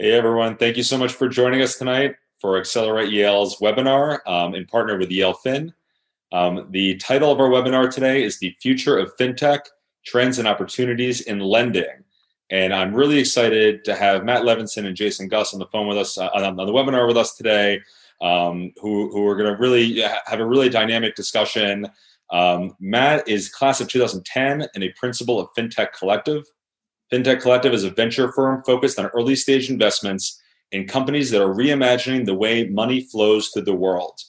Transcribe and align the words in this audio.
Hey, 0.00 0.12
everyone. 0.12 0.56
Thank 0.56 0.78
you 0.78 0.82
so 0.82 0.96
much 0.96 1.12
for 1.12 1.28
joining 1.28 1.60
us 1.60 1.76
tonight 1.76 2.16
for 2.38 2.56
Accelerate 2.56 3.12
Yale's 3.12 3.58
webinar 3.58 4.26
um, 4.26 4.54
in 4.54 4.64
partner 4.64 4.96
with 4.96 5.10
Yale 5.10 5.34
Fin. 5.34 5.74
Um, 6.32 6.68
the 6.70 6.96
title 6.96 7.30
of 7.30 7.38
our 7.38 7.50
webinar 7.50 7.92
today 7.92 8.24
is 8.24 8.38
The 8.38 8.56
Future 8.62 8.96
of 8.96 9.14
FinTech 9.18 9.58
Trends 10.06 10.38
and 10.38 10.48
Opportunities 10.48 11.20
in 11.20 11.40
Lending. 11.40 12.02
And 12.48 12.72
I'm 12.72 12.94
really 12.94 13.18
excited 13.18 13.84
to 13.84 13.94
have 13.94 14.24
Matt 14.24 14.44
Levinson 14.44 14.86
and 14.86 14.96
Jason 14.96 15.28
Guss 15.28 15.52
on 15.52 15.58
the 15.58 15.66
phone 15.66 15.86
with 15.86 15.98
us, 15.98 16.16
uh, 16.16 16.30
on, 16.32 16.56
the 16.56 16.64
webinar 16.64 17.06
with 17.06 17.18
us 17.18 17.34
today, 17.34 17.82
um, 18.22 18.72
who, 18.80 19.10
who 19.10 19.26
are 19.26 19.36
going 19.36 19.52
to 19.52 19.60
really 19.60 20.00
have 20.00 20.40
a 20.40 20.46
really 20.46 20.70
dynamic 20.70 21.14
discussion. 21.14 21.86
Um, 22.30 22.74
Matt 22.80 23.28
is 23.28 23.50
class 23.50 23.82
of 23.82 23.88
2010 23.88 24.66
and 24.74 24.82
a 24.82 24.88
principal 24.98 25.38
of 25.38 25.50
FinTech 25.54 25.92
Collective. 25.92 26.46
FinTech 27.12 27.40
Collective 27.40 27.74
is 27.74 27.84
a 27.84 27.90
venture 27.90 28.30
firm 28.30 28.62
focused 28.62 28.98
on 28.98 29.06
early 29.06 29.34
stage 29.34 29.68
investments 29.68 30.40
in 30.70 30.86
companies 30.86 31.30
that 31.30 31.42
are 31.42 31.54
reimagining 31.54 32.24
the 32.24 32.34
way 32.34 32.68
money 32.68 33.00
flows 33.00 33.48
through 33.48 33.62
the 33.62 33.74
world. 33.74 34.20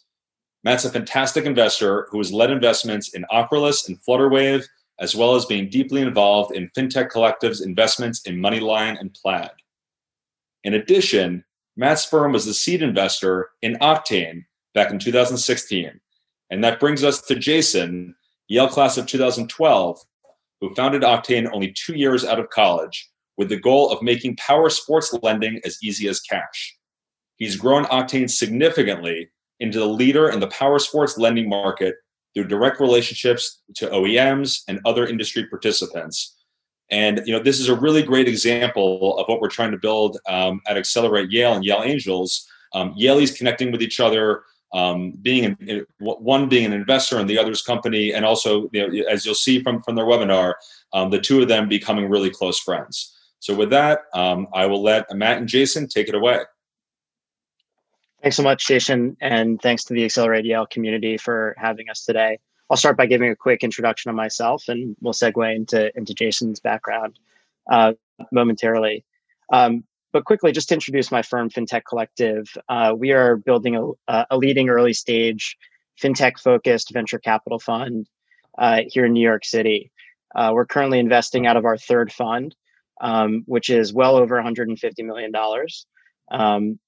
Matt's 0.64 0.86
a 0.86 0.90
fantastic 0.90 1.46
investor 1.46 2.08
who 2.10 2.18
has 2.18 2.34
led 2.34 2.50
investments 2.50 3.14
in 3.14 3.26
Ocrolus 3.32 3.88
and 3.88 3.98
Flutterwave, 4.04 4.66
as 5.00 5.16
well 5.16 5.36
as 5.36 5.46
being 5.46 5.70
deeply 5.70 6.02
involved 6.02 6.56
in 6.56 6.70
FinTech 6.70 7.12
Collective's 7.12 7.62
investments 7.62 8.22
in 8.24 8.38
MoneyLion 8.38 9.00
and 9.00 9.14
Plaid. 9.14 9.52
In 10.64 10.74
addition, 10.76 11.44
Matt's 11.76 12.06
firm 12.06 12.32
was 12.32 12.46
the 12.46 12.54
seed 12.54 12.82
investor 12.82 13.50
in 13.62 13.76
Octane 13.76 14.46
back 14.74 14.92
in 14.92 15.00
2016. 15.00 16.00
And 16.50 16.64
that 16.64 16.80
brings 16.80 17.04
us 17.04 17.22
to 17.22 17.36
Jason, 17.36 18.16
Yale 18.48 18.68
class 18.68 18.98
of 18.98 19.08
2012, 19.08 20.00
who 20.62 20.74
founded 20.76 21.02
Octane 21.02 21.50
only 21.52 21.74
two 21.74 21.96
years 21.96 22.24
out 22.24 22.40
of 22.40 22.50
college 22.50 23.10
with 23.38 23.50
the 23.50 23.60
goal 23.60 23.92
of 23.92 24.02
making 24.02 24.38
power 24.38 24.70
sports 24.70 25.14
lending 25.24 25.60
as 25.66 25.78
easy 25.84 26.08
as 26.08 26.22
cash. 26.22 26.78
He's 27.38 27.56
grown 27.56 27.86
Octane 27.86 28.30
significantly 28.30 29.30
into 29.60 29.80
the 29.80 29.88
leader 29.88 30.30
in 30.30 30.40
the 30.40 30.48
power 30.48 30.80
sports 30.80 31.18
lending 31.18 31.50
market 31.50 31.96
through 32.34 32.48
direct 32.48 32.80
relationships 32.80 33.62
to 33.76 33.88
OEMs 33.88 34.62
and 34.68 34.80
other 34.86 35.08
industry 35.08 35.48
participants. 35.48 36.38
And 36.92 37.22
you 37.26 37.34
know, 37.34 37.42
this 37.42 37.60
is 37.60 37.70
a 37.70 37.76
really 37.76 38.04
great 38.04 38.28
example 38.28 39.18
of 39.18 39.28
what 39.28 39.42
we're 39.42 39.50
trying 39.50 39.72
to 39.72 39.78
build 39.78 40.20
um, 40.30 40.62
at 40.68 40.78
Accelerate 40.78 41.32
Yale 41.32 41.54
and 41.54 41.64
Yale 41.64 41.84
Angels. 41.84 42.48
Um, 42.74 42.94
Yale's 42.96 43.32
connecting 43.32 43.72
with 43.72 43.82
each 43.82 44.00
other, 44.00 44.44
um, 44.74 45.12
being 45.22 45.46
an, 45.46 45.86
one 46.00 46.48
being 46.48 46.66
an 46.66 46.74
investor 46.74 47.20
in 47.20 47.28
the 47.28 47.38
other's 47.38 47.62
company, 47.62 48.14
and 48.14 48.26
also, 48.26 48.70
you 48.72 48.88
know, 48.88 49.10
as 49.10 49.26
you'll 49.26 49.36
see 49.36 49.62
from 49.62 49.82
from 49.82 49.96
their 49.96 50.06
webinar, 50.06 50.54
um, 50.94 51.10
the 51.10 51.20
two 51.20 51.42
of 51.42 51.48
them 51.48 51.68
becoming 51.68 52.10
really 52.10 52.30
close 52.30 52.60
friends. 52.60 53.18
So 53.40 53.56
with 53.56 53.70
that, 53.72 54.02
um, 54.14 54.48
I 54.54 54.66
will 54.68 54.82
let 54.82 55.12
Matt 55.16 55.40
and 55.40 55.48
Jason 55.48 55.88
take 55.88 56.08
it 56.08 56.16
away. 56.16 56.40
Thanks 58.22 58.38
so 58.38 58.44
much, 58.44 58.68
Jason, 58.68 59.18
and 59.20 59.60
thanks 59.62 59.84
to 59.86 59.96
the 59.96 60.06
Accelerate 60.06 60.46
Yale 60.46 60.68
community 60.68 61.18
for 61.18 61.56
having 61.58 61.90
us 61.90 62.06
today. 62.06 62.38
I'll 62.70 62.78
start 62.78 62.96
by 62.96 63.08
giving 63.08 63.32
a 63.32 63.36
quick 63.36 63.64
introduction 63.64 64.10
of 64.10 64.16
myself, 64.16 64.70
and 64.70 64.96
we'll 65.02 65.14
segue 65.14 65.56
into 65.56 65.92
into 65.98 66.14
Jason's 66.14 66.60
background 66.60 67.20
uh, 67.70 67.94
momentarily. 68.32 69.04
Um, 69.52 69.84
but 70.14 70.26
quickly, 70.26 70.52
just 70.52 70.70
to 70.70 70.74
introduce 70.74 71.12
my 71.12 71.22
firm, 71.22 71.50
FinTech 71.50 71.84
Collective. 71.88 72.48
Uh, 72.68 72.94
we 72.98 73.12
are 73.12 73.38
building 73.38 73.76
a, 74.08 74.26
a, 74.30 74.38
leading 74.38 74.70
early 74.70 74.94
stage 74.94 75.58
fintech 76.02 76.40
focused 76.40 76.92
venture 76.92 77.20
capital 77.20 77.60
fund 77.60 78.08
uh, 78.58 78.82
here 78.88 79.06
in 79.06 79.14
New 79.14 79.22
York 79.22 79.46
City. 79.46 79.92
Uh, 80.36 80.52
we're 80.54 80.66
currently 80.66 81.00
investing 81.00 81.46
out 81.46 81.58
of 81.58 81.66
our 81.66 81.78
third 81.78 82.12
fund, 82.12 82.56
um, 83.02 83.44
which 83.46 83.70
is 83.70 83.94
well 83.94 84.16
over 84.16 84.42
$150 84.42 84.78
million. 85.00 85.32
Um, 86.32 86.80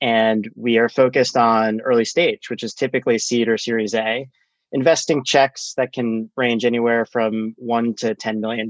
and 0.00 0.50
we 0.54 0.78
are 0.78 0.88
focused 0.88 1.36
on 1.36 1.80
early 1.80 2.04
stage, 2.04 2.50
which 2.50 2.62
is 2.62 2.74
typically 2.74 3.18
seed 3.18 3.48
or 3.48 3.56
series 3.56 3.94
A, 3.94 4.28
investing 4.72 5.24
checks 5.24 5.74
that 5.76 5.92
can 5.92 6.30
range 6.36 6.64
anywhere 6.64 7.06
from 7.06 7.54
one 7.56 7.94
to 7.96 8.14
$10 8.14 8.38
million. 8.40 8.68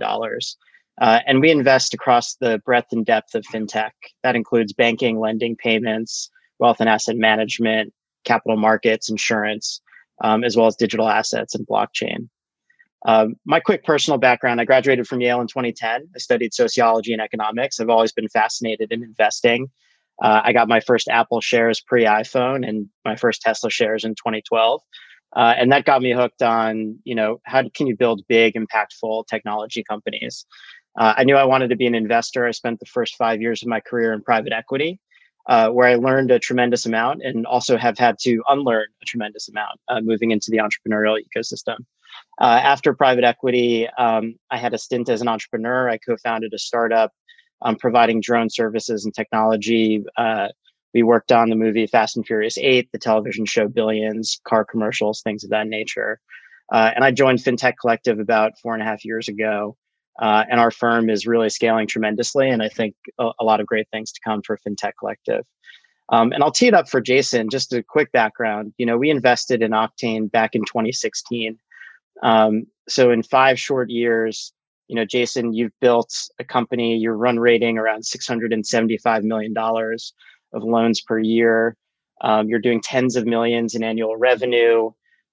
Uh, 1.00 1.21
and 1.27 1.41
we 1.41 1.50
invest 1.50 1.93
across 1.93 2.37
the 2.37 2.60
breadth 2.65 2.93
and 2.93 3.05
depth 3.05 3.34
of 3.34 3.44
fintech. 3.44 3.91
That 4.22 4.37
includes 4.37 4.72
banking, 4.72 5.19
lending, 5.19 5.56
payments, 5.56 6.31
wealth 6.59 6.78
and 6.81 6.88
asset 6.88 7.16
management, 7.16 7.93
capital 8.25 8.56
markets, 8.56 9.10
insurance, 9.10 9.81
um, 10.22 10.44
as 10.44 10.56
well 10.56 10.66
as 10.66 10.77
digital 10.77 11.09
assets 11.09 11.54
and 11.54 11.66
blockchain. 11.66 12.28
Um, 13.06 13.34
my 13.44 13.60
quick 13.60 13.84
personal 13.84 14.19
background 14.19 14.60
I 14.60 14.65
graduated 14.65 15.06
from 15.06 15.21
Yale 15.21 15.41
in 15.41 15.47
2010. 15.47 16.09
I 16.15 16.19
studied 16.19 16.54
sociology 16.54 17.12
and 17.12 17.21
economics. 17.21 17.78
I've 17.78 17.91
always 17.91 18.12
been 18.12 18.28
fascinated 18.28 18.93
in 18.93 19.03
investing. 19.03 19.71
Uh, 20.22 20.41
I 20.44 20.53
got 20.53 20.69
my 20.69 20.81
first 20.81 21.09
Apple 21.09 21.41
shares 21.41 21.81
pre 21.81 22.04
iPhone 22.04 22.66
and 22.66 22.88
my 23.04 23.16
first 23.16 23.43
Tesla 23.43 23.69
shares 23.69 24.04
in 24.04 24.12
2012. 24.15 24.81
Uh, 25.37 25.54
and 25.59 25.72
that 25.72 25.84
got 25.84 26.00
me 26.00 26.12
hooked 26.12 26.43
on, 26.43 26.97
you 27.04 27.15
know, 27.15 27.41
how 27.44 27.62
can 27.75 27.88
you 27.88 27.97
build 27.97 28.22
big, 28.28 28.54
impactful 28.54 29.27
technology 29.27 29.83
companies? 29.83 30.47
Uh, 30.99 31.15
I 31.16 31.25
knew 31.25 31.37
I 31.37 31.44
wanted 31.44 31.69
to 31.71 31.77
be 31.77 31.87
an 31.87 31.94
investor. 31.94 32.47
I 32.47 32.53
spent 32.53 32.81
the 32.81 32.87
first 32.87 33.16
five 33.16 33.41
years 33.41 33.62
of 33.62 33.69
my 33.69 33.81
career 33.81 34.12
in 34.12 34.22
private 34.22 34.53
equity, 34.53 35.00
uh, 35.49 35.71
where 35.71 35.88
I 35.88 35.97
learned 35.97 36.31
a 36.31 36.38
tremendous 36.38 36.87
amount 36.87 37.22
and 37.22 37.47
also 37.47 37.77
have 37.77 37.99
had 37.99 38.19
to 38.21 38.43
unlearn 38.49 38.87
a 39.03 39.04
tremendous 39.04 39.49
amount 39.49 39.81
uh, 39.88 40.00
moving 40.00 40.31
into 40.31 40.50
the 40.50 40.59
entrepreneurial 40.59 41.19
ecosystem. 41.19 41.78
Uh, 42.41 42.60
after 42.62 42.94
private 42.94 43.25
equity, 43.25 43.88
um, 43.99 44.34
I 44.50 44.59
had 44.59 44.75
a 44.75 44.78
stint 44.78 45.09
as 45.09 45.21
an 45.21 45.28
entrepreneur. 45.28 45.88
I 45.88 45.99
co 45.99 46.16
founded 46.16 46.53
a 46.54 46.59
startup 46.59 47.12
um, 47.62 47.77
providing 47.77 48.21
drone 48.21 48.50
services 48.50 49.04
and 49.04 49.15
technology. 49.15 50.04
Uh, 50.16 50.49
we 50.93 51.03
worked 51.03 51.33
on 51.33 51.50
the 51.50 51.56
movie 51.56 51.87
Fast 51.87 52.16
and 52.16 52.25
Furious 52.25 52.56
8, 52.56 52.88
the 52.93 52.99
television 52.99 53.44
show 53.47 53.66
Billions, 53.66 54.41
car 54.47 54.65
commercials, 54.65 55.22
things 55.22 55.43
of 55.43 55.50
that 55.50 55.66
nature. 55.66 56.21
Uh, 56.72 56.93
and 56.94 57.04
I 57.04 57.10
joined 57.10 57.41
FinTech 57.41 57.75
Collective 57.81 58.21
about 58.21 58.53
four 58.62 58.75
and 58.75 58.83
a 58.83 58.87
half 58.87 59.04
years 59.04 59.28
ago. 59.28 59.77
Uh, 60.20 60.44
and 60.50 60.60
our 60.60 60.70
firm 60.70 61.10
is 61.10 61.26
really 61.26 61.48
scaling 61.48 61.86
tremendously. 61.86 62.48
And 62.48 62.62
I 62.62 62.69
think 62.69 62.94
a, 63.19 63.30
a 63.41 63.44
lot 63.44 63.60
of 63.60 63.66
great 63.66 63.88
things 63.91 64.12
to 64.12 64.20
come 64.25 64.42
for 64.42 64.58
FinTech 64.58 64.92
Collective. 64.98 65.44
Um, 66.10 66.32
and 66.32 66.42
I'll 66.42 66.52
tee 66.52 66.66
it 66.66 66.75
up 66.75 66.88
for 66.88 67.00
Jason, 67.00 67.48
just 67.50 67.72
a 67.72 67.82
quick 67.82 68.12
background. 68.12 68.74
You 68.78 68.86
know, 68.86 68.98
we 68.98 69.10
invested 69.10 69.62
in 69.62 69.70
Octane 69.72 70.30
back 70.30 70.54
in 70.54 70.62
2016. 70.62 71.58
Um, 72.22 72.66
so 72.88 73.10
in 73.10 73.22
five 73.22 73.58
short 73.58 73.91
years, 73.91 74.53
you 74.88 74.97
know, 74.97 75.04
Jason, 75.04 75.54
you've 75.54 75.72
built 75.80 76.14
a 76.38 76.44
company, 76.44 76.97
your 76.98 77.16
run 77.16 77.38
rating 77.38 77.78
around 77.78 78.03
$675 78.03 79.22
million 79.22 79.54
of 79.56 80.62
loans 80.62 81.00
per 81.00 81.19
year. 81.19 81.76
Um, 82.20 82.48
you're 82.48 82.60
doing 82.60 82.80
tens 82.82 83.16
of 83.16 83.26
millions 83.26 83.74
in 83.74 83.82
annual 83.82 84.16
revenue, 84.16 84.91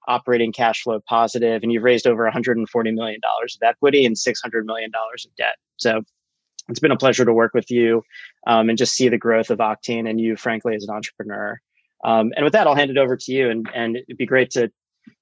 operating 0.07 0.51
cash 0.51 0.83
flow 0.83 0.99
positive, 1.07 1.63
and 1.63 1.71
you've 1.71 1.83
raised 1.83 2.07
over 2.07 2.29
$140 2.29 2.65
million 2.93 3.19
of 3.25 3.63
equity 3.63 4.05
and 4.05 4.15
$600 4.15 4.65
million 4.65 4.91
of 4.95 5.35
debt. 5.37 5.55
So 5.77 6.01
it's 6.69 6.79
been 6.79 6.91
a 6.91 6.97
pleasure 6.97 7.25
to 7.25 7.33
work 7.33 7.53
with 7.53 7.69
you 7.69 8.03
um, 8.47 8.69
and 8.69 8.77
just 8.77 8.93
see 8.93 9.09
the 9.09 9.17
growth 9.17 9.49
of 9.49 9.59
Octane 9.59 10.09
and 10.09 10.19
you, 10.19 10.35
frankly, 10.35 10.75
as 10.75 10.83
an 10.83 10.93
entrepreneur. 10.93 11.59
Um, 12.03 12.31
and 12.35 12.43
with 12.43 12.53
that, 12.53 12.67
I'll 12.67 12.75
hand 12.75 12.91
it 12.91 12.97
over 12.97 13.15
to 13.15 13.31
you, 13.31 13.49
and, 13.49 13.69
and 13.75 13.97
it'd 13.97 14.17
be 14.17 14.25
great 14.25 14.49
to 14.51 14.71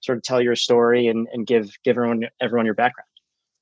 sort 0.02 0.18
of 0.18 0.24
tell 0.24 0.42
your 0.42 0.56
story 0.56 1.08
and, 1.08 1.28
and 1.34 1.46
give 1.46 1.72
give 1.84 1.98
everyone 1.98 2.28
everyone 2.42 2.66
your 2.66 2.76
background. 2.76 3.08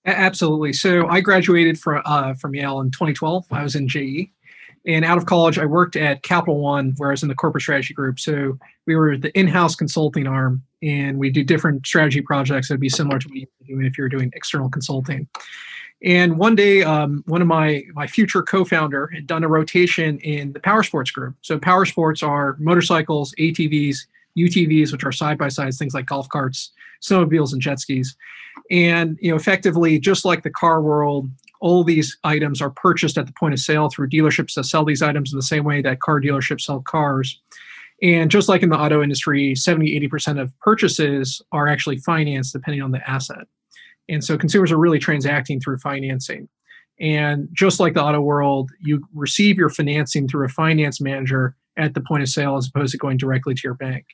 Absolutely. 0.05 0.71
So 0.73 1.07
I 1.07 1.19
graduated 1.21 1.79
from 1.79 2.01
uh, 2.05 2.33
from 2.35 2.55
Yale 2.55 2.79
in 2.79 2.91
2012. 2.91 3.45
I 3.51 3.63
was 3.63 3.75
in 3.75 3.87
JE, 3.87 4.31
and 4.87 5.03
out 5.03 5.17
of 5.17 5.25
college, 5.25 5.59
I 5.59 5.65
worked 5.65 5.97
at 5.97 6.23
Capital 6.23 6.59
One, 6.59 6.93
where 6.95 7.09
I 7.09 7.11
was 7.11 7.21
in 7.21 7.27
the 7.27 7.35
corporate 7.35 7.61
strategy 7.61 7.93
group. 7.93 8.19
So 8.19 8.57
we 8.85 8.95
were 8.95 9.17
the 9.17 9.37
in-house 9.37 9.75
consulting 9.75 10.25
arm, 10.25 10.63
and 10.81 11.19
we 11.19 11.29
do 11.29 11.43
different 11.43 11.85
strategy 11.85 12.21
projects 12.21 12.69
that'd 12.69 12.79
be 12.79 12.87
similar 12.87 13.19
to 13.19 13.27
what 13.27 13.35
you're 13.35 13.47
doing 13.67 13.85
if 13.85 13.97
you're 13.97 14.07
doing 14.07 14.31
external 14.33 14.69
consulting. 14.69 15.27
And 16.03 16.37
one 16.37 16.55
day, 16.55 16.83
um, 16.83 17.23
one 17.27 17.41
of 17.41 17.47
my 17.47 17.83
my 17.93 18.07
future 18.07 18.43
co-founder 18.43 19.07
had 19.07 19.27
done 19.27 19.43
a 19.43 19.47
rotation 19.49 20.19
in 20.19 20.53
the 20.53 20.59
power 20.59 20.83
sports 20.83 21.11
group. 21.11 21.35
So 21.41 21.59
power 21.59 21.85
sports 21.85 22.23
are 22.23 22.55
motorcycles, 22.59 23.33
ATVs, 23.39 24.05
UTVs, 24.37 24.91
which 24.93 25.03
are 25.03 25.11
side 25.11 25.37
by 25.37 25.49
sides, 25.49 25.77
things 25.77 25.93
like 25.93 26.05
golf 26.05 26.29
carts, 26.29 26.71
snowmobiles, 27.01 27.51
and 27.51 27.61
jet 27.61 27.79
skis. 27.79 28.15
And 28.71 29.17
you 29.21 29.31
know, 29.31 29.37
effectively, 29.37 29.99
just 29.99 30.23
like 30.23 30.43
the 30.43 30.49
car 30.51 30.81
world, 30.81 31.29
all 31.59 31.83
these 31.83 32.17
items 32.23 32.61
are 32.61 32.69
purchased 32.69 33.17
at 33.17 33.25
the 33.25 33.33
point 33.33 33.53
of 33.53 33.59
sale 33.59 33.89
through 33.89 34.09
dealerships 34.09 34.53
that 34.53 34.65
sell 34.65 34.85
these 34.85 35.01
items 35.01 35.31
in 35.31 35.37
the 35.37 35.43
same 35.43 35.63
way 35.63 35.81
that 35.81 36.01
car 36.01 36.21
dealerships 36.21 36.61
sell 36.61 36.81
cars. 36.81 37.39
And 38.01 38.29
just 38.29 38.47
like 38.47 38.61
in 38.61 38.69
the 38.69 38.77
auto 38.77 39.01
industry, 39.01 39.55
70, 39.55 39.99
80% 40.07 40.39
of 40.39 40.57
purchases 40.59 41.41
are 41.51 41.67
actually 41.67 41.97
financed 41.97 42.53
depending 42.53 42.81
on 42.81 42.91
the 42.91 43.09
asset. 43.09 43.47
And 44.09 44.23
so 44.23 44.37
consumers 44.37 44.71
are 44.71 44.77
really 44.77 44.99
transacting 44.99 45.59
through 45.59 45.79
financing. 45.79 46.47
And 46.99 47.49
just 47.53 47.79
like 47.79 47.93
the 47.93 48.03
auto 48.03 48.21
world, 48.21 48.71
you 48.81 49.03
receive 49.13 49.57
your 49.57 49.69
financing 49.69 50.27
through 50.27 50.45
a 50.45 50.49
finance 50.49 50.99
manager 51.01 51.55
at 51.75 51.93
the 51.93 52.01
point 52.01 52.23
of 52.23 52.29
sale 52.29 52.57
as 52.57 52.67
opposed 52.67 52.91
to 52.91 52.97
going 52.97 53.17
directly 53.17 53.53
to 53.53 53.61
your 53.63 53.75
bank. 53.75 54.05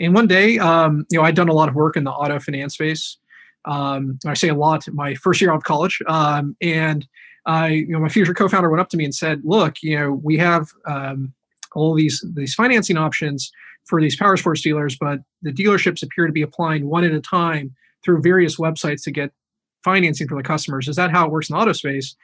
And 0.00 0.14
one 0.14 0.26
day, 0.26 0.58
um, 0.58 1.06
you 1.10 1.18
know, 1.18 1.24
I'd 1.24 1.36
done 1.36 1.48
a 1.48 1.52
lot 1.52 1.68
of 1.68 1.74
work 1.74 1.96
in 1.96 2.04
the 2.04 2.10
auto 2.10 2.40
finance 2.40 2.74
space. 2.74 3.16
Um, 3.64 4.18
I 4.26 4.34
say 4.34 4.48
a 4.48 4.54
lot. 4.54 4.86
My 4.92 5.14
first 5.14 5.40
year 5.40 5.52
out 5.52 5.56
of 5.56 5.64
college, 5.64 6.00
um, 6.06 6.56
and 6.60 7.06
I, 7.46 7.68
you 7.68 7.88
know, 7.88 8.00
my 8.00 8.08
future 8.08 8.34
co-founder 8.34 8.70
went 8.70 8.80
up 8.80 8.88
to 8.90 8.96
me 8.96 9.04
and 9.04 9.14
said, 9.14 9.40
"Look, 9.44 9.82
you 9.82 9.98
know, 9.98 10.12
we 10.12 10.36
have 10.38 10.68
um, 10.86 11.32
all 11.74 11.94
these 11.94 12.24
these 12.34 12.54
financing 12.54 12.96
options 12.96 13.50
for 13.84 14.00
these 14.00 14.16
power 14.16 14.36
sports 14.36 14.62
dealers, 14.62 14.96
but 14.96 15.20
the 15.42 15.52
dealerships 15.52 16.02
appear 16.02 16.26
to 16.26 16.32
be 16.32 16.42
applying 16.42 16.88
one 16.88 17.04
at 17.04 17.12
a 17.12 17.20
time 17.20 17.74
through 18.04 18.22
various 18.22 18.56
websites 18.56 19.02
to 19.04 19.10
get 19.10 19.32
financing 19.84 20.28
for 20.28 20.36
the 20.36 20.42
customers. 20.42 20.88
Is 20.88 20.96
that 20.96 21.10
how 21.10 21.26
it 21.26 21.32
works 21.32 21.50
in 21.50 21.56
auto 21.56 21.72
space?" 21.72 22.16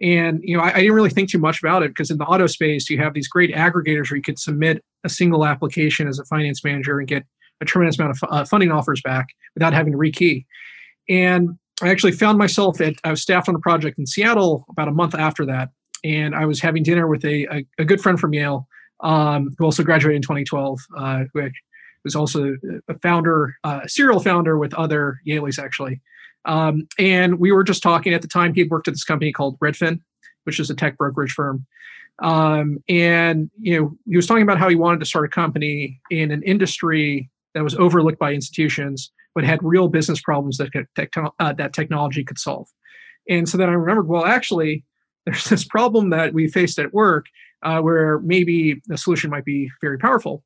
And 0.00 0.40
you 0.42 0.56
know, 0.56 0.62
I, 0.62 0.74
I 0.74 0.80
didn't 0.80 0.94
really 0.94 1.10
think 1.10 1.30
too 1.30 1.38
much 1.38 1.62
about 1.62 1.82
it 1.82 1.90
because 1.90 2.10
in 2.10 2.18
the 2.18 2.24
auto 2.24 2.46
space, 2.46 2.88
you 2.90 2.98
have 2.98 3.14
these 3.14 3.28
great 3.28 3.54
aggregators 3.54 4.10
where 4.10 4.16
you 4.16 4.22
could 4.22 4.38
submit 4.38 4.84
a 5.04 5.08
single 5.08 5.44
application 5.44 6.08
as 6.08 6.18
a 6.18 6.24
finance 6.24 6.64
manager 6.64 6.98
and 6.98 7.08
get 7.08 7.24
a 7.60 7.64
tremendous 7.64 7.98
amount 7.98 8.16
of 8.20 8.28
uh, 8.30 8.44
funding 8.44 8.72
offers 8.72 9.00
back 9.02 9.28
without 9.54 9.72
having 9.72 9.92
to 9.92 9.98
rekey. 9.98 10.44
And 11.08 11.58
I 11.82 11.88
actually 11.90 12.12
found 12.12 12.38
myself 12.38 12.80
at 12.80 12.94
I 13.04 13.10
was 13.10 13.22
staffed 13.22 13.48
on 13.48 13.54
a 13.54 13.60
project 13.60 13.98
in 13.98 14.06
Seattle 14.06 14.64
about 14.70 14.88
a 14.88 14.92
month 14.92 15.14
after 15.14 15.44
that, 15.46 15.70
and 16.04 16.34
I 16.34 16.46
was 16.46 16.60
having 16.60 16.82
dinner 16.82 17.06
with 17.06 17.24
a 17.24 17.46
a, 17.52 17.66
a 17.78 17.84
good 17.84 18.00
friend 18.00 18.18
from 18.18 18.34
Yale 18.34 18.68
um, 19.00 19.54
who 19.58 19.64
also 19.64 19.82
graduated 19.82 20.16
in 20.16 20.22
2012, 20.22 20.80
uh, 20.96 21.24
who 21.32 21.50
was 22.04 22.16
also 22.16 22.56
a 22.88 22.98
founder, 23.00 23.56
uh, 23.64 23.86
serial 23.86 24.20
founder 24.20 24.58
with 24.58 24.74
other 24.74 25.20
Yalies 25.26 25.62
actually. 25.62 26.00
Um, 26.44 26.88
and 26.98 27.38
we 27.38 27.52
were 27.52 27.62
just 27.62 27.82
talking 27.82 28.14
at 28.14 28.22
the 28.22 28.28
time. 28.28 28.54
He 28.54 28.62
had 28.62 28.70
worked 28.70 28.88
at 28.88 28.94
this 28.94 29.04
company 29.04 29.32
called 29.32 29.58
Redfin, 29.60 30.00
which 30.44 30.58
is 30.58 30.70
a 30.70 30.74
tech 30.74 30.96
brokerage 30.96 31.32
firm. 31.32 31.66
Um, 32.20 32.78
and 32.88 33.50
you 33.60 33.80
know, 33.80 33.96
he 34.08 34.16
was 34.16 34.26
talking 34.26 34.42
about 34.42 34.58
how 34.58 34.68
he 34.68 34.74
wanted 34.74 35.00
to 35.00 35.06
start 35.06 35.24
a 35.24 35.28
company 35.28 36.00
in 36.10 36.30
an 36.30 36.42
industry 36.42 37.30
that 37.54 37.64
was 37.64 37.74
overlooked 37.74 38.18
by 38.18 38.32
institutions 38.32 39.12
but 39.34 39.44
had 39.44 39.60
real 39.62 39.88
business 39.88 40.20
problems 40.20 40.58
that 40.58 40.70
uh, 41.38 41.52
that 41.52 41.72
technology 41.72 42.24
could 42.24 42.38
solve. 42.38 42.68
And 43.28 43.48
so 43.48 43.56
then 43.56 43.68
I 43.68 43.72
remembered, 43.72 44.08
well, 44.08 44.24
actually, 44.24 44.84
there's 45.26 45.44
this 45.44 45.64
problem 45.64 46.10
that 46.10 46.34
we 46.34 46.48
faced 46.48 46.78
at 46.78 46.92
work 46.92 47.26
uh, 47.62 47.80
where 47.80 48.18
maybe 48.20 48.80
the 48.86 48.98
solution 48.98 49.30
might 49.30 49.44
be 49.44 49.70
very 49.80 49.98
powerful. 49.98 50.42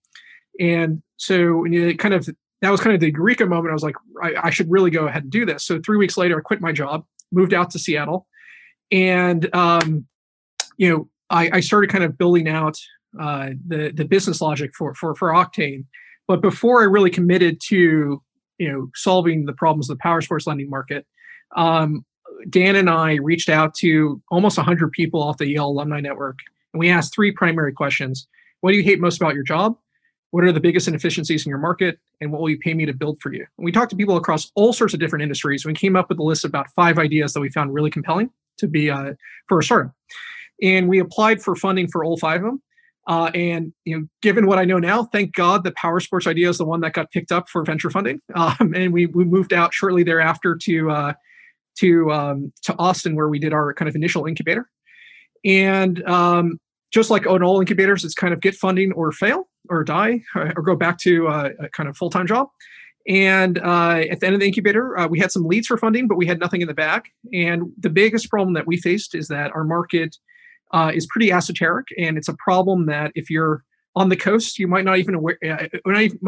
And 0.60 1.02
so 1.16 1.64
it 1.66 1.98
kind 1.98 2.14
of 2.14 2.28
that 2.62 2.70
was 2.70 2.80
kind 2.80 2.94
of 2.94 3.00
the 3.00 3.12
eureka 3.12 3.46
moment. 3.46 3.70
I 3.70 3.74
was 3.74 3.82
like, 3.82 3.96
I, 4.22 4.34
I, 4.44 4.50
should 4.50 4.70
really 4.70 4.90
go 4.90 5.06
ahead 5.06 5.24
and 5.24 5.30
do 5.30 5.44
this. 5.44 5.64
So 5.64 5.78
three 5.84 5.98
weeks 5.98 6.16
later, 6.16 6.38
I 6.38 6.40
quit 6.40 6.60
my 6.62 6.72
job, 6.72 7.04
moved 7.30 7.52
out 7.52 7.70
to 7.70 7.78
Seattle, 7.78 8.26
and 8.90 9.54
um, 9.54 10.06
you 10.78 10.90
know, 10.90 11.08
I, 11.28 11.50
I, 11.54 11.60
started 11.60 11.90
kind 11.90 12.04
of 12.04 12.16
building 12.16 12.48
out 12.48 12.78
uh, 13.20 13.50
the 13.66 13.92
the 13.94 14.04
business 14.04 14.40
logic 14.40 14.72
for 14.74 14.94
for 14.94 15.14
for 15.14 15.30
Octane. 15.30 15.84
But 16.28 16.40
before 16.40 16.82
I 16.82 16.86
really 16.86 17.10
committed 17.10 17.60
to 17.68 18.22
you 18.58 18.70
know 18.70 18.90
solving 18.94 19.46
the 19.46 19.52
problems 19.52 19.90
of 19.90 19.96
the 19.96 20.02
power 20.02 20.20
sports 20.20 20.46
lending 20.46 20.70
market. 20.70 21.06
Um, 21.54 22.04
dan 22.50 22.76
and 22.76 22.90
i 22.90 23.14
reached 23.14 23.48
out 23.48 23.72
to 23.72 24.20
almost 24.30 24.58
100 24.58 24.92
people 24.92 25.22
off 25.22 25.38
the 25.38 25.46
yale 25.46 25.68
alumni 25.68 26.00
network 26.00 26.38
and 26.76 26.80
we 26.80 26.90
asked 26.90 27.14
three 27.14 27.32
primary 27.32 27.72
questions. 27.72 28.28
What 28.60 28.72
do 28.72 28.76
you 28.76 28.82
hate 28.82 29.00
most 29.00 29.18
about 29.18 29.34
your 29.34 29.44
job? 29.44 29.78
What 30.30 30.44
are 30.44 30.52
the 30.52 30.60
biggest 30.60 30.86
inefficiencies 30.86 31.46
in 31.46 31.50
your 31.50 31.58
market? 31.58 31.98
And 32.20 32.30
what 32.30 32.42
will 32.42 32.50
you 32.50 32.58
pay 32.58 32.74
me 32.74 32.84
to 32.84 32.92
build 32.92 33.18
for 33.18 33.32
you? 33.32 33.46
And 33.56 33.64
we 33.64 33.72
talked 33.72 33.88
to 33.90 33.96
people 33.96 34.18
across 34.18 34.52
all 34.54 34.74
sorts 34.74 34.92
of 34.92 35.00
different 35.00 35.22
industries 35.22 35.64
we 35.64 35.72
came 35.72 35.96
up 35.96 36.10
with 36.10 36.18
a 36.18 36.22
list 36.22 36.44
of 36.44 36.50
about 36.50 36.68
five 36.76 36.98
ideas 36.98 37.32
that 37.32 37.40
we 37.40 37.48
found 37.48 37.72
really 37.72 37.88
compelling 37.88 38.28
to 38.58 38.68
be 38.68 38.90
uh, 38.90 39.14
for 39.48 39.58
a 39.58 39.64
startup. 39.64 39.94
And 40.62 40.86
we 40.86 40.98
applied 40.98 41.40
for 41.40 41.56
funding 41.56 41.88
for 41.88 42.04
all 42.04 42.18
five 42.18 42.42
of 42.42 42.46
them 42.46 42.62
uh, 43.06 43.30
and 43.34 43.72
you 43.84 43.98
know, 43.98 44.06
given 44.22 44.46
what 44.46 44.58
I 44.58 44.64
know 44.64 44.78
now, 44.78 45.04
thank 45.04 45.34
God 45.34 45.64
the 45.64 45.72
Power 45.72 46.00
Sports 46.00 46.26
idea 46.26 46.48
is 46.48 46.58
the 46.58 46.64
one 46.64 46.80
that 46.80 46.92
got 46.92 47.10
picked 47.10 47.30
up 47.32 47.48
for 47.48 47.64
venture 47.64 47.90
funding, 47.90 48.20
um, 48.34 48.74
and 48.74 48.92
we 48.92 49.06
we 49.06 49.24
moved 49.24 49.52
out 49.52 49.72
shortly 49.72 50.02
thereafter 50.02 50.56
to 50.62 50.90
uh, 50.90 51.12
to 51.78 52.10
um, 52.10 52.52
to 52.62 52.74
Austin 52.78 53.14
where 53.14 53.28
we 53.28 53.38
did 53.38 53.52
our 53.52 53.72
kind 53.74 53.88
of 53.88 53.94
initial 53.94 54.26
incubator. 54.26 54.68
And 55.44 56.02
um, 56.08 56.58
just 56.92 57.10
like 57.10 57.26
on 57.26 57.42
all 57.42 57.60
incubators, 57.60 58.04
it's 58.04 58.14
kind 58.14 58.34
of 58.34 58.40
get 58.40 58.54
funding 58.54 58.92
or 58.92 59.12
fail 59.12 59.48
or 59.68 59.84
die 59.84 60.22
or, 60.34 60.52
or 60.56 60.62
go 60.62 60.74
back 60.74 60.98
to 60.98 61.28
uh, 61.28 61.50
a 61.60 61.68
kind 61.70 61.88
of 61.88 61.96
full 61.96 62.10
time 62.10 62.26
job. 62.26 62.48
And 63.08 63.58
uh, 63.58 64.02
at 64.10 64.18
the 64.18 64.26
end 64.26 64.34
of 64.34 64.40
the 64.40 64.46
incubator, 64.46 64.98
uh, 64.98 65.06
we 65.06 65.20
had 65.20 65.30
some 65.30 65.44
leads 65.44 65.68
for 65.68 65.76
funding, 65.76 66.08
but 66.08 66.16
we 66.16 66.26
had 66.26 66.40
nothing 66.40 66.60
in 66.60 66.66
the 66.66 66.74
bag. 66.74 67.04
And 67.32 67.70
the 67.78 67.90
biggest 67.90 68.28
problem 68.28 68.54
that 68.54 68.66
we 68.66 68.78
faced 68.78 69.14
is 69.14 69.28
that 69.28 69.52
our 69.54 69.62
market 69.62 70.16
uh, 70.72 70.92
is 70.94 71.06
pretty 71.06 71.32
esoteric, 71.32 71.86
and 71.98 72.18
it's 72.18 72.28
a 72.28 72.36
problem 72.38 72.86
that 72.86 73.12
if 73.14 73.30
you're 73.30 73.62
on 73.94 74.08
the 74.08 74.16
coast, 74.16 74.58
you 74.58 74.68
might 74.68 74.84
not 74.84 74.98
even 74.98 75.14
aware, 75.14 75.38
uh, 75.44 75.66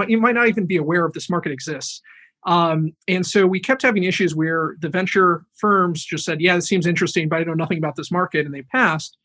you 0.08 0.20
might 0.20 0.34
not 0.34 0.48
even 0.48 0.66
be 0.66 0.76
aware 0.76 1.04
of 1.04 1.12
this 1.12 1.28
market 1.28 1.52
exists. 1.52 2.00
Um, 2.46 2.92
and 3.06 3.26
so 3.26 3.46
we 3.46 3.60
kept 3.60 3.82
having 3.82 4.04
issues 4.04 4.34
where 4.34 4.76
the 4.80 4.88
venture 4.88 5.44
firms 5.56 6.04
just 6.04 6.24
said, 6.24 6.40
"Yeah, 6.40 6.56
this 6.56 6.68
seems 6.68 6.86
interesting, 6.86 7.28
but 7.28 7.40
I 7.40 7.44
know 7.44 7.54
nothing 7.54 7.78
about 7.78 7.96
this 7.96 8.10
market," 8.10 8.46
and 8.46 8.54
they 8.54 8.62
passed. 8.62 9.16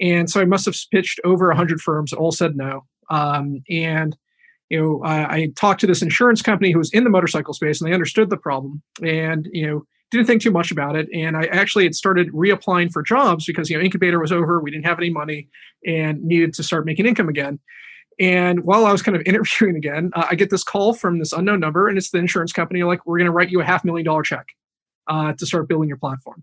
And 0.00 0.30
so 0.30 0.40
I 0.40 0.44
must 0.44 0.66
have 0.66 0.76
pitched 0.90 1.20
over 1.24 1.48
100 1.48 1.80
firms, 1.80 2.12
all 2.12 2.32
said 2.32 2.56
no. 2.56 2.86
Um, 3.10 3.62
and 3.68 4.16
you 4.70 4.78
know, 4.78 5.02
I, 5.02 5.34
I, 5.34 5.48
talked 5.56 5.80
to 5.80 5.86
this 5.86 6.00
insurance 6.00 6.42
company 6.42 6.70
who 6.70 6.78
was 6.78 6.92
in 6.92 7.02
the 7.02 7.10
motorcycle 7.10 7.52
space, 7.52 7.80
and 7.80 7.90
they 7.90 7.94
understood 7.94 8.30
the 8.30 8.36
problem. 8.36 8.82
And 9.04 9.48
you 9.52 9.66
know, 9.66 9.84
didn't 10.10 10.26
think 10.26 10.42
too 10.42 10.50
much 10.50 10.70
about 10.70 10.96
it. 10.96 11.08
And 11.14 11.36
i 11.36 11.44
actually 11.44 11.84
had 11.84 11.94
started 11.94 12.30
reapplying 12.32 12.92
for 12.92 13.02
jobs 13.02 13.46
because 13.46 13.70
you 13.70 13.76
know 13.76 13.82
incubator 13.82 14.20
was 14.20 14.32
over 14.32 14.60
we 14.60 14.70
didn't 14.70 14.86
have 14.86 14.98
any 14.98 15.10
money 15.10 15.48
and 15.86 16.22
needed 16.22 16.54
to 16.54 16.62
start 16.62 16.86
making 16.86 17.06
income 17.06 17.28
again. 17.28 17.58
And 18.18 18.64
while 18.64 18.86
i 18.86 18.92
was 18.92 19.02
kind 19.02 19.16
of 19.16 19.22
interviewing 19.26 19.76
again 19.76 20.10
uh, 20.14 20.26
i 20.30 20.34
get 20.34 20.50
this 20.50 20.64
call 20.64 20.94
from 20.94 21.18
this 21.18 21.32
unknown 21.32 21.60
number 21.60 21.88
and 21.88 21.96
it's 21.98 22.10
the 22.10 22.18
insurance 22.18 22.52
company 22.52 22.82
like 22.82 23.06
we're 23.06 23.18
going 23.18 23.26
to 23.26 23.32
write 23.32 23.50
you 23.50 23.60
a 23.60 23.64
half 23.64 23.84
million 23.84 24.04
dollar 24.04 24.22
check 24.22 24.46
uh, 25.08 25.32
to 25.34 25.46
start 25.46 25.68
building 25.68 25.88
your 25.88 25.98
platform. 25.98 26.42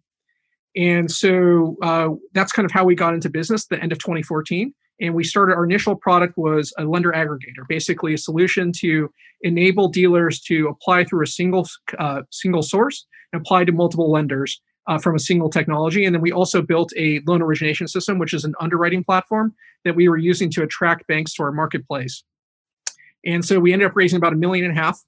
And 0.75 1.10
so 1.10 1.75
uh, 1.81 2.10
that's 2.34 2.52
kind 2.52 2.66
of 2.66 2.72
how 2.72 2.84
we 2.84 2.94
got 2.94 3.14
into 3.14 3.30
business 3.30 3.66
the 3.66 3.81
end 3.81 3.92
of 3.92 4.00
2014 4.00 4.74
and 5.00 5.14
we 5.14 5.24
started 5.24 5.54
our 5.54 5.64
initial 5.64 5.96
product 5.96 6.38
was 6.38 6.74
a 6.78 6.86
lender 6.86 7.12
aggregator 7.12 7.68
basically 7.68 8.14
a 8.14 8.18
solution 8.18 8.72
to 8.72 9.10
enable 9.42 9.88
dealers 9.88 10.40
to 10.42 10.68
apply 10.68 11.04
through 11.04 11.24
a 11.24 11.28
single 11.28 11.68
uh, 12.00 12.22
single 12.31 12.62
source 12.62 13.06
and 13.34 13.46
to 13.46 13.72
multiple 13.72 14.12
lenders 14.12 14.62
uh, 14.88 14.98
from 14.98 15.16
a 15.16 15.20
single 15.20 15.50
technology. 15.50 16.06
And 16.06 16.16
then 16.16 16.22
we 16.22 16.32
also 16.32 16.62
built 16.62 16.92
a 16.98 17.22
loan 17.28 17.42
origination 17.42 17.88
system 17.88 18.20
which 18.20 18.34
is 18.34 18.46
an 18.46 18.54
underwriting 18.60 19.04
platform 19.04 19.54
that 19.84 19.96
we 19.96 20.08
were 20.08 20.18
using 20.18 20.50
to 20.52 20.64
attract 20.64 21.08
banks 21.08 21.34
to 21.36 21.44
our 21.44 21.52
marketplace. 21.52 22.24
And 23.26 23.44
so 23.44 23.60
we 23.60 23.74
ended 23.74 23.88
up 23.88 23.96
raising 23.96 24.18
about 24.18 24.34
a 24.34 24.38
million 24.38 24.66
and 24.66 24.78
a 24.78 24.82
half. 24.82 25.04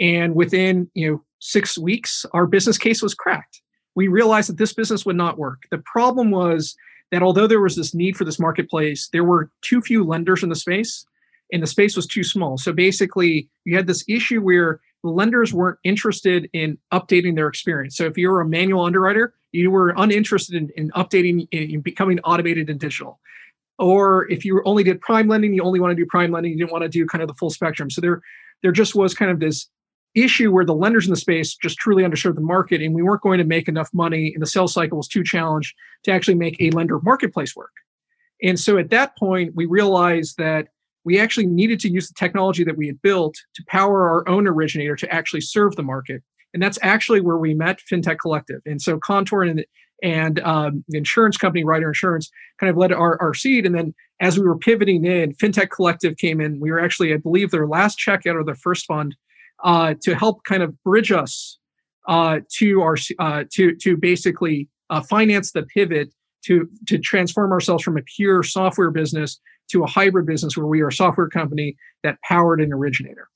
And 0.00 0.34
within 0.34 0.90
you 0.94 1.10
know 1.10 1.24
six 1.38 1.78
weeks 1.78 2.26
our 2.32 2.46
business 2.46 2.78
case 2.78 3.02
was 3.02 3.14
cracked. 3.14 3.62
We 3.94 4.08
realized 4.08 4.48
that 4.48 4.58
this 4.58 4.72
business 4.72 5.04
would 5.04 5.16
not 5.16 5.38
work. 5.38 5.64
The 5.70 5.82
problem 5.84 6.30
was 6.30 6.74
that 7.10 7.22
although 7.22 7.46
there 7.46 7.60
was 7.60 7.76
this 7.76 7.94
need 7.94 8.16
for 8.16 8.24
this 8.24 8.38
marketplace, 8.38 9.08
there 9.12 9.24
were 9.24 9.50
too 9.60 9.82
few 9.82 10.02
lenders 10.02 10.42
in 10.42 10.48
the 10.48 10.56
space 10.56 11.04
and 11.52 11.62
the 11.62 11.66
space 11.66 11.94
was 11.94 12.06
too 12.06 12.24
small. 12.24 12.56
So 12.56 12.72
basically, 12.72 13.48
you 13.64 13.76
had 13.76 13.86
this 13.86 14.02
issue 14.08 14.40
where 14.40 14.80
lenders 15.02 15.52
weren't 15.52 15.78
interested 15.84 16.48
in 16.52 16.78
updating 16.92 17.34
their 17.34 17.48
experience. 17.48 17.96
So 17.96 18.04
if 18.04 18.16
you 18.16 18.30
were 18.30 18.40
a 18.40 18.48
manual 18.48 18.84
underwriter, 18.84 19.34
you 19.50 19.70
were 19.70 19.94
uninterested 19.96 20.54
in, 20.54 20.70
in 20.76 20.90
updating, 20.92 21.48
in 21.50 21.80
becoming 21.80 22.20
automated 22.20 22.70
and 22.70 22.78
digital. 22.78 23.20
Or 23.78 24.30
if 24.30 24.44
you 24.44 24.62
only 24.64 24.84
did 24.84 25.00
prime 25.00 25.28
lending, 25.28 25.54
you 25.54 25.62
only 25.62 25.80
want 25.80 25.90
to 25.90 25.96
do 25.96 26.06
prime 26.06 26.30
lending, 26.30 26.52
you 26.52 26.58
didn't 26.58 26.72
want 26.72 26.82
to 26.82 26.88
do 26.88 27.06
kind 27.06 27.22
of 27.22 27.28
the 27.28 27.34
full 27.34 27.50
spectrum. 27.50 27.90
So 27.90 28.00
there, 28.00 28.22
there 28.62 28.72
just 28.72 28.94
was 28.94 29.14
kind 29.14 29.30
of 29.30 29.40
this 29.40 29.68
issue 30.14 30.52
where 30.52 30.64
the 30.64 30.74
lenders 30.74 31.06
in 31.06 31.10
the 31.10 31.16
space 31.16 31.54
just 31.54 31.78
truly 31.78 32.04
understood 32.04 32.36
the 32.36 32.42
market 32.42 32.82
and 32.82 32.94
we 32.94 33.02
weren't 33.02 33.22
going 33.22 33.38
to 33.38 33.44
make 33.44 33.66
enough 33.66 33.88
money 33.94 34.32
and 34.34 34.42
the 34.42 34.46
sales 34.46 34.72
cycle 34.72 34.98
was 34.98 35.08
too 35.08 35.24
challenged 35.24 35.74
to 36.04 36.12
actually 36.12 36.34
make 36.34 36.60
a 36.60 36.70
lender 36.70 37.00
marketplace 37.00 37.56
work. 37.56 37.72
And 38.42 38.58
so 38.58 38.76
at 38.76 38.90
that 38.90 39.16
point, 39.16 39.54
we 39.54 39.66
realized 39.66 40.36
that 40.36 40.68
we 41.04 41.18
actually 41.18 41.46
needed 41.46 41.80
to 41.80 41.88
use 41.88 42.08
the 42.08 42.14
technology 42.14 42.64
that 42.64 42.76
we 42.76 42.86
had 42.86 43.00
built 43.02 43.36
to 43.54 43.64
power 43.66 44.08
our 44.08 44.28
own 44.28 44.46
originator 44.46 44.96
to 44.96 45.12
actually 45.12 45.40
serve 45.40 45.76
the 45.76 45.82
market. 45.82 46.22
And 46.54 46.62
that's 46.62 46.78
actually 46.82 47.20
where 47.20 47.38
we 47.38 47.54
met 47.54 47.80
FinTech 47.90 48.18
Collective. 48.20 48.60
And 48.66 48.80
so 48.80 48.98
Contour 48.98 49.42
and, 49.42 49.64
and 50.02 50.40
um, 50.40 50.84
the 50.88 50.98
insurance 50.98 51.36
company, 51.36 51.64
Rider 51.64 51.88
Insurance, 51.88 52.30
kind 52.60 52.70
of 52.70 52.76
led 52.76 52.92
our, 52.92 53.20
our 53.20 53.34
seed. 53.34 53.64
And 53.66 53.74
then 53.74 53.94
as 54.20 54.38
we 54.38 54.46
were 54.46 54.56
pivoting 54.56 55.04
in, 55.04 55.34
FinTech 55.34 55.70
Collective 55.70 56.16
came 56.16 56.40
in. 56.40 56.60
We 56.60 56.70
were 56.70 56.80
actually, 56.80 57.12
I 57.12 57.16
believe, 57.16 57.50
their 57.50 57.66
last 57.66 57.98
check 57.98 58.26
out 58.26 58.36
of 58.36 58.46
their 58.46 58.54
first 58.54 58.86
fund 58.86 59.16
uh, 59.64 59.94
to 60.02 60.14
help 60.14 60.44
kind 60.44 60.62
of 60.62 60.80
bridge 60.84 61.10
us 61.10 61.58
uh, 62.08 62.40
to 62.58 62.82
our 62.82 62.96
uh, 63.18 63.44
to 63.52 63.74
to 63.76 63.96
basically 63.96 64.68
uh, 64.90 65.00
finance 65.00 65.52
the 65.52 65.64
pivot 65.64 66.12
to 66.44 66.68
to 66.86 66.98
transform 66.98 67.52
ourselves 67.52 67.82
from 67.82 67.96
a 67.96 68.02
pure 68.02 68.42
software 68.42 68.90
business 68.90 69.40
to 69.72 69.84
a 69.84 69.86
hybrid 69.86 70.26
business 70.26 70.56
where 70.56 70.66
we 70.66 70.80
are 70.80 70.88
a 70.88 70.92
software 70.92 71.28
company 71.28 71.76
that 72.02 72.18
powered 72.22 72.60
an 72.60 72.72
originator. 72.72 73.28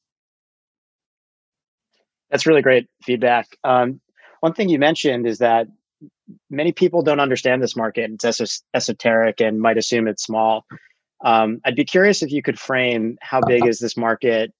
That's 2.30 2.46
really 2.46 2.62
great 2.62 2.88
feedback. 3.02 3.56
Um, 3.64 4.00
one 4.40 4.52
thing 4.52 4.68
you 4.68 4.78
mentioned 4.78 5.26
is 5.26 5.38
that 5.38 5.68
many 6.50 6.72
people 6.72 7.02
don't 7.02 7.20
understand 7.20 7.62
this 7.62 7.76
market. 7.76 8.10
It's 8.10 8.40
es- 8.40 8.62
esoteric 8.74 9.40
and 9.40 9.60
might 9.60 9.78
assume 9.78 10.08
it's 10.08 10.24
small. 10.24 10.66
Um, 11.24 11.60
I'd 11.64 11.76
be 11.76 11.84
curious 11.84 12.22
if 12.22 12.30
you 12.30 12.42
could 12.42 12.58
frame 12.58 13.16
how 13.22 13.40
big 13.40 13.66
is 13.66 13.78
this 13.78 13.96
market 13.96 14.52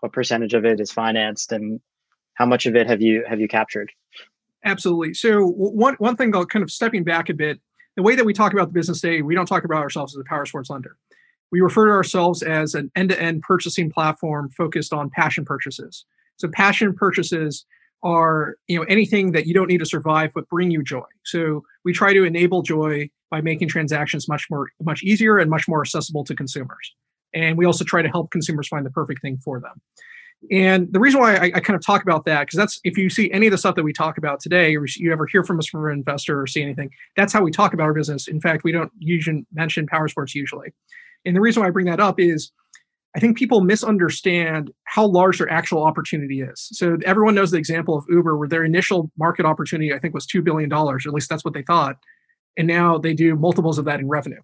what 0.00 0.12
percentage 0.12 0.54
of 0.54 0.64
it 0.64 0.78
is 0.78 0.92
financed 0.92 1.50
and 1.50 1.80
how 2.34 2.46
much 2.46 2.66
of 2.66 2.76
it 2.76 2.86
have 2.86 3.02
you 3.02 3.24
have 3.28 3.40
you 3.40 3.48
captured 3.48 3.90
Absolutely. 4.64 5.14
So 5.14 5.46
one 5.46 5.94
one 5.98 6.16
thing, 6.16 6.32
kind 6.32 6.62
of 6.62 6.70
stepping 6.70 7.04
back 7.04 7.28
a 7.28 7.34
bit, 7.34 7.60
the 7.96 8.02
way 8.02 8.14
that 8.16 8.24
we 8.24 8.32
talk 8.32 8.52
about 8.52 8.68
the 8.68 8.72
business 8.72 9.00
today, 9.00 9.22
we 9.22 9.34
don't 9.34 9.46
talk 9.46 9.64
about 9.64 9.78
ourselves 9.78 10.16
as 10.16 10.20
a 10.20 10.24
power 10.24 10.46
sports 10.46 10.70
lender. 10.70 10.96
We 11.50 11.60
refer 11.60 11.86
to 11.86 11.92
ourselves 11.92 12.42
as 12.42 12.74
an 12.74 12.90
end-to-end 12.94 13.42
purchasing 13.42 13.90
platform 13.90 14.50
focused 14.50 14.92
on 14.92 15.10
passion 15.10 15.44
purchases. 15.44 16.04
So 16.36 16.48
passion 16.48 16.94
purchases 16.94 17.64
are 18.02 18.54
you 18.68 18.78
know 18.78 18.84
anything 18.88 19.32
that 19.32 19.46
you 19.46 19.54
don't 19.54 19.66
need 19.66 19.78
to 19.78 19.86
survive 19.86 20.30
but 20.34 20.48
bring 20.48 20.70
you 20.70 20.82
joy. 20.82 21.06
So 21.24 21.64
we 21.84 21.92
try 21.92 22.12
to 22.12 22.24
enable 22.24 22.62
joy 22.62 23.10
by 23.30 23.40
making 23.40 23.68
transactions 23.68 24.28
much 24.28 24.46
more 24.50 24.68
much 24.82 25.02
easier 25.02 25.38
and 25.38 25.50
much 25.50 25.66
more 25.68 25.80
accessible 25.82 26.24
to 26.24 26.34
consumers. 26.34 26.94
And 27.34 27.58
we 27.58 27.66
also 27.66 27.84
try 27.84 28.02
to 28.02 28.08
help 28.08 28.30
consumers 28.30 28.68
find 28.68 28.86
the 28.86 28.90
perfect 28.90 29.20
thing 29.20 29.38
for 29.44 29.60
them. 29.60 29.80
And 30.50 30.92
the 30.92 31.00
reason 31.00 31.20
why 31.20 31.34
I, 31.34 31.44
I 31.56 31.60
kind 31.60 31.76
of 31.76 31.84
talk 31.84 32.02
about 32.02 32.24
that, 32.26 32.40
because 32.40 32.56
that's 32.56 32.80
if 32.84 32.96
you 32.96 33.10
see 33.10 33.30
any 33.32 33.48
of 33.48 33.50
the 33.50 33.58
stuff 33.58 33.74
that 33.74 33.82
we 33.82 33.92
talk 33.92 34.18
about 34.18 34.40
today, 34.40 34.76
or 34.76 34.86
you 34.96 35.12
ever 35.12 35.26
hear 35.26 35.42
from 35.42 35.58
us 35.58 35.66
from 35.66 35.84
an 35.86 35.92
investor 35.92 36.40
or 36.40 36.46
see 36.46 36.62
anything, 36.62 36.90
that's 37.16 37.32
how 37.32 37.42
we 37.42 37.50
talk 37.50 37.74
about 37.74 37.84
our 37.84 37.94
business. 37.94 38.28
In 38.28 38.40
fact, 38.40 38.62
we 38.62 38.70
don't 38.70 38.92
usually 38.98 39.44
mention 39.52 39.86
power 39.86 40.06
sports 40.06 40.34
usually. 40.34 40.72
And 41.28 41.36
the 41.36 41.42
reason 41.42 41.60
why 41.60 41.68
I 41.68 41.72
bring 41.72 41.86
that 41.86 42.00
up 42.00 42.18
is 42.18 42.50
I 43.14 43.20
think 43.20 43.36
people 43.36 43.60
misunderstand 43.60 44.70
how 44.84 45.06
large 45.06 45.38
their 45.38 45.50
actual 45.50 45.82
opportunity 45.82 46.40
is. 46.40 46.68
So 46.72 46.96
everyone 47.04 47.34
knows 47.34 47.50
the 47.50 47.58
example 47.58 47.98
of 47.98 48.06
Uber, 48.08 48.38
where 48.38 48.48
their 48.48 48.64
initial 48.64 49.10
market 49.18 49.44
opportunity, 49.44 49.92
I 49.92 49.98
think, 49.98 50.14
was 50.14 50.26
$2 50.26 50.42
billion, 50.42 50.72
or 50.72 50.96
at 50.96 51.06
least 51.06 51.28
that's 51.28 51.44
what 51.44 51.52
they 51.52 51.62
thought. 51.62 51.96
And 52.56 52.66
now 52.66 52.96
they 52.96 53.12
do 53.12 53.36
multiples 53.36 53.78
of 53.78 53.84
that 53.84 54.00
in 54.00 54.08
revenue. 54.08 54.40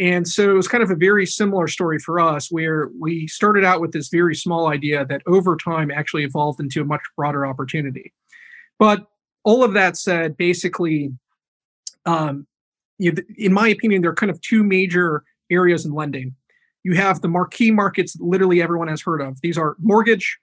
And 0.00 0.26
so 0.26 0.50
it 0.50 0.54
was 0.54 0.68
kind 0.68 0.82
of 0.82 0.90
a 0.90 0.96
very 0.96 1.26
similar 1.26 1.66
story 1.66 1.98
for 1.98 2.18
us, 2.18 2.50
where 2.50 2.88
we 2.98 3.26
started 3.26 3.62
out 3.62 3.82
with 3.82 3.92
this 3.92 4.08
very 4.08 4.34
small 4.34 4.68
idea 4.68 5.04
that 5.04 5.20
over 5.26 5.56
time 5.56 5.90
actually 5.90 6.24
evolved 6.24 6.60
into 6.60 6.80
a 6.80 6.86
much 6.86 7.02
broader 7.14 7.44
opportunity. 7.44 8.14
But 8.78 9.06
all 9.44 9.62
of 9.62 9.74
that 9.74 9.98
said, 9.98 10.38
basically, 10.38 11.12
um, 12.06 12.46
in 12.98 13.52
my 13.52 13.68
opinion, 13.68 14.00
there 14.00 14.10
are 14.10 14.14
kind 14.14 14.30
of 14.30 14.40
two 14.40 14.62
major 14.62 15.24
areas 15.50 15.84
in 15.84 15.92
lending. 15.92 16.34
You 16.82 16.94
have 16.96 17.20
the 17.20 17.28
marquee 17.28 17.70
markets 17.70 18.16
literally 18.20 18.62
everyone 18.62 18.88
has 18.88 19.02
heard 19.02 19.20
of. 19.20 19.40
These 19.42 19.58
are 19.58 19.76
mortgage, 19.80 20.38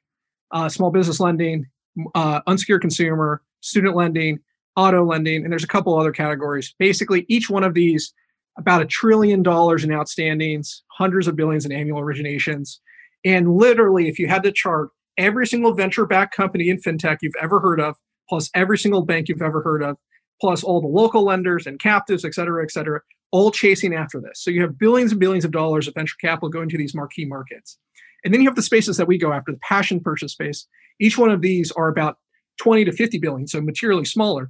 uh, 0.51 0.69
small 0.69 0.91
business 0.91 1.19
lending, 1.19 1.65
uh, 2.13 2.41
unsecured 2.45 2.81
consumer, 2.81 3.41
student 3.61 3.95
lending, 3.95 4.39
auto 4.75 5.03
lending, 5.03 5.43
and 5.43 5.51
there's 5.51 5.63
a 5.63 5.67
couple 5.67 5.97
other 5.97 6.11
categories. 6.11 6.75
Basically, 6.77 7.25
each 7.27 7.49
one 7.49 7.63
of 7.63 7.73
these 7.73 8.13
about 8.57 8.81
a 8.81 8.85
trillion 8.85 9.43
dollars 9.43 9.83
in 9.83 9.89
outstandings, 9.89 10.81
hundreds 10.91 11.27
of 11.27 11.35
billions 11.35 11.65
in 11.65 11.71
annual 11.71 12.01
originations. 12.01 12.77
And 13.25 13.55
literally, 13.55 14.07
if 14.07 14.19
you 14.19 14.27
had 14.27 14.43
to 14.43 14.51
chart 14.51 14.89
every 15.17 15.47
single 15.47 15.73
venture 15.73 16.05
backed 16.05 16.35
company 16.35 16.69
in 16.69 16.77
fintech 16.77 17.17
you've 17.21 17.33
ever 17.41 17.59
heard 17.59 17.79
of, 17.79 17.95
plus 18.29 18.49
every 18.53 18.77
single 18.77 19.03
bank 19.03 19.27
you've 19.27 19.41
ever 19.41 19.61
heard 19.61 19.81
of, 19.81 19.97
plus 20.39 20.63
all 20.63 20.81
the 20.81 20.87
local 20.87 21.23
lenders 21.23 21.65
and 21.65 21.79
captives, 21.79 22.23
et 22.23 22.33
cetera, 22.33 22.63
et 22.63 22.71
cetera, 22.71 23.01
all 23.31 23.51
chasing 23.51 23.93
after 23.93 24.19
this. 24.21 24.41
So 24.41 24.51
you 24.51 24.61
have 24.61 24.77
billions 24.77 25.11
and 25.11 25.19
billions 25.19 25.45
of 25.45 25.51
dollars 25.51 25.87
of 25.87 25.93
venture 25.93 26.15
capital 26.21 26.49
going 26.49 26.69
to 26.69 26.77
these 26.77 26.95
marquee 26.95 27.25
markets. 27.25 27.77
And 28.23 28.33
then 28.33 28.41
you 28.41 28.47
have 28.47 28.55
the 28.55 28.61
spaces 28.61 28.97
that 28.97 29.07
we 29.07 29.17
go 29.17 29.33
after, 29.33 29.51
the 29.51 29.59
passion 29.59 29.99
purchase 29.99 30.33
space. 30.33 30.67
Each 30.99 31.17
one 31.17 31.29
of 31.29 31.41
these 31.41 31.71
are 31.71 31.87
about 31.87 32.17
20 32.57 32.85
to 32.85 32.91
50 32.91 33.19
billion, 33.19 33.47
so 33.47 33.61
materially 33.61 34.05
smaller. 34.05 34.49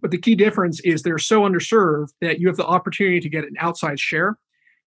But 0.00 0.10
the 0.10 0.18
key 0.18 0.34
difference 0.34 0.80
is 0.80 1.02
they're 1.02 1.18
so 1.18 1.42
underserved 1.42 2.08
that 2.20 2.40
you 2.40 2.48
have 2.48 2.56
the 2.56 2.66
opportunity 2.66 3.20
to 3.20 3.28
get 3.28 3.44
an 3.44 3.54
outside 3.58 4.00
share 4.00 4.36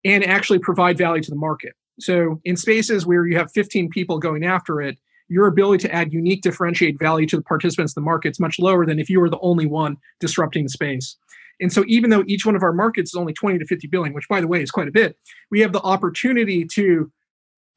and 0.03 0.24
actually 0.24 0.60
provide 0.60 0.98
value 0.98 1.22
to 1.24 1.29
the 1.29 1.38
market. 1.38 1.74
So 2.00 2.41
in 2.43 2.57
spaces 2.57 3.05
where 3.05 3.25
you 3.25 3.38
have 3.38 3.51
15 3.51 3.89
people 3.89 4.19
going 4.19 4.43
after 4.43 4.81
it, 4.81 4.98
your 5.27 5.48
ability 5.48 5.88
to 5.88 5.93
add 5.93 6.13
unique 6.13 6.41
differentiate 6.41 7.00
value 7.00 7.25
to 7.27 7.38
the 7.38 7.43
participants 7.43 7.95
in 7.95 8.01
the 8.01 8.05
market 8.05 8.31
is 8.31 8.39
much 8.39 8.60
lower 8.60 8.86
than 8.86 9.00
if 9.00 9.10
you 9.10 9.19
were 9.19 9.29
the 9.29 9.39
only 9.39 9.65
one 9.65 9.98
disrupting 10.19 10.63
the 10.63 10.69
space. 10.69 11.17
And 11.62 11.71
so 11.71 11.83
even 11.88 12.09
though 12.09 12.24
each 12.27 12.45
one 12.45 12.55
of 12.55 12.63
our 12.63 12.74
markets 12.74 13.12
is 13.12 13.15
only 13.15 13.33
20 13.33 13.59
to 13.59 13.65
50 13.65 13.88
billion, 13.88 14.13
which 14.13 14.27
by 14.27 14.41
the 14.41 14.47
way 14.47 14.62
is 14.62 14.71
quite 14.71 14.88
a 14.88 14.91
bit, 14.91 15.17
we 15.51 15.62
have 15.62 15.71
the 15.71 15.81
opportunity 15.81 16.65
to 16.74 17.12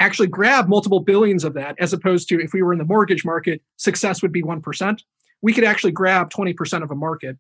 actually 0.00 0.28
grab 0.28 0.68
multiple 0.68 1.00
billions 1.00 1.44
of 1.44 1.54
that 1.54 1.76
as 1.78 1.92
opposed 1.92 2.28
to 2.28 2.40
if 2.40 2.52
we 2.52 2.62
were 2.62 2.73
in 2.73 2.78
the 2.78 2.85
mortgage 2.85 3.25
market, 3.25 3.62
success 3.76 4.23
would 4.23 4.32
be 4.32 4.42
1%. 4.42 4.99
We 5.42 5.52
could 5.52 5.64
actually 5.64 5.92
grab 5.92 6.30
20% 6.30 6.82
of 6.82 6.90
a 6.90 6.94
market. 6.94 7.37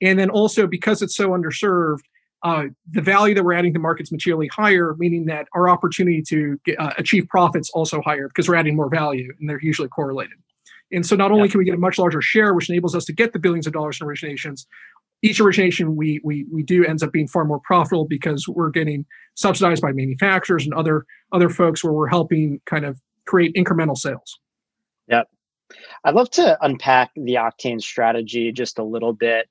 And 0.00 0.18
then 0.18 0.30
also 0.30 0.66
because 0.66 1.02
it's 1.02 1.16
so 1.16 1.30
underserved, 1.30 2.00
uh, 2.42 2.64
the 2.90 3.00
value 3.00 3.34
that 3.34 3.42
we're 3.42 3.54
adding 3.54 3.72
to 3.72 3.78
the 3.78 3.82
market 3.82 4.02
is 4.02 4.12
materially 4.12 4.48
higher, 4.48 4.94
meaning 4.98 5.24
that 5.26 5.48
our 5.54 5.68
opportunity 5.68 6.22
to 6.28 6.60
get, 6.66 6.78
uh, 6.78 6.92
achieve 6.98 7.26
profits 7.28 7.70
also 7.70 8.02
higher 8.02 8.28
because 8.28 8.48
we're 8.48 8.54
adding 8.54 8.76
more 8.76 8.90
value 8.90 9.32
and 9.40 9.48
they're 9.48 9.60
usually 9.62 9.88
correlated. 9.88 10.36
And 10.92 11.06
so 11.06 11.16
not 11.16 11.32
only 11.32 11.48
can 11.48 11.58
we 11.58 11.64
get 11.64 11.74
a 11.74 11.78
much 11.78 11.98
larger 11.98 12.20
share, 12.20 12.52
which 12.52 12.68
enables 12.68 12.94
us 12.94 13.04
to 13.06 13.12
get 13.12 13.32
the 13.32 13.38
billions 13.38 13.66
of 13.66 13.72
dollars 13.72 13.98
in 14.00 14.06
originations, 14.06 14.66
each 15.24 15.40
origination 15.40 15.96
we 15.96 16.20
we 16.22 16.44
we 16.52 16.62
do 16.62 16.84
ends 16.84 17.02
up 17.02 17.10
being 17.10 17.26
far 17.26 17.46
more 17.46 17.60
profitable 17.60 18.06
because 18.06 18.46
we're 18.46 18.68
getting 18.68 19.06
subsidized 19.34 19.80
by 19.80 19.90
manufacturers 19.90 20.66
and 20.66 20.74
other 20.74 21.06
other 21.32 21.48
folks 21.48 21.82
where 21.82 21.94
we're 21.94 22.08
helping 22.08 22.60
kind 22.66 22.84
of 22.84 23.00
create 23.26 23.54
incremental 23.54 23.96
sales. 23.96 24.38
Yep. 25.08 25.28
I'd 26.04 26.14
love 26.14 26.30
to 26.32 26.58
unpack 26.60 27.10
the 27.16 27.34
Octane 27.34 27.80
strategy 27.80 28.52
just 28.52 28.78
a 28.78 28.84
little 28.84 29.14
bit. 29.14 29.48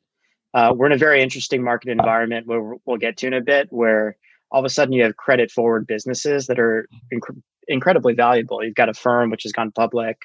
Uh, 0.53 0.73
we're 0.75 0.85
in 0.85 0.91
a 0.91 0.97
very 0.97 1.23
interesting 1.23 1.63
market 1.63 1.89
environment 1.89 2.45
where 2.45 2.75
we'll 2.85 2.97
get 2.97 3.17
to 3.17 3.27
in 3.27 3.33
a 3.33 3.41
bit, 3.41 3.67
where 3.71 4.15
all 4.51 4.59
of 4.59 4.65
a 4.65 4.69
sudden 4.69 4.93
you 4.93 5.01
have 5.01 5.17
credit 5.17 5.49
forward 5.49 5.87
businesses 5.87 6.45
that 6.45 6.59
are 6.59 6.87
inc- 7.11 7.41
incredibly 7.67 8.13
valuable. 8.13 8.63
You've 8.63 8.75
got 8.75 8.89
Affirm 8.89 9.31
which 9.31 9.41
has 9.41 9.51
gone 9.51 9.71
public, 9.71 10.19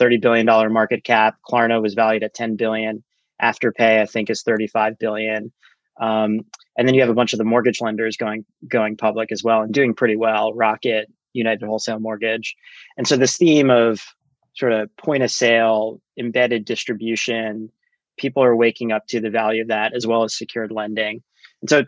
$30 0.00 0.22
billion 0.22 0.46
market 0.72 1.04
cap. 1.04 1.36
Klarna 1.46 1.82
was 1.82 1.92
valued 1.92 2.22
at 2.22 2.32
10 2.32 2.56
billion. 2.56 3.04
Afterpay, 3.42 4.00
I 4.00 4.06
think, 4.06 4.30
is 4.30 4.42
35 4.42 4.98
billion. 4.98 5.52
Um, 6.00 6.40
and 6.76 6.88
then 6.88 6.94
you 6.94 7.00
have 7.00 7.10
a 7.10 7.14
bunch 7.14 7.32
of 7.32 7.38
the 7.38 7.44
mortgage 7.44 7.80
lenders 7.80 8.16
going 8.16 8.44
going 8.68 8.96
public 8.96 9.30
as 9.30 9.44
well 9.44 9.62
and 9.62 9.72
doing 9.72 9.94
pretty 9.94 10.16
well. 10.16 10.52
Rocket, 10.52 11.10
United 11.32 11.64
Wholesale 11.64 12.00
Mortgage, 12.00 12.56
and 12.96 13.06
so 13.06 13.16
this 13.16 13.36
theme 13.36 13.70
of 13.70 14.00
sort 14.54 14.72
of 14.72 14.94
point 14.96 15.22
of 15.22 15.30
sale, 15.30 16.00
embedded 16.18 16.64
distribution, 16.64 17.70
people 18.16 18.42
are 18.42 18.56
waking 18.56 18.92
up 18.92 19.06
to 19.08 19.20
the 19.20 19.30
value 19.30 19.62
of 19.62 19.68
that 19.68 19.94
as 19.94 20.06
well 20.06 20.24
as 20.24 20.36
secured 20.36 20.70
lending. 20.70 21.22
And 21.60 21.70
so 21.70 21.84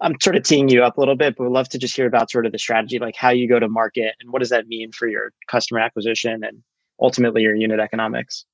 I'm 0.00 0.14
sort 0.20 0.36
of 0.36 0.44
teeing 0.44 0.68
you 0.68 0.84
up 0.84 0.96
a 0.96 1.00
little 1.00 1.16
bit, 1.16 1.36
but 1.36 1.44
we'd 1.44 1.52
love 1.52 1.68
to 1.70 1.78
just 1.78 1.96
hear 1.96 2.06
about 2.06 2.30
sort 2.30 2.46
of 2.46 2.52
the 2.52 2.58
strategy, 2.58 2.98
like 2.98 3.16
how 3.16 3.30
you 3.30 3.48
go 3.48 3.58
to 3.58 3.68
market 3.68 4.14
and 4.20 4.30
what 4.30 4.40
does 4.40 4.50
that 4.50 4.68
mean 4.68 4.92
for 4.92 5.08
your 5.08 5.32
customer 5.48 5.80
acquisition 5.80 6.44
and 6.44 6.62
ultimately 7.00 7.42
your 7.42 7.54
unit 7.54 7.80
economics. 7.80 8.44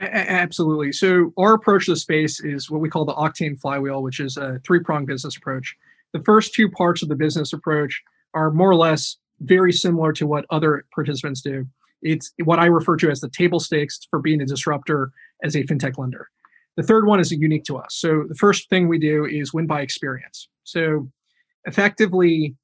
Absolutely. 0.00 0.92
So 0.92 1.32
our 1.38 1.54
approach 1.54 1.86
to 1.86 1.92
the 1.92 1.96
space 1.96 2.40
is 2.40 2.70
what 2.70 2.80
we 2.80 2.90
call 2.90 3.04
the 3.04 3.14
Octane 3.14 3.58
flywheel, 3.58 4.02
which 4.02 4.20
is 4.20 4.36
a 4.36 4.60
three-pronged 4.66 5.06
business 5.06 5.36
approach. 5.36 5.74
The 6.12 6.22
first 6.22 6.52
two 6.52 6.70
parts 6.70 7.02
of 7.02 7.08
the 7.08 7.16
business 7.16 7.52
approach 7.52 8.02
are 8.34 8.50
more 8.50 8.70
or 8.70 8.76
less 8.76 9.16
very 9.40 9.72
similar 9.72 10.12
to 10.12 10.26
what 10.26 10.44
other 10.50 10.84
participants 10.94 11.40
do. 11.40 11.66
It's 12.02 12.32
what 12.44 12.58
I 12.58 12.66
refer 12.66 12.96
to 12.98 13.10
as 13.10 13.20
the 13.20 13.30
table 13.30 13.58
stakes 13.58 14.00
for 14.10 14.20
being 14.20 14.40
a 14.42 14.46
disruptor 14.46 15.12
as 15.42 15.56
a 15.56 15.64
fintech 15.64 15.98
lender. 15.98 16.28
The 16.76 16.82
third 16.82 17.06
one 17.06 17.20
is 17.20 17.32
unique 17.32 17.64
to 17.64 17.78
us. 17.78 17.94
So 17.94 18.24
the 18.28 18.34
first 18.34 18.68
thing 18.68 18.88
we 18.88 18.98
do 18.98 19.24
is 19.24 19.54
win 19.54 19.66
by 19.66 19.80
experience. 19.80 20.48
So 20.64 21.10
effectively, 21.64 22.54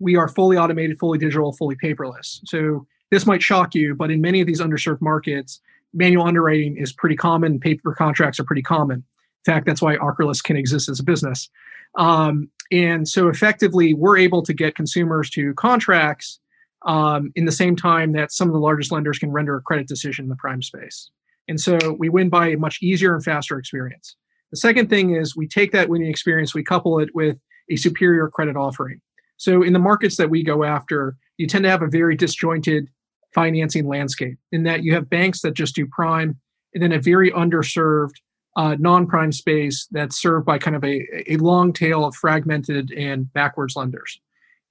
we 0.00 0.16
are 0.16 0.28
fully 0.28 0.58
automated, 0.58 0.98
fully 0.98 1.18
digital, 1.18 1.54
fully 1.54 1.76
paperless. 1.76 2.40
So 2.44 2.86
this 3.10 3.26
might 3.26 3.42
shock 3.42 3.74
you, 3.74 3.94
but 3.94 4.10
in 4.10 4.20
many 4.20 4.42
of 4.42 4.46
these 4.46 4.60
underserved 4.60 5.00
markets, 5.00 5.60
manual 5.94 6.26
underwriting 6.26 6.76
is 6.76 6.92
pretty 6.92 7.16
common. 7.16 7.60
Paper 7.60 7.94
contracts 7.94 8.40
are 8.40 8.44
pretty 8.44 8.62
common. 8.62 8.98
In 8.98 9.52
fact, 9.52 9.66
that's 9.66 9.82
why 9.82 9.96
Ocrolus 9.96 10.42
can 10.42 10.56
exist 10.56 10.88
as 10.88 11.00
a 11.00 11.04
business. 11.04 11.48
Um, 11.96 12.50
and 12.72 13.08
so 13.08 13.28
effectively, 13.28 13.94
we're 13.94 14.18
able 14.18 14.42
to 14.42 14.52
get 14.52 14.74
consumers 14.74 15.30
to 15.30 15.54
contracts 15.54 16.40
um, 16.86 17.32
in 17.34 17.44
the 17.44 17.52
same 17.52 17.76
time 17.76 18.12
that 18.12 18.32
some 18.32 18.48
of 18.48 18.54
the 18.54 18.60
largest 18.60 18.92
lenders 18.92 19.18
can 19.18 19.30
render 19.32 19.56
a 19.56 19.62
credit 19.62 19.86
decision 19.86 20.24
in 20.24 20.28
the 20.28 20.36
prime 20.36 20.62
space. 20.62 21.10
And 21.48 21.60
so 21.60 21.78
we 21.98 22.08
win 22.08 22.28
by 22.28 22.48
a 22.48 22.56
much 22.56 22.78
easier 22.82 23.14
and 23.14 23.22
faster 23.22 23.58
experience. 23.58 24.16
The 24.50 24.56
second 24.56 24.88
thing 24.88 25.14
is 25.14 25.36
we 25.36 25.48
take 25.48 25.72
that 25.72 25.88
winning 25.88 26.08
experience, 26.08 26.54
we 26.54 26.64
couple 26.64 26.98
it 26.98 27.10
with 27.14 27.38
a 27.70 27.76
superior 27.76 28.28
credit 28.28 28.56
offering. 28.56 29.00
So 29.36 29.62
in 29.62 29.72
the 29.72 29.78
markets 29.78 30.16
that 30.16 30.30
we 30.30 30.42
go 30.42 30.64
after, 30.64 31.16
you 31.36 31.46
tend 31.46 31.64
to 31.64 31.70
have 31.70 31.82
a 31.82 31.88
very 31.88 32.16
disjointed 32.16 32.88
financing 33.34 33.86
landscape 33.86 34.38
in 34.52 34.62
that 34.62 34.84
you 34.84 34.94
have 34.94 35.10
banks 35.10 35.40
that 35.42 35.54
just 35.54 35.74
do 35.74 35.86
prime 35.86 36.38
and 36.72 36.82
then 36.82 36.92
a 36.92 37.00
very 37.00 37.30
underserved 37.32 38.14
uh, 38.56 38.76
non-prime 38.78 39.32
space 39.32 39.88
that's 39.90 40.20
served 40.20 40.46
by 40.46 40.58
kind 40.58 40.76
of 40.76 40.84
a, 40.84 41.04
a 41.32 41.36
long 41.38 41.72
tail 41.72 42.04
of 42.04 42.14
fragmented 42.14 42.92
and 42.92 43.32
backwards 43.32 43.74
lenders. 43.74 44.20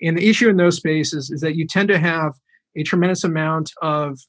And 0.02 0.18
the 0.18 0.30
issue 0.30 0.50
in 0.50 0.58
those 0.58 0.78
spaces 0.78 1.30
is 1.30 1.42
that 1.42 1.56
you 1.56 1.68
tend 1.68 1.90
to 1.90 2.00
have 2.00 2.34
a 2.76 2.84
tremendous 2.84 3.24
amount 3.24 3.72
of 3.82 4.20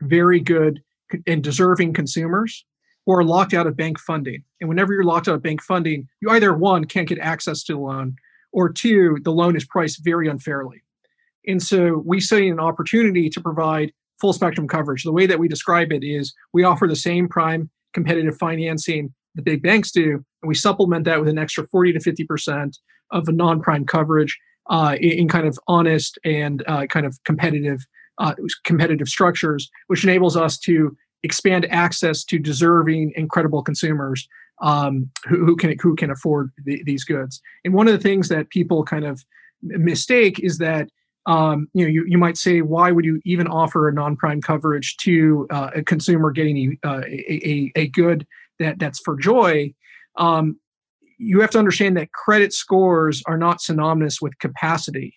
very 0.00 0.40
good 0.40 0.82
and 1.26 1.42
deserving 1.42 1.92
consumers 1.92 2.64
who 3.06 3.12
are 3.14 3.24
locked 3.24 3.54
out 3.54 3.66
of 3.66 3.76
bank 3.76 3.98
funding. 3.98 4.44
And 4.60 4.68
whenever 4.68 4.92
you're 4.92 5.04
locked 5.04 5.28
out 5.28 5.34
of 5.34 5.42
bank 5.42 5.62
funding, 5.62 6.08
you 6.20 6.30
either 6.30 6.54
one 6.54 6.84
can't 6.84 7.08
get 7.08 7.18
access 7.18 7.64
to 7.64 7.74
the 7.74 7.78
loan, 7.78 8.16
or 8.52 8.70
two, 8.70 9.18
the 9.22 9.32
loan 9.32 9.56
is 9.56 9.64
priced 9.64 10.04
very 10.04 10.28
unfairly. 10.28 10.82
And 11.48 11.62
so 11.62 12.02
we 12.04 12.20
see 12.20 12.48
an 12.48 12.60
opportunity 12.60 13.28
to 13.30 13.40
provide 13.40 13.92
full 14.20 14.32
spectrum 14.32 14.68
coverage. 14.68 15.02
The 15.02 15.12
way 15.12 15.26
that 15.26 15.38
we 15.38 15.48
describe 15.48 15.92
it 15.92 16.04
is 16.04 16.34
we 16.52 16.62
offer 16.62 16.86
the 16.86 16.96
same 16.96 17.28
prime 17.28 17.70
competitive 17.94 18.36
financing 18.36 19.14
the 19.34 19.42
big 19.42 19.62
banks 19.62 19.90
do, 19.90 20.24
and 20.42 20.48
we 20.48 20.54
supplement 20.54 21.04
that 21.04 21.20
with 21.20 21.28
an 21.28 21.38
extra 21.38 21.66
40 21.66 21.92
to 21.94 22.00
50 22.00 22.24
percent 22.24 22.78
of 23.12 23.28
a 23.28 23.32
non-prime 23.32 23.86
coverage 23.86 24.36
uh, 24.68 24.96
in, 25.00 25.28
kind 25.28 25.46
of 25.46 25.58
honest 25.68 26.18
and 26.24 26.62
uh, 26.66 26.86
kind 26.86 27.06
of 27.06 27.18
competitive 27.24 27.80
uh, 28.18 28.34
competitive 28.64 29.08
structures, 29.08 29.70
which 29.86 30.02
enables 30.02 30.36
us 30.36 30.58
to 30.58 30.96
expand 31.22 31.66
access 31.70 32.24
to 32.24 32.38
deserving 32.38 33.12
and 33.16 33.30
credible 33.30 33.62
consumers 33.62 34.28
um, 34.60 35.08
who, 35.28 35.44
who, 35.44 35.56
can 35.56 35.76
who 35.80 35.94
can 35.94 36.10
afford 36.10 36.50
the, 36.64 36.82
these 36.84 37.04
goods. 37.04 37.40
And 37.64 37.74
one 37.74 37.86
of 37.86 37.92
the 37.92 38.02
things 38.02 38.28
that 38.28 38.50
people 38.50 38.82
kind 38.82 39.04
of 39.04 39.24
mistake 39.62 40.40
is 40.40 40.58
that 40.58 40.88
um, 41.28 41.68
you 41.74 41.84
know 41.84 41.90
you, 41.90 42.04
you 42.08 42.18
might 42.18 42.38
say 42.38 42.62
why 42.62 42.90
would 42.90 43.04
you 43.04 43.20
even 43.24 43.46
offer 43.46 43.86
a 43.86 43.92
non-prime 43.92 44.40
coverage 44.40 44.96
to 44.96 45.46
uh, 45.50 45.70
a 45.76 45.82
consumer 45.82 46.30
getting 46.30 46.78
uh, 46.84 47.02
a, 47.06 47.48
a, 47.48 47.72
a, 47.76 47.88
good 47.88 48.26
that 48.58 48.78
that's 48.78 48.98
for 49.00 49.14
joy? 49.14 49.72
Um, 50.16 50.58
you 51.18 51.40
have 51.40 51.50
to 51.50 51.58
understand 51.58 51.96
that 51.98 52.12
credit 52.12 52.54
scores 52.54 53.22
are 53.26 53.36
not 53.36 53.60
synonymous 53.60 54.22
with 54.22 54.38
capacity. 54.38 55.14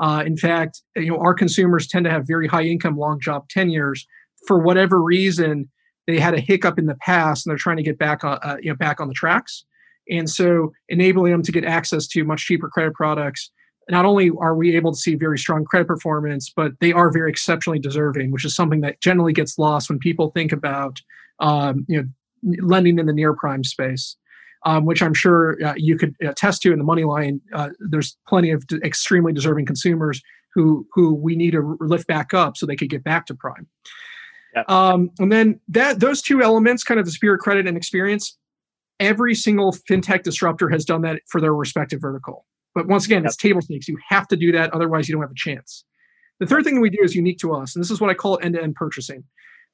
Uh, 0.00 0.24
in 0.26 0.36
fact 0.36 0.82
you 0.96 1.10
know 1.10 1.18
our 1.18 1.34
consumers 1.34 1.86
tend 1.86 2.04
to 2.06 2.10
have 2.10 2.26
very 2.26 2.48
high 2.48 2.64
income 2.64 2.96
long 2.96 3.20
job 3.20 3.46
tenures. 3.50 4.06
For 4.48 4.58
whatever 4.58 5.00
reason 5.02 5.70
they 6.06 6.18
had 6.18 6.34
a 6.34 6.40
hiccup 6.40 6.78
in 6.78 6.86
the 6.86 6.96
past 6.96 7.44
and 7.44 7.50
they're 7.50 7.58
trying 7.58 7.76
to 7.76 7.82
get 7.82 7.98
back 7.98 8.24
on 8.24 8.38
uh, 8.42 8.56
you 8.62 8.70
know 8.70 8.76
back 8.76 8.98
on 8.98 9.08
the 9.08 9.14
tracks. 9.14 9.66
And 10.08 10.28
so 10.28 10.72
enabling 10.88 11.32
them 11.32 11.42
to 11.42 11.52
get 11.52 11.64
access 11.64 12.06
to 12.08 12.24
much 12.24 12.46
cheaper 12.46 12.68
credit 12.68 12.94
products 12.94 13.50
not 13.90 14.04
only 14.04 14.30
are 14.40 14.54
we 14.54 14.76
able 14.76 14.92
to 14.92 14.98
see 14.98 15.14
very 15.14 15.38
strong 15.38 15.64
credit 15.64 15.86
performance 15.86 16.52
but 16.54 16.72
they 16.80 16.92
are 16.92 17.10
very 17.10 17.30
exceptionally 17.30 17.78
deserving 17.78 18.30
which 18.30 18.44
is 18.44 18.54
something 18.54 18.80
that 18.80 19.00
generally 19.00 19.32
gets 19.32 19.58
lost 19.58 19.88
when 19.88 19.98
people 19.98 20.30
think 20.30 20.52
about 20.52 21.00
um, 21.40 21.84
you 21.88 22.00
know 22.00 22.08
lending 22.62 22.98
in 22.98 23.06
the 23.06 23.12
near 23.12 23.34
prime 23.34 23.64
space 23.64 24.16
um, 24.64 24.84
which 24.84 25.02
i'm 25.02 25.14
sure 25.14 25.56
uh, 25.64 25.74
you 25.76 25.96
could 25.96 26.14
attest 26.22 26.62
to 26.62 26.72
in 26.72 26.78
the 26.78 26.84
MoneyLion 26.84 27.40
uh, 27.52 27.70
there's 27.78 28.16
plenty 28.26 28.50
of 28.50 28.64
extremely 28.82 29.32
deserving 29.32 29.66
consumers 29.66 30.22
who 30.54 30.86
who 30.92 31.14
we 31.14 31.36
need 31.36 31.52
to 31.52 31.76
lift 31.80 32.06
back 32.06 32.32
up 32.34 32.56
so 32.56 32.66
they 32.66 32.76
could 32.76 32.90
get 32.90 33.04
back 33.04 33.26
to 33.26 33.34
prime 33.34 33.66
Yep. 34.54 34.70
Um, 34.70 35.10
and 35.18 35.32
then 35.32 35.60
that 35.68 36.00
those 36.00 36.22
two 36.22 36.42
elements, 36.42 36.84
kind 36.84 37.00
of 37.00 37.06
the 37.06 37.12
spirit, 37.12 37.40
credit, 37.40 37.66
and 37.66 37.76
experience, 37.76 38.38
every 39.00 39.34
single 39.34 39.72
fintech 39.72 40.22
disruptor 40.22 40.68
has 40.68 40.84
done 40.84 41.02
that 41.02 41.22
for 41.28 41.40
their 41.40 41.54
respective 41.54 42.00
vertical. 42.00 42.46
But 42.74 42.88
once 42.88 43.06
again, 43.06 43.22
yep. 43.22 43.30
it's 43.30 43.36
table 43.36 43.62
stakes. 43.62 43.88
You 43.88 43.98
have 44.08 44.26
to 44.28 44.36
do 44.36 44.52
that, 44.52 44.72
otherwise 44.72 45.08
you 45.08 45.14
don't 45.14 45.22
have 45.22 45.30
a 45.30 45.34
chance. 45.34 45.84
The 46.40 46.46
third 46.46 46.64
thing 46.64 46.74
that 46.74 46.80
we 46.80 46.90
do 46.90 47.02
is 47.02 47.14
unique 47.14 47.38
to 47.38 47.54
us, 47.54 47.74
and 47.74 47.82
this 47.82 47.90
is 47.90 48.00
what 48.00 48.10
I 48.10 48.14
call 48.14 48.38
end-to-end 48.42 48.74
purchasing. 48.74 49.24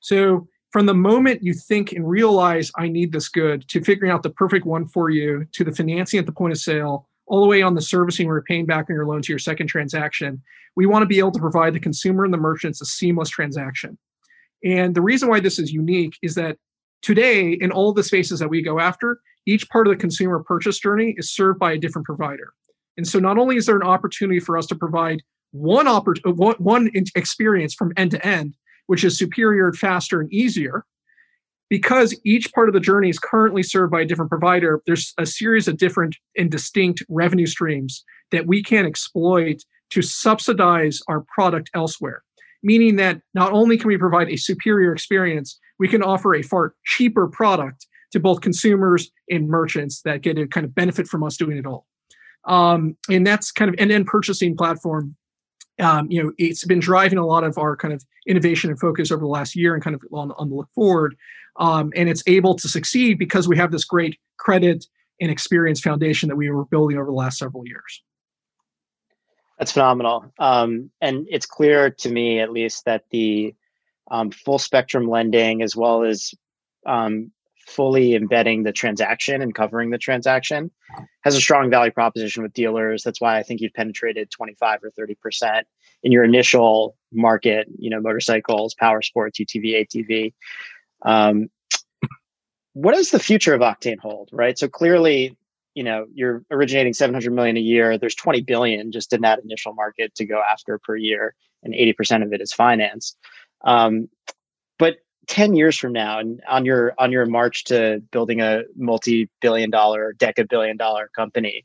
So 0.01 0.47
from 0.71 0.87
the 0.87 0.95
moment 0.95 1.43
you 1.43 1.55
think 1.55 1.93
and 1.93 2.09
realize 2.09 2.71
I 2.77 2.89
need 2.89 3.13
this 3.13 3.29
good 3.29 3.67
to 3.69 3.83
figuring 3.83 4.13
out 4.13 4.23
the 4.23 4.31
perfect 4.31 4.67
one 4.67 4.87
for 4.87 5.11
you, 5.11 5.47
to 5.53 5.65
the 5.65 5.75
financing 5.75 6.21
at 6.21 6.27
the 6.27 6.33
point 6.33 6.53
of 6.53 6.59
sale, 6.59 7.09
all 7.27 7.41
the 7.41 7.49
way 7.49 7.63
on 7.63 7.75
the 7.75 7.81
servicing 7.81 8.27
where 8.27 8.37
you're 8.37 8.43
paying 8.43 8.67
back 8.67 8.87
on 8.91 8.97
your 8.97 9.07
loan 9.07 9.23
to 9.23 9.33
your 9.33 9.39
second 9.39 9.69
transaction, 9.69 10.43
we 10.77 10.87
want 10.87 11.03
to 11.03 11.07
be 11.07 11.19
able 11.19 11.33
to 11.33 11.41
provide 11.41 11.75
the 11.75 11.81
consumer 11.81 12.25
and 12.25 12.35
the 12.35 12.39
merchants 12.39 12.81
a 12.81 12.85
seamless 12.85 13.31
transaction. 13.31 13.97
And 14.63 14.95
the 14.95 15.01
reason 15.01 15.29
why 15.29 15.41
this 15.41 15.59
is 15.59 15.73
unique 15.73 16.15
is 16.23 16.35
that 16.35 16.59
today, 17.03 17.53
in 17.53 17.73
all 17.73 17.93
the 17.93 18.03
spaces 18.03 18.41
that 18.41 18.51
we 18.51 18.63
go 18.63 18.79
after, 18.79 19.21
each 19.47 19.69
part 19.71 19.87
of 19.87 19.93
the 19.93 19.97
consumer 19.97 20.43
purchase 20.43 20.79
journey 20.79 21.15
is 21.17 21.31
served 21.31 21.59
by 21.59 21.73
a 21.73 21.79
different 21.79 22.05
provider. 22.05 22.53
And 23.01 23.09
so 23.09 23.19
not 23.19 23.39
only 23.39 23.57
is 23.57 23.65
there 23.65 23.77
an 23.77 23.83
opportunity 23.83 24.41
for 24.41 24.59
us 24.59 24.67
to 24.67 24.75
provide 24.75 25.23
one, 25.53 25.87
oppor- 25.87 26.21
uh, 26.27 26.55
one 26.59 26.91
experience 27.15 27.73
from 27.73 27.95
end 27.97 28.11
to 28.11 28.27
end, 28.27 28.57
which 28.89 29.05
is 29.05 29.17
superior, 29.17 29.73
faster, 29.73 30.21
and 30.21 30.31
easier, 30.31 30.85
because 31.71 32.15
each 32.23 32.53
part 32.53 32.69
of 32.69 32.75
the 32.75 32.79
journey 32.81 33.09
is 33.09 33.19
currently 33.19 33.63
served 33.63 33.91
by 33.91 34.03
a 34.03 34.05
different 34.05 34.31
provider, 34.31 34.83
there's 34.85 35.15
a 35.17 35.25
series 35.25 35.67
of 35.67 35.79
different 35.79 36.15
and 36.37 36.51
distinct 36.51 37.03
revenue 37.09 37.47
streams 37.47 38.05
that 38.33 38.47
we 38.47 38.63
can 38.63 38.85
exploit 38.85 39.63
to 39.89 40.03
subsidize 40.03 41.01
our 41.09 41.25
product 41.35 41.71
elsewhere 41.73 42.23
meaning 42.63 42.97
that 42.97 43.23
not 43.33 43.53
only 43.53 43.79
can 43.79 43.89
we 43.89 43.97
provide 43.97 44.29
a 44.29 44.37
superior 44.37 44.93
experience, 44.93 45.59
we 45.79 45.89
can 45.89 46.03
offer 46.03 46.35
a 46.35 46.43
far 46.43 46.75
cheaper 46.85 47.27
product 47.27 47.87
to 48.13 48.21
both 48.21 48.43
consumers 48.43 49.11
and 49.31 49.49
merchants 49.49 50.03
that 50.03 50.21
get 50.21 50.39
a 50.39 50.47
kind 50.47 50.67
of 50.67 50.75
benefit 50.75 51.07
from 51.07 51.23
us 51.23 51.39
doing 51.39 51.57
it 51.57 51.67
all. 51.67 51.87
Um, 52.47 52.97
and 53.09 53.27
that's 53.27 53.53
kind 53.53 53.69
of 53.69 53.75
end-to-end 53.79 54.07
purchasing 54.07 54.57
platform. 54.57 55.17
Um, 55.79 56.11
you 56.11 56.23
know, 56.23 56.33
it's 56.39 56.65
been 56.65 56.81
driving 56.81 57.19
a 57.19 57.27
lot 57.27 57.45
of 57.45 57.57
our 57.59 57.77
kind 57.77 57.95
of 57.95 58.05
innovation 58.27 58.71
and 58.71 58.79
focus 58.79 59.11
over 59.11 59.21
the 59.21 59.29
last 59.29 59.57
year 59.57 59.75
and 59.75 59.83
kind 59.83 59.95
of 59.95 60.03
on, 60.13 60.33
on 60.33 60.51
the 60.51 60.55
look 60.55 60.69
forward. 60.75 61.17
Um, 61.57 61.93
and 61.97 62.09
it's 62.09 62.23
able 62.27 62.55
to 62.57 62.69
succeed 62.69 63.19
because 63.19 63.49
we 63.49 63.57
have 63.57 63.71
this 63.73 63.85
great 63.85 64.19
credit 64.39 64.87
and 65.21 65.31
experience 65.31 65.81
foundation 65.81 66.29
that 66.29 66.37
we 66.37 66.51
were 66.51 66.65
building 66.67 66.97
over 66.97 67.07
the 67.07 67.13
last 67.13 67.39
several 67.39 67.67
years. 67.67 68.03
That's 69.59 69.73
phenomenal. 69.73 70.33
Um, 70.39 70.91
and 71.03 71.27
it's 71.31 71.45
clear 71.45 71.91
to 71.91 72.11
me, 72.11 72.41
at 72.41 72.51
least, 72.51 72.87
that 72.87 73.05
the 73.11 73.55
um, 74.11 74.31
full 74.31 74.59
spectrum 74.59 75.09
lending, 75.09 75.63
as 75.63 75.77
well 75.77 76.03
as 76.03 76.33
um, 76.87 77.31
fully 77.71 78.15
embedding 78.15 78.65
the 78.65 78.73
transaction 78.73 79.43
and 79.43 79.55
covering 79.55 79.91
the 79.91 79.99
transaction, 79.99 80.71
has 81.23 81.35
a 81.35 81.41
strong 81.41 81.71
value 81.71 81.93
proposition 81.93 82.43
with 82.43 82.53
dealers. 82.53 83.03
That's 83.03 83.21
why 83.21 83.39
I 83.39 83.43
think 83.43 83.61
you've 83.61 83.75
penetrated 83.75 84.31
25 84.31 84.85
or 84.85 84.91
30 84.91 85.15
percent 85.17 85.67
in 86.03 86.13
your 86.13 86.25
initial 86.25 86.97
market. 87.13 87.69
You 87.79 87.91
know, 87.91 88.01
motorcycles, 88.01 88.75
power 88.75 89.03
sports, 89.03 89.39
UTV, 89.39 89.87
ATV. 89.87 90.35
Um, 91.03 91.49
what 92.73 92.95
does 92.95 93.11
the 93.11 93.19
future 93.19 93.55
of 93.55 93.61
Octane 93.61 93.99
hold? 93.99 94.31
Right. 94.33 94.59
So 94.59 94.69
clearly, 94.69 95.37
you 95.75 95.85
know 95.85 96.07
you're 96.13 96.45
originating 96.51 96.93
700 96.93 97.33
million 97.33 97.57
a 97.57 97.61
year 97.61 97.97
there's 97.97 98.15
20 98.15 98.43
billion 98.43 98.93
just 98.93 99.13
in 99.13 99.21
that 99.23 99.41
initial 99.43 99.73
market 99.73 100.15
to 100.17 100.25
go 100.25 100.43
after 100.51 100.79
per 100.79 100.97
year 100.97 101.35
and 101.63 101.75
80% 101.75 102.25
of 102.25 102.33
it 102.33 102.41
is 102.41 102.53
finance 102.53 103.17
um, 103.65 104.09
10 105.31 105.55
years 105.55 105.79
from 105.79 105.93
now 105.93 106.19
and 106.19 106.43
on 106.49 106.65
your 106.65 106.93
on 106.99 107.13
your 107.13 107.25
march 107.25 107.65
to 107.65 108.03
building 108.11 108.41
a 108.41 108.63
multi-billion 108.77 109.71
dollar 109.71 110.13
deca 110.19 110.49
billion 110.49 110.77
dollar 110.77 111.09
company 111.15 111.65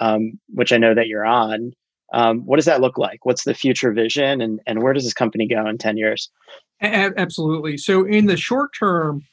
um, 0.00 0.38
which 0.48 0.72
i 0.72 0.76
know 0.76 0.94
that 0.94 1.06
you're 1.06 1.24
on 1.24 1.72
um, 2.12 2.40
what 2.44 2.56
does 2.56 2.64
that 2.64 2.80
look 2.80 2.98
like 2.98 3.24
what's 3.24 3.44
the 3.44 3.54
future 3.54 3.92
vision 3.92 4.40
and, 4.40 4.60
and 4.66 4.82
where 4.82 4.92
does 4.92 5.04
this 5.04 5.14
company 5.14 5.46
go 5.46 5.64
in 5.66 5.78
10 5.78 5.96
years 5.96 6.28
absolutely 6.80 7.78
so 7.78 8.04
in 8.04 8.26
the 8.26 8.36
short 8.36 8.70
term 8.76 9.24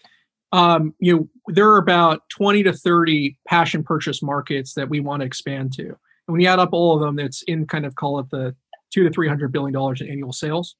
um, 0.54 0.94
you 1.00 1.16
know, 1.16 1.30
there 1.48 1.70
are 1.70 1.78
about 1.78 2.28
20 2.30 2.64
to 2.64 2.74
30 2.74 3.38
passion 3.48 3.84
purchase 3.84 4.22
markets 4.22 4.74
that 4.74 4.90
we 4.90 5.00
want 5.00 5.22
to 5.22 5.26
expand 5.26 5.72
to. 5.74 5.84
And 5.84 5.98
when 6.28 6.42
you 6.42 6.48
add 6.48 6.60
up 6.60 6.74
all 6.74 6.94
of 6.94 7.00
them, 7.00 7.20
it's 7.20 7.42
in 7.44 7.66
kind 7.68 7.86
of 7.86 7.96
call 7.96 8.20
it 8.20 8.30
the 8.32 8.54
two 8.92 9.04
to 9.04 9.10
three 9.10 9.28
hundred 9.28 9.52
billion 9.52 9.74
dollars 9.74 10.02
in 10.02 10.10
annual 10.10 10.34
sales. 10.34 10.76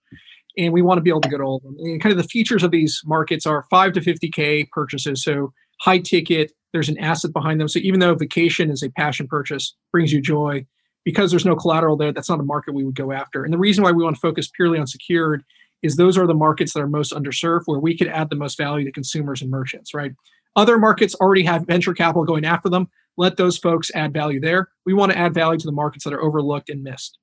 And 0.58 0.74
we 0.74 0.82
want 0.82 0.98
to 0.98 1.02
be 1.02 1.10
able 1.10 1.22
to 1.22 1.30
get 1.30 1.42
all 1.42 1.58
of 1.58 1.64
them. 1.64 1.76
And 1.80 2.02
kind 2.02 2.12
of 2.12 2.18
the 2.18 2.28
features 2.28 2.64
of 2.64 2.72
these 2.72 3.02
markets 3.06 3.46
are 3.46 3.66
five 3.70 3.94
to 3.94 4.02
50K 4.02 4.70
purchases. 4.72 5.24
So 5.24 5.54
high 5.82 6.00
ticket, 6.00 6.52
there's 6.74 6.90
an 6.90 6.98
asset 7.00 7.34
behind 7.34 7.60
them. 7.60 7.68
So 7.68 7.80
even 7.80 8.00
though 8.00 8.16
vacation 8.16 8.70
is 8.70 8.84
a 8.84 8.90
passion 8.90 9.28
purchase, 9.28 9.76
brings 9.92 10.12
you 10.12 10.22
joy, 10.22 10.66
because 11.04 11.32
there's 11.32 11.46
no 11.46 11.56
collateral 11.56 11.98
there, 11.98 12.12
that's 12.12 12.30
not 12.30 12.40
a 12.40 12.44
market 12.44 12.74
we 12.74 12.84
would 12.84 12.96
go 12.96 13.12
after. 13.12 13.44
And 13.44 13.54
the 13.54 13.58
reason 13.58 13.84
why 13.84 13.92
we 13.92 14.04
want 14.04 14.16
to 14.16 14.20
focus 14.20 14.50
purely 14.56 14.78
on 14.78 14.88
secured 14.88 15.44
is 15.82 15.96
those 15.96 16.18
are 16.18 16.28
the 16.28 16.34
markets 16.34 16.74
that 16.74 16.82
are 16.82 16.88
most 16.88 17.12
underserved 17.12 17.64
where 17.66 17.80
we 17.80 17.98
could 17.98 18.08
add 18.08 18.30
the 18.30 18.36
most 18.36 18.58
value 18.58 18.86
to 18.86 18.92
consumers 18.92 19.42
and 19.42 19.50
merchants, 19.50 19.94
right? 19.94 20.12
Other 20.56 20.78
markets 20.78 21.16
already 21.16 21.44
have 21.44 21.66
venture 21.66 21.94
capital 21.94 22.24
going 22.24 22.46
after 22.46 22.70
them. 22.70 22.90
Let 23.18 23.38
those 23.38 23.58
folks 23.58 23.90
add 23.96 24.14
value 24.14 24.40
there. 24.40 24.70
We 24.86 24.94
want 24.94 25.12
to 25.12 25.18
add 25.18 25.34
value 25.34 25.60
to 25.60 25.66
the 25.66 25.72
markets 25.72 26.04
that 26.04 26.14
are 26.14 26.22
overlooked 26.22 26.70
and 26.70 26.84
missed. 26.84 27.18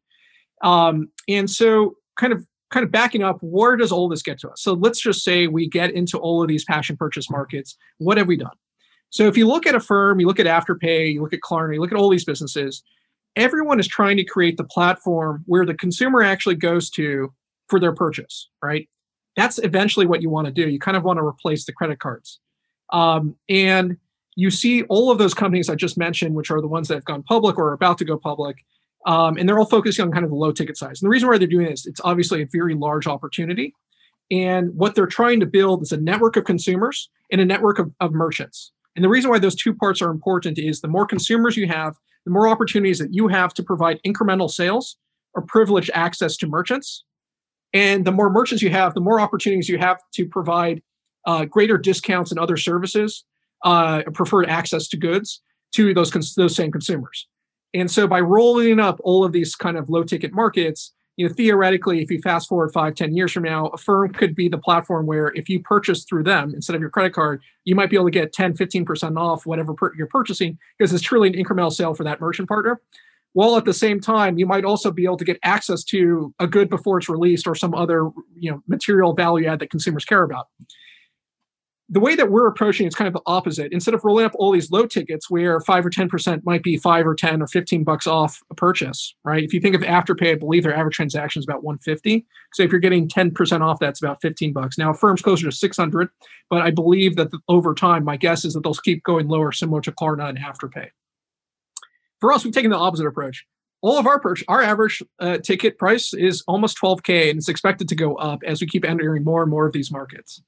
Um, 0.63 1.09
and 1.29 1.49
so, 1.49 1.95
kind 2.19 2.33
of, 2.33 2.45
kind 2.71 2.85
of 2.85 2.93
backing 2.93 3.23
up, 3.23 3.39
where 3.41 3.77
does 3.77 3.93
all 3.93 4.09
this 4.09 4.23
get 4.23 4.39
to 4.41 4.51
us? 4.51 4.61
So 4.61 4.75
let's 4.75 5.01
just 5.01 5.25
say 5.25 5.47
we 5.47 5.69
get 5.69 5.91
into 5.93 6.19
all 6.19 6.43
of 6.43 6.49
these 6.49 6.65
passion 6.65 6.97
purchase 6.97 7.31
markets. 7.31 7.77
What 7.99 8.19
have 8.19 8.27
we 8.27 8.37
done? 8.37 8.57
So 9.11 9.27
if 9.27 9.37
you 9.37 9.47
look 9.47 9.67
at 9.67 9.75
Affirm, 9.75 10.21
you 10.21 10.27
look 10.27 10.41
at 10.41 10.47
Afterpay, 10.47 11.15
you 11.15 11.23
look 11.23 11.33
at 11.33 11.41
Klarna, 11.41 11.75
you 11.75 11.81
look 11.81 11.93
at 11.93 11.99
all 11.99 12.11
these 12.11 12.25
businesses. 12.25 12.83
Everyone 13.37 13.81
is 13.81 13.89
trying 13.89 14.17
to 14.19 14.25
create 14.25 14.57
the 14.57 14.65
platform 14.65 15.45
where 15.47 15.65
the 15.65 15.75
consumer 15.75 16.23
actually 16.23 16.57
goes 16.57 16.91
to 16.91 17.33
for 17.69 17.81
their 17.81 17.95
purchase, 17.95 18.49
right? 18.63 18.89
That's 19.37 19.59
eventually 19.59 20.07
what 20.07 20.21
you 20.21 20.29
want 20.29 20.47
to 20.47 20.53
do. 20.53 20.69
You 20.69 20.79
kind 20.79 20.97
of 20.97 21.05
want 21.05 21.19
to 21.19 21.25
replace 21.25 21.65
the 21.65 21.73
credit 21.73 22.01
cards. 22.01 22.41
Um, 22.93 23.37
and 23.49 23.97
you 24.35 24.51
see 24.51 24.83
all 24.85 25.11
of 25.11 25.19
those 25.19 25.35
companies 25.35 25.69
I 25.69 25.75
just 25.75 25.97
mentioned, 25.97 26.35
which 26.35 26.51
are 26.51 26.61
the 26.61 26.69
ones 26.69 26.89
that 26.89 26.95
have 26.95 27.05
gone 27.05 27.23
public 27.23 27.59
or 27.59 27.69
are 27.69 27.75
about 27.75 27.99
to 27.99 28.05
go 28.05 28.19
public, 28.19 28.65
um, 29.09 29.39
and 29.39 29.49
they're 29.49 29.59
all 29.59 29.65
focusing 29.65 30.05
on 30.05 30.13
kind 30.13 30.25
of 30.25 30.31
the 30.31 30.37
low 30.37 30.53
ticket 30.53 30.77
size. 30.77 31.01
And 31.01 31.07
the 31.07 31.11
reason 31.11 31.29
why 31.29 31.39
they're 31.39 31.49
doing 31.49 31.67
this, 31.67 31.87
it's 31.87 32.01
obviously 32.05 32.43
a 32.43 32.47
very 32.47 32.75
large 32.75 33.07
opportunity. 33.07 33.75
And 34.31 34.75
what 34.75 34.95
they're 34.95 35.07
trying 35.07 35.41
to 35.41 35.47
build 35.47 35.83
is 35.83 35.93
a 35.93 35.97
network 35.97 36.37
of 36.37 36.45
consumers 36.45 37.09
and 37.33 37.41
a 37.41 37.47
network 37.47 37.79
of, 37.79 37.91
of 38.01 38.13
merchants. 38.13 38.71
And 38.95 39.03
the 39.05 39.09
reason 39.09 39.31
why 39.31 39.39
those 39.39 39.55
two 39.55 39.75
parts 39.75 40.03
are 40.03 40.11
important 40.11 40.59
is 40.59 40.81
the 40.81 40.89
more 40.89 41.07
consumers 41.07 41.57
you 41.57 41.67
have, 41.69 41.95
the 42.27 42.31
more 42.31 42.47
opportunities 42.49 42.99
that 42.99 43.15
you 43.15 43.29
have 43.29 43.55
to 43.55 43.63
provide 43.63 43.99
incremental 44.07 44.51
sales 44.51 44.99
or 45.35 45.43
privileged 45.43 45.91
access 45.95 46.37
to 46.37 46.47
merchants 46.47 47.05
And 47.73 48.05
the 48.05 48.13
more 48.13 48.31
merchants 48.31 48.63
you 48.63 48.71
have, 48.71 48.95
the 48.95 49.01
more 49.01 49.21
opportunities 49.21 49.69
you 49.69 49.79
have 49.79 49.99
to 50.15 50.27
provide 50.27 50.83
uh, 51.27 51.45
greater 51.45 51.77
discounts 51.77 52.31
and 52.31 52.41
other 52.41 52.57
services, 52.57 53.25
uh, 53.65 54.03
preferred 54.15 54.49
access 54.49 54.89
to 54.89 54.97
goods 54.97 55.43
to 55.75 55.93
those 55.93 56.11
cons- 56.11 56.35
those 56.35 56.55
same 56.55 56.73
consumers. 56.73 57.27
And 57.75 57.91
so 57.91 58.07
by 58.07 58.21
rolling 58.21 58.81
up 58.81 59.01
all 59.05 59.25
of 59.25 59.33
these 59.33 59.55
kind 59.55 59.77
of 59.77 59.91
low 59.91 60.03
ticket 60.03 60.33
markets, 60.33 60.93
you 61.17 61.27
know, 61.27 61.35
theoretically, 61.35 62.01
if 62.01 62.11
you 62.11 62.21
fast 62.21 62.49
forward 62.49 62.73
five, 62.73 62.95
ten 62.95 63.15
years 63.15 63.33
from 63.33 63.43
now, 63.43 63.67
a 63.67 63.77
firm 63.77 64.13
could 64.13 64.37
be 64.37 64.49
the 64.49 64.57
platform 64.57 65.05
where 65.05 65.33
if 65.35 65.49
you 65.49 65.61
purchase 65.61 66.05
through 66.05 66.23
them 66.23 66.55
instead 66.55 66.77
of 66.77 66.81
your 66.81 66.91
credit 66.91 67.13
card, 67.13 67.43
you 67.65 67.75
might 67.75 67.91
be 67.91 67.97
able 67.97 68.07
to 68.07 68.13
get 68.13 68.33
10, 68.33 68.55
15% 68.57 69.19
off 69.19 69.45
whatever 69.45 69.75
per- 69.75 69.93
you're 69.97 70.07
purchasing 70.07 70.57
because 70.79 70.93
it's 70.93 71.03
truly 71.03 71.29
an 71.29 71.35
incremental 71.35 71.73
sale 71.73 71.93
for 71.93 72.05
that 72.05 72.21
merchant 72.21 72.49
partner. 72.49 72.81
While 73.33 73.57
at 73.57 73.65
the 73.65 73.75
same 73.75 74.01
time, 74.01 74.39
you 74.39 74.47
might 74.47 74.65
also 74.65 74.93
be 74.93 75.05
able 75.05 75.17
to 75.19 75.25
get 75.25 75.39
access 75.43 75.83
to 75.85 76.33
a 76.39 76.47
good 76.47 76.71
before 76.71 76.99
it's 76.99 77.09
released 77.09 77.49
or 77.49 77.55
some 77.57 77.75
other, 77.75 78.09
you 78.37 78.53
know, 78.53 78.63
material 78.69 79.13
value 79.13 79.49
add 79.49 79.59
that 79.59 79.71
consumers 79.71 80.05
care 80.05 80.23
about 80.23 80.47
the 81.91 82.01
way 82.01 82.15
that 82.15 82.31
we're 82.31 82.47
approaching 82.47 82.87
it's 82.87 82.95
kind 82.95 83.09
of 83.09 83.15
the 83.15 83.23
opposite. 83.25 83.73
Instead 83.73 83.95
of 83.95 84.05
rolling 84.05 84.27
up 84.27 84.33
all 84.35 84.53
these 84.53 84.71
low 84.71 84.87
tickets 84.87 85.31
where 85.31 85.61
five 85.61 85.87
or 85.87 85.91
ten 85.91 86.09
percent 86.09 86.45
might 86.45 86.63
be 86.63 86.77
five 86.77 87.07
or 87.07 87.15
ten 87.15 87.41
or 87.41 87.47
fifteen 87.47 87.83
bucks 87.83 88.07
off 88.07 88.43
a 88.51 88.55
purchase, 88.55 89.15
right? 89.25 89.43
If 89.43 89.55
you 89.55 89.61
think 89.61 89.75
of 89.75 89.81
Afterpay, 89.81 90.33
I 90.33 90.35
believe 90.35 90.65
their 90.65 90.77
average 90.77 90.97
transaction 90.97 91.41
is 91.41 91.47
about 91.47 91.65
one 91.65 91.79
fifty. 91.79 92.27
So 92.53 92.63
if 92.63 92.71
you're 92.71 92.81
getting 92.81 93.09
ten 93.09 93.31
percent 93.31 93.63
off, 93.63 93.79
that's 93.79 94.03
about 94.03 94.21
fifteen 94.21 94.53
bucks. 94.53 94.77
Now 94.77 94.93
firms 94.93 95.23
closer 95.23 95.47
to 95.47 95.53
six 95.53 95.77
hundred, 95.77 96.11
but 96.51 96.61
I 96.61 96.71
believe 96.71 97.17
that 97.17 97.31
the, 97.31 97.39
over 97.49 97.75
time, 97.75 98.05
my 98.05 98.17
guess 98.17 98.45
is 98.45 98.53
that 98.53 98.63
they'll 98.63 98.75
keep 98.75 99.03
going 99.05 99.29
lower, 99.29 99.53
similar 99.53 99.81
to 99.83 99.93
Klarna 99.93 100.29
and 100.29 100.39
Afterpay. 100.39 100.89
For 102.21 102.33
us, 102.33 102.45
we've 102.45 102.55
taken 102.55 102.71
the 102.71 102.77
opposite 102.77 103.07
approach. 103.07 103.47
All 103.81 103.97
of 103.97 104.09
our 104.09 104.19
purchase, 104.19 104.45
our 104.49 104.61
average 104.61 105.03
uh, 105.21 105.39
ticket 105.39 105.79
price 105.79 106.13
is 106.13 106.43
almost 106.49 106.79
12k, 106.83 107.31
and 107.31 107.39
it's 107.39 107.49
expected 107.49 107.89
to 107.89 107.95
go 107.95 108.17
up 108.17 108.41
as 108.45 108.61
we 108.61 108.67
keep 108.67 108.85
entering 108.85 109.23
more 109.23 109.43
and 109.43 109.51
more 109.51 109.67
of 109.67 109.73
these 109.73 109.93
markets. 109.93 110.43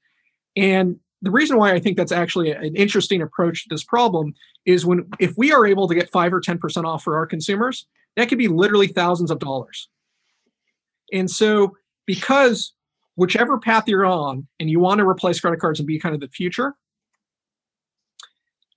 And 0.57 0.99
the 1.21 1.31
reason 1.31 1.57
why 1.57 1.73
I 1.73 1.79
think 1.79 1.97
that's 1.97 2.11
actually 2.11 2.51
an 2.51 2.75
interesting 2.75 3.21
approach 3.21 3.63
to 3.63 3.69
this 3.69 3.83
problem 3.83 4.33
is 4.65 4.85
when 4.85 5.07
if 5.19 5.33
we 5.37 5.51
are 5.51 5.65
able 5.65 5.87
to 5.87 5.95
get 5.95 6.11
five 6.11 6.33
or 6.33 6.41
ten 6.41 6.57
percent 6.57 6.85
off 6.85 7.03
for 7.03 7.15
our 7.15 7.25
consumers, 7.25 7.85
that 8.15 8.27
could 8.27 8.37
be 8.37 8.47
literally 8.47 8.87
thousands 8.87 9.31
of 9.31 9.39
dollars. 9.39 9.87
And 11.13 11.29
so, 11.29 11.77
because 12.05 12.73
whichever 13.15 13.59
path 13.59 13.87
you're 13.87 14.05
on, 14.05 14.47
and 14.59 14.69
you 14.69 14.79
want 14.79 14.99
to 14.99 15.07
replace 15.07 15.39
credit 15.39 15.59
cards 15.59 15.79
and 15.79 15.87
be 15.87 15.99
kind 15.99 16.15
of 16.15 16.21
the 16.21 16.27
future, 16.29 16.75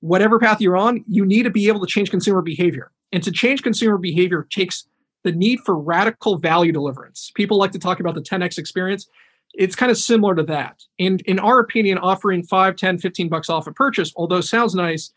whatever 0.00 0.38
path 0.38 0.61
you're 0.61 0.76
on, 0.76 1.04
you 1.09 1.24
need 1.24 1.44
to 1.44 1.50
be 1.50 1.68
able 1.68 1.80
to 1.80 1.87
change 1.87 2.11
consumer 2.11 2.42
behavior. 2.42 2.90
And 3.12 3.22
to 3.22 3.33
change 3.33 3.62
consumer 3.62 3.96
behavior 3.96 4.46
takes 4.50 4.87
the 5.22 5.33
need 5.33 5.61
for 5.64 5.78
radical 5.78 6.37
value 6.37 6.72
deliverance. 6.72 7.33
People 7.35 7.57
like 7.57 7.72
to 7.72 7.78
talk 7.78 8.00
about 8.00 8.14
the 8.14 8.20
10x 8.20 8.59
experience 8.59 9.09
it's 9.57 9.77
kind 9.77 9.90
of 9.90 9.99
similar 9.99 10.35
to 10.35 10.43
that. 10.45 10.81
And 10.99 11.21
in 11.23 11.38
our 11.38 11.61
opinion, 11.61 11.99
offering 11.99 12.43
5, 12.43 12.77
10, 12.77 12.99
15 12.99 13.29
bucks 13.29 13.49
off 13.49 13.67
a 13.67 13.73
purchase, 13.73 14.12
although 14.17 14.40
sounds 14.40 14.75
nice, 14.75 15.12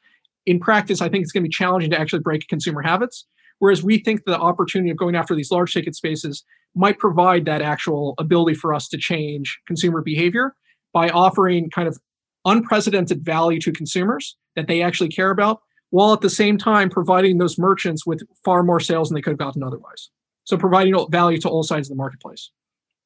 in 0.45 0.60
practice, 0.60 1.02
I 1.02 1.10
think 1.10 1.23
it's 1.23 1.32
going 1.32 1.43
to 1.43 1.50
be 1.50 1.54
challenging 1.54 1.91
to 1.91 2.00
actually 2.00 2.19
break 2.19 2.47
consumer 2.47 2.82
habits. 2.82 3.26
Whereas 3.60 3.84
we 3.84 3.97
think 3.97 4.23
the 4.26 4.38
opportunity 4.38 4.91
of 4.91 4.97
going 4.97 5.15
after 5.15 5.36
these 5.36 5.52
large 5.52 5.73
ticket 5.73 5.95
spaces 5.95 6.43
might 6.76 7.00
provide 7.00 7.45
that 7.45 7.62
actual 7.62 8.13
ability 8.19 8.56
for 8.56 8.73
us 8.73 8.88
to 8.89 8.97
change 8.97 9.60
consumer 9.65 10.02
behavior 10.02 10.56
by 10.93 11.10
offering 11.10 11.69
kind 11.71 11.88
of 11.88 11.97
unprecedented 12.45 13.26
value 13.26 13.60
to 13.62 13.71
consumers 13.71 14.38
that 14.56 14.67
they 14.67 14.82
actually 14.82 15.10
care 15.10 15.32
about, 15.32 15.62
while 15.89 16.13
at 16.13 16.21
the 16.21 16.30
same 16.30 16.58
time 16.58 16.89
providing 16.89 17.39
those 17.39 17.58
merchants 17.58 18.06
with 18.06 18.21
far 18.45 18.62
more 18.62 18.80
sales 18.80 19.10
than 19.10 19.15
they 19.15 19.21
could 19.21 19.32
have 19.32 19.39
gotten 19.39 19.63
otherwise. 19.63 20.10
So 20.43 20.56
providing 20.56 20.95
value 21.10 21.39
to 21.41 21.50
all 21.50 21.63
sides 21.63 21.88
of 21.88 21.89
the 21.89 21.97
marketplace. 21.97 22.52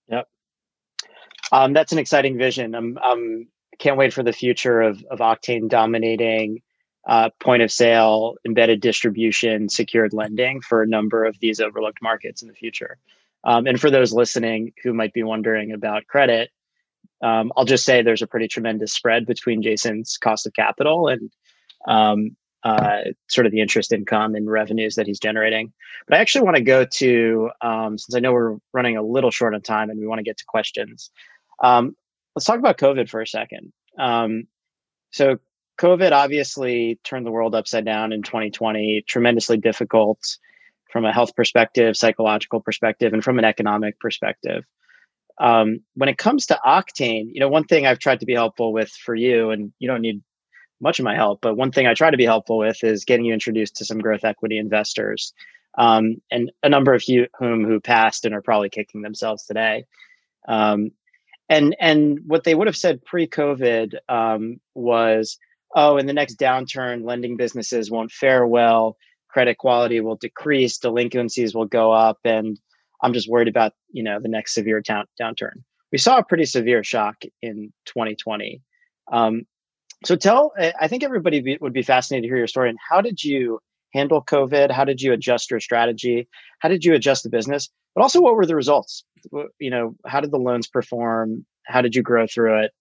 Yep. 0.10 0.28
Um, 1.52 1.74
that's 1.74 1.92
an 1.92 2.00
exciting 2.00 2.38
vision. 2.38 2.76
I'm, 2.76 2.98
I'm 3.04 3.48
can't 3.80 3.98
wait 3.98 4.14
for 4.14 4.24
the 4.24 4.34
future 4.34 4.82
of, 4.82 5.04
of 5.10 5.20
Octane 5.20 5.68
dominating 5.68 6.62
uh, 7.08 7.30
point 7.40 7.64
of 7.64 7.72
sale, 7.72 8.36
embedded 8.46 8.80
distribution, 8.80 9.70
secured 9.70 10.14
lending 10.14 10.62
for 10.62 10.84
a 10.84 10.88
number 10.88 11.26
of 11.26 11.40
these 11.40 11.60
overlooked 11.60 12.02
markets 12.02 12.42
in 12.42 12.48
the 12.48 12.54
future. 12.54 12.98
Um, 13.44 13.66
and 13.66 13.82
for 13.82 13.90
those 13.90 14.14
listening 14.14 14.74
who 14.84 14.94
might 14.94 15.14
be 15.14 15.24
wondering 15.24 15.72
about 15.72 16.06
credit, 16.06 16.52
um, 17.24 17.52
I'll 17.58 17.66
just 17.66 17.86
say 17.86 18.02
there's 18.02 18.22
a 18.22 18.28
pretty 18.28 18.48
tremendous 18.48 18.94
spread 18.94 19.26
between 19.26 19.64
Jason's 19.64 20.18
cost 20.18 20.46
of 20.46 20.54
capital 20.54 21.08
and 21.08 21.32
um, 21.88 22.36
uh, 22.64 23.02
sort 23.28 23.48
of 23.48 23.52
the 23.52 23.62
interest 23.62 23.92
income 23.92 24.36
and 24.36 24.50
revenues 24.50 24.96
that 24.96 25.08
he's 25.08 25.20
generating. 25.20 25.74
But 26.08 26.18
I 26.18 26.22
actually 26.22 26.44
want 26.44 26.58
to 26.58 26.64
go 26.64 26.86
to, 26.86 27.50
um, 27.62 27.98
since 27.98 28.16
I 28.16 28.20
know 28.20 28.32
we're 28.32 28.58
running 28.74 28.98
a 28.98 29.02
little 29.02 29.32
short 29.32 29.56
on 29.56 29.62
time 29.62 29.90
and 29.90 30.00
we 30.00 30.06
want 30.06 30.20
to 30.20 30.24
get 30.24 30.38
to 30.38 30.46
questions. 30.46 31.10
Um, 31.62 31.96
let's 32.36 32.46
talk 32.46 32.60
about 32.60 32.78
COVID 32.78 33.10
for 33.10 33.22
a 33.22 33.28
second. 33.28 33.72
Um, 33.98 34.44
so, 35.12 35.38
COVID 35.80 36.12
obviously 36.12 37.00
turned 37.04 37.26
the 37.26 37.32
world 37.32 37.56
upside 37.56 37.86
down 37.86 38.14
in 38.14 38.22
2020, 38.22 39.04
tremendously 39.08 39.58
difficult 39.58 40.20
from 40.92 41.06
a 41.06 41.14
health 41.14 41.36
perspective, 41.36 41.98
psychological 41.98 42.60
perspective, 42.60 43.14
and 43.14 43.24
from 43.24 43.40
an 43.40 43.46
economic 43.46 44.00
perspective. 44.00 44.64
Um, 45.40 45.80
when 45.96 46.10
it 46.10 46.18
comes 46.18 46.46
to 46.48 46.60
Octane, 46.64 47.30
you 47.34 47.40
know, 47.40 47.50
one 47.50 47.64
thing 47.64 47.88
I've 47.88 48.00
tried 48.00 48.20
to 48.20 48.26
be 48.26 48.34
helpful 48.34 48.74
with 48.74 48.90
for 48.90 49.16
you, 49.16 49.50
and 49.50 49.74
you 49.80 49.88
don't 49.88 50.02
need 50.02 50.22
much 50.82 51.00
of 51.00 51.06
my 51.06 51.16
help, 51.16 51.42
but 51.42 51.56
one 51.56 51.72
thing 51.72 51.88
I 51.88 51.94
try 51.94 52.12
to 52.12 52.18
be 52.18 52.26
helpful 52.26 52.58
with 52.58 52.84
is 52.84 53.06
getting 53.06 53.26
you 53.26 53.34
introduced 53.34 53.78
to 53.78 53.86
some 53.86 54.00
growth 54.00 54.24
equity 54.24 54.58
investors, 54.58 55.34
um, 55.78 56.18
and 56.30 56.52
a 56.62 56.70
number 56.70 56.94
of 56.94 57.04
you, 57.08 57.28
whom 57.40 57.66
who 57.66 57.80
passed 57.80 58.26
and 58.26 58.36
are 58.36 58.42
probably 58.42 58.70
kicking 58.70 59.02
themselves 59.02 59.46
today. 59.46 59.86
Um, 60.48 60.92
and 61.52 61.76
and 61.82 62.20
what 62.26 62.46
they 62.46 62.56
would 62.56 62.68
have 62.68 62.78
said 62.78 63.04
pre-COVID 63.04 63.96
um, 64.08 64.62
was, 64.74 65.38
oh, 65.76 65.98
in 65.98 66.06
the 66.06 66.14
next 66.14 66.40
downturn, 66.40 67.04
lending 67.06 67.36
businesses 67.36 67.92
won't 67.92 68.10
fare 68.10 68.48
well, 68.48 68.96
credit 69.30 69.58
quality 69.58 70.00
will 70.00 70.16
decrease, 70.16 70.78
delinquencies 70.78 71.54
will 71.54 71.66
go 71.66 71.92
up, 71.92 72.20
and 72.24 72.58
I'm 73.04 73.12
just 73.12 73.30
worried 73.30 73.50
about 73.50 73.74
you 73.92 74.02
know 74.02 74.18
the 74.22 74.30
next 74.30 74.54
severe 74.54 74.80
down- 74.80 75.08
downturn. 75.22 75.64
We 75.92 75.98
saw 75.98 76.20
a 76.20 76.24
pretty 76.24 76.46
severe 76.46 76.86
shock 76.86 77.18
in 77.42 77.74
2020. 77.86 78.62
Um, 79.12 79.42
so 80.06 80.16
tell, 80.16 80.54
I 80.58 80.88
think 80.88 81.04
everybody 81.04 81.58
would 81.60 81.74
be 81.74 81.84
fascinated 81.84 82.24
to 82.24 82.30
hear 82.30 82.38
your 82.38 82.48
story. 82.48 82.70
And 82.70 82.80
how 82.90 83.02
did 83.02 83.22
you 83.22 83.60
handle 83.94 84.24
COVID? 84.24 84.72
How 84.72 84.86
did 84.86 85.02
you 85.02 85.12
adjust 85.12 85.52
your 85.52 85.60
strategy? 85.60 86.30
How 86.60 86.70
did 86.70 86.86
you 86.86 86.94
adjust 86.94 87.24
the 87.24 87.30
business? 87.30 87.70
But 87.96 88.02
also, 88.02 88.22
what 88.22 88.36
were 88.36 88.46
the 88.46 88.56
results? 88.56 89.04
You 89.60 89.70
know, 89.70 89.96
how 90.06 90.22
did 90.22 90.32
the 90.32 90.38
loans 90.38 90.68
perform? 90.68 91.46
How 91.66 91.82
did 91.82 91.96
you 91.96 92.02
grow 92.02 92.26
through 92.28 92.64
it? 92.64 92.72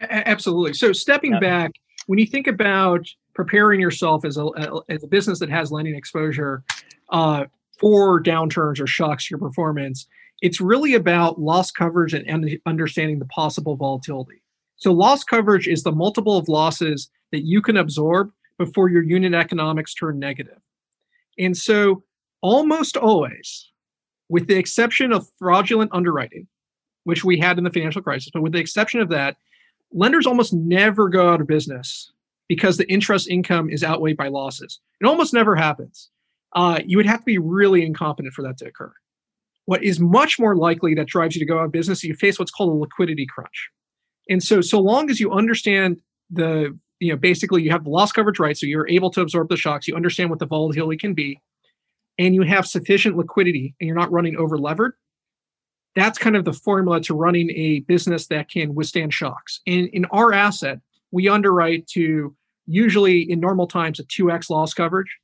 Absolutely. 0.00 0.74
So, 0.74 0.92
stepping 0.92 1.32
yeah. 1.32 1.40
back, 1.40 1.72
when 2.06 2.18
you 2.18 2.26
think 2.26 2.46
about 2.46 3.06
preparing 3.34 3.80
yourself 3.80 4.24
as 4.24 4.38
a, 4.38 4.46
as 4.88 5.04
a 5.04 5.06
business 5.06 5.38
that 5.40 5.50
has 5.50 5.70
lending 5.70 5.94
exposure 5.94 6.64
uh, 7.10 7.44
for 7.78 8.22
downturns 8.22 8.80
or 8.80 8.86
shocks 8.86 9.26
to 9.26 9.32
your 9.32 9.38
performance, 9.38 10.06
it's 10.42 10.60
really 10.60 10.94
about 10.94 11.38
loss 11.38 11.70
coverage 11.70 12.14
and 12.14 12.58
understanding 12.66 13.18
the 13.18 13.26
possible 13.26 13.76
volatility. 13.76 14.42
So, 14.76 14.92
loss 14.92 15.24
coverage 15.24 15.68
is 15.68 15.82
the 15.82 15.92
multiple 15.92 16.36
of 16.36 16.48
losses 16.48 17.10
that 17.32 17.44
you 17.44 17.62
can 17.62 17.76
absorb 17.76 18.30
before 18.58 18.88
your 18.88 19.02
unit 19.02 19.34
economics 19.34 19.94
turn 19.94 20.18
negative. 20.18 20.58
And 21.38 21.56
so, 21.56 22.02
almost 22.40 22.96
always, 22.96 23.70
with 24.28 24.46
the 24.46 24.56
exception 24.56 25.12
of 25.12 25.28
fraudulent 25.38 25.90
underwriting, 25.92 26.46
which 27.04 27.24
we 27.24 27.38
had 27.38 27.58
in 27.58 27.64
the 27.64 27.70
financial 27.70 28.02
crisis, 28.02 28.30
but 28.32 28.42
with 28.42 28.52
the 28.52 28.58
exception 28.58 29.00
of 29.00 29.08
that, 29.08 29.36
lenders 29.92 30.26
almost 30.26 30.52
never 30.52 31.08
go 31.08 31.32
out 31.32 31.40
of 31.40 31.46
business 31.46 32.12
because 32.48 32.76
the 32.76 32.90
interest 32.90 33.28
income 33.28 33.70
is 33.70 33.82
outweighed 33.84 34.16
by 34.16 34.28
losses. 34.28 34.80
It 35.00 35.06
almost 35.06 35.32
never 35.32 35.56
happens. 35.56 36.10
Uh, 36.54 36.80
you 36.84 36.96
would 36.96 37.06
have 37.06 37.20
to 37.20 37.24
be 37.24 37.38
really 37.38 37.84
incompetent 37.84 38.34
for 38.34 38.42
that 38.42 38.56
to 38.58 38.66
occur. 38.66 38.92
What 39.66 39.82
is 39.82 39.98
much 39.98 40.38
more 40.38 40.56
likely 40.56 40.94
that 40.94 41.08
drives 41.08 41.34
you 41.34 41.40
to 41.40 41.46
go 41.46 41.58
out 41.58 41.66
of 41.66 41.72
business, 41.72 41.98
is 41.98 42.04
you 42.04 42.14
face 42.14 42.38
what's 42.38 42.52
called 42.52 42.70
a 42.70 42.78
liquidity 42.78 43.26
crunch. 43.26 43.68
And 44.28 44.42
so, 44.42 44.60
so 44.60 44.80
long 44.80 45.10
as 45.10 45.20
you 45.20 45.32
understand 45.32 46.00
the, 46.30 46.76
you 46.98 47.12
know, 47.12 47.16
basically 47.16 47.62
you 47.62 47.70
have 47.70 47.84
the 47.84 47.90
loss 47.90 48.12
coverage 48.12 48.38
right, 48.38 48.56
so 48.56 48.66
you're 48.66 48.88
able 48.88 49.10
to 49.10 49.20
absorb 49.20 49.48
the 49.48 49.56
shocks, 49.56 49.86
you 49.86 49.94
understand 49.94 50.30
what 50.30 50.38
the 50.38 50.46
volatility 50.46 50.96
can 50.96 51.14
be, 51.14 51.40
and 52.18 52.34
you 52.34 52.42
have 52.42 52.66
sufficient 52.66 53.16
liquidity 53.16 53.74
and 53.80 53.86
you're 53.86 53.96
not 53.96 54.10
running 54.10 54.36
over 54.36 54.58
levered, 54.58 54.94
that's 55.94 56.18
kind 56.18 56.36
of 56.36 56.44
the 56.44 56.52
formula 56.52 57.00
to 57.00 57.14
running 57.14 57.50
a 57.50 57.80
business 57.80 58.26
that 58.28 58.50
can 58.50 58.74
withstand 58.74 59.12
shocks. 59.12 59.60
And 59.66 59.88
in 59.88 60.04
our 60.06 60.32
asset, 60.32 60.80
we 61.10 61.28
underwrite 61.28 61.86
to 61.88 62.36
usually 62.66 63.22
in 63.22 63.40
normal 63.40 63.66
times 63.66 63.98
a 63.98 64.04
2x 64.04 64.50
loss 64.50 64.74
coverage. 64.74 65.16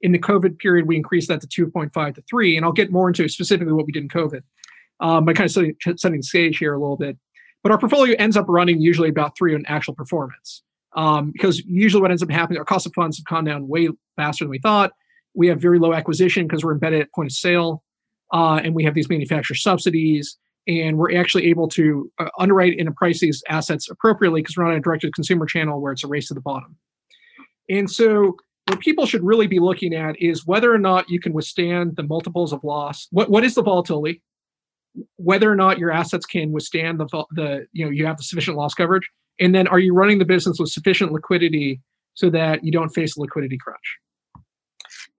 In 0.00 0.12
the 0.12 0.18
COVID 0.18 0.58
period, 0.58 0.86
we 0.86 0.96
increased 0.96 1.28
that 1.28 1.40
to 1.40 1.66
2.5 1.66 2.14
to 2.14 2.22
3. 2.28 2.56
And 2.56 2.64
I'll 2.64 2.72
get 2.72 2.92
more 2.92 3.08
into 3.08 3.28
specifically 3.28 3.72
what 3.72 3.86
we 3.86 3.92
did 3.92 4.02
in 4.02 4.08
COVID 4.08 4.42
um, 5.00 5.24
by 5.24 5.32
kind 5.32 5.46
of 5.46 5.52
setting, 5.52 5.76
setting 5.96 6.20
the 6.20 6.22
stage 6.22 6.58
here 6.58 6.74
a 6.74 6.78
little 6.78 6.96
bit. 6.96 7.16
But 7.62 7.72
our 7.72 7.78
portfolio 7.78 8.16
ends 8.18 8.36
up 8.36 8.46
running 8.48 8.80
usually 8.80 9.08
about 9.08 9.36
three 9.36 9.54
on 9.54 9.64
actual 9.66 9.94
performance. 9.94 10.62
Um, 10.94 11.30
because 11.30 11.60
usually 11.60 12.02
what 12.02 12.10
ends 12.10 12.22
up 12.22 12.30
happening, 12.30 12.58
our 12.58 12.64
cost 12.64 12.86
of 12.86 12.92
funds 12.94 13.16
have 13.18 13.24
gone 13.24 13.44
down 13.44 13.66
way 13.66 13.88
faster 14.16 14.44
than 14.44 14.50
we 14.50 14.58
thought. 14.58 14.92
We 15.34 15.48
have 15.48 15.60
very 15.60 15.78
low 15.78 15.92
acquisition 15.92 16.46
because 16.46 16.64
we're 16.64 16.72
embedded 16.72 17.00
at 17.00 17.12
point 17.12 17.28
of 17.28 17.32
sale. 17.32 17.82
uh, 18.32 18.60
and 18.64 18.74
we 18.74 18.84
have 18.84 18.94
these 18.94 19.08
manufacturer 19.08 19.54
subsidies, 19.54 20.38
and 20.66 20.96
we're 20.96 21.14
actually 21.18 21.46
able 21.46 21.68
to 21.68 22.10
uh, 22.18 22.28
underwrite 22.38 22.78
and 22.78 22.94
price 22.96 23.20
these 23.20 23.42
assets 23.48 23.90
appropriately 23.90 24.40
because 24.40 24.56
we're 24.56 24.64
not 24.64 24.76
a 24.76 24.80
direct 24.80 25.02
to 25.02 25.10
consumer 25.10 25.46
channel 25.46 25.80
where 25.80 25.92
it's 25.92 26.04
a 26.04 26.08
race 26.08 26.28
to 26.28 26.34
the 26.34 26.40
bottom. 26.40 26.76
And 27.68 27.90
so, 27.90 28.36
what 28.68 28.80
people 28.80 29.06
should 29.06 29.24
really 29.24 29.46
be 29.46 29.58
looking 29.58 29.94
at 29.94 30.20
is 30.20 30.46
whether 30.46 30.72
or 30.72 30.78
not 30.78 31.10
you 31.10 31.20
can 31.20 31.32
withstand 31.32 31.96
the 31.96 32.04
multiples 32.04 32.52
of 32.52 32.62
loss. 32.64 33.08
What 33.10 33.28
what 33.30 33.44
is 33.44 33.54
the 33.54 33.62
volatility? 33.62 34.22
Whether 35.16 35.50
or 35.50 35.56
not 35.56 35.78
your 35.78 35.90
assets 35.90 36.26
can 36.26 36.52
withstand 36.52 37.00
the 37.00 37.06
the 37.32 37.66
you 37.72 37.84
know 37.84 37.90
you 37.90 38.06
have 38.06 38.18
the 38.18 38.24
sufficient 38.24 38.56
loss 38.56 38.74
coverage, 38.74 39.08
and 39.40 39.54
then 39.54 39.66
are 39.66 39.78
you 39.78 39.94
running 39.94 40.18
the 40.18 40.24
business 40.24 40.58
with 40.58 40.70
sufficient 40.70 41.12
liquidity 41.12 41.80
so 42.14 42.30
that 42.30 42.64
you 42.64 42.70
don't 42.70 42.90
face 42.90 43.16
a 43.16 43.20
liquidity 43.20 43.58
crunch? 43.58 43.98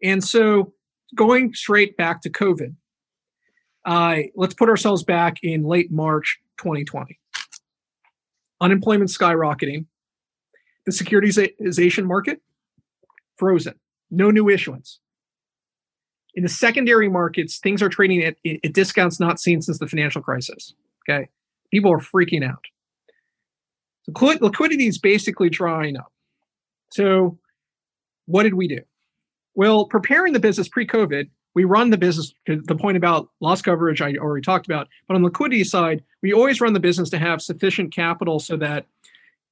And 0.03 0.23
so, 0.23 0.73
going 1.15 1.53
straight 1.53 1.95
back 1.95 2.21
to 2.21 2.29
COVID, 2.29 2.75
uh, 3.85 4.17
let's 4.35 4.53
put 4.53 4.69
ourselves 4.69 5.03
back 5.03 5.37
in 5.41 5.63
late 5.63 5.91
March 5.91 6.39
2020. 6.57 7.17
Unemployment 8.61 9.09
skyrocketing, 9.09 9.85
the 10.85 10.91
securitization 10.91 12.05
market 12.05 12.41
frozen, 13.37 13.73
no 14.11 14.29
new 14.29 14.49
issuance. 14.49 14.99
In 16.35 16.43
the 16.43 16.49
secondary 16.49 17.09
markets, 17.09 17.59
things 17.59 17.81
are 17.81 17.89
trading 17.89 18.23
at, 18.23 18.35
at 18.63 18.73
discounts 18.73 19.19
not 19.19 19.39
seen 19.39 19.61
since 19.61 19.79
the 19.79 19.87
financial 19.87 20.21
crisis. 20.21 20.73
Okay, 21.07 21.29
people 21.71 21.91
are 21.91 21.99
freaking 21.99 22.43
out. 22.43 22.63
So 24.05 24.25
liquidity 24.41 24.87
is 24.87 24.97
basically 24.97 25.49
drying 25.49 25.95
up. 25.95 26.11
So, 26.91 27.39
what 28.25 28.43
did 28.43 28.55
we 28.55 28.67
do? 28.67 28.79
Well, 29.55 29.85
preparing 29.85 30.33
the 30.33 30.39
business 30.39 30.67
pre-COVID, 30.67 31.29
we 31.55 31.63
run 31.63 31.91
the 31.91 31.97
business 31.97 32.33
to 32.47 32.61
the 32.61 32.75
point 32.75 32.97
about 32.97 33.29
loss 33.39 33.61
coverage 33.61 34.01
I 34.01 34.15
already 34.15 34.43
talked 34.43 34.65
about. 34.65 34.87
But 35.07 35.15
on 35.15 35.21
the 35.21 35.27
liquidity 35.27 35.63
side, 35.63 36.03
we 36.21 36.33
always 36.33 36.59
run 36.59 36.73
the 36.73 36.79
business 36.79 37.09
to 37.11 37.19
have 37.19 37.41
sufficient 37.41 37.93
capital 37.93 38.39
so 38.39 38.57
that 38.57 38.87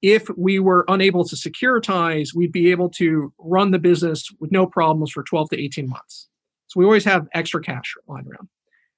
if 0.01 0.27
we 0.35 0.57
were 0.57 0.83
unable 0.87 1.23
to 1.25 1.35
securitize, 1.35 2.33
we'd 2.33 2.51
be 2.51 2.71
able 2.71 2.89
to 2.89 3.31
run 3.37 3.69
the 3.69 3.77
business 3.77 4.31
with 4.39 4.51
no 4.51 4.65
problems 4.65 5.11
for 5.11 5.21
12 5.23 5.51
to 5.51 5.61
18 5.61 5.87
months. 5.87 6.27
So 6.67 6.79
we 6.79 6.85
always 6.85 7.05
have 7.05 7.27
extra 7.33 7.61
cash 7.61 7.93
lying 8.07 8.25
around. 8.27 8.47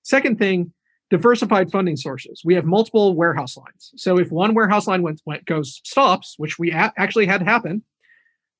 Second 0.03 0.39
thing, 0.39 0.71
diversified 1.09 1.71
funding 1.71 1.97
sources. 1.97 2.41
We 2.45 2.55
have 2.55 2.65
multiple 2.65 3.15
warehouse 3.15 3.57
lines. 3.57 3.91
So 3.97 4.17
if 4.17 4.31
one 4.31 4.53
warehouse 4.53 4.87
line 4.87 5.01
went, 5.01 5.21
went 5.25 5.45
goes 5.45 5.81
stops, 5.83 6.35
which 6.37 6.57
we 6.57 6.71
a- 6.71 6.93
actually 6.97 7.25
had 7.25 7.41
happen 7.41 7.83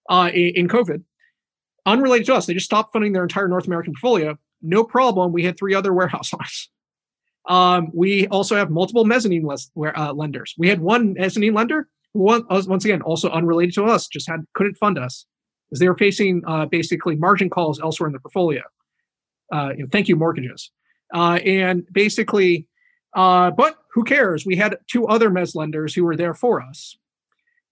uh, 0.10 0.30
in 0.34 0.68
COVID, 0.68 1.04
unrelated 1.86 2.26
to 2.28 2.36
us. 2.36 2.46
They 2.46 2.54
just 2.54 2.66
stopped 2.66 2.94
funding 2.94 3.14
their 3.14 3.24
entire 3.24 3.48
North 3.48 3.68
American 3.68 3.94
portfolio. 3.94 4.38
No 4.62 4.84
problem. 4.84 5.32
We 5.32 5.44
had 5.44 5.58
three 5.58 5.74
other 5.74 5.94
warehouse 5.94 6.34
lines. 6.40 6.70
Um, 7.48 7.92
we 7.94 8.28
also 8.28 8.56
have 8.56 8.70
multiple 8.70 9.04
mezzanine 9.06 9.44
les- 9.44 9.70
where, 9.74 9.98
uh, 9.98 10.14
lenders. 10.14 10.56
We 10.58 10.70
had 10.70 10.80
one 10.80 11.14
mezzanine 11.14 11.54
lender 11.54 11.90
who, 12.14 12.22
once 12.22 12.86
again, 12.86 13.02
also 13.02 13.30
unrelated 13.30 13.76
to 13.76 13.86
us, 13.86 14.08
just 14.08 14.30
had 14.30 14.46
couldn't 14.54 14.78
fund 14.78 14.98
us 14.98 15.26
because 15.70 15.80
they 15.80 15.90
were 15.90 15.98
facing 15.98 16.42
uh, 16.48 16.66
basically 16.68 17.16
margin 17.16 17.50
calls 17.50 17.82
elsewhere 17.82 18.08
in 18.08 18.14
the 18.14 18.20
portfolio. 18.20 18.62
Uh, 19.52 19.72
you 19.76 19.84
know, 19.84 19.90
thank 19.92 20.08
you 20.08 20.16
mortgages, 20.16 20.72
uh, 21.14 21.40
and 21.44 21.86
basically, 21.92 22.68
uh, 23.16 23.52
but 23.52 23.78
who 23.94 24.04
cares? 24.04 24.46
We 24.46 24.56
had 24.56 24.78
two 24.88 25.08
other 25.08 25.30
mezz 25.30 25.56
lenders 25.56 25.94
who 25.94 26.04
were 26.04 26.16
there 26.16 26.34
for 26.34 26.62
us. 26.62 26.98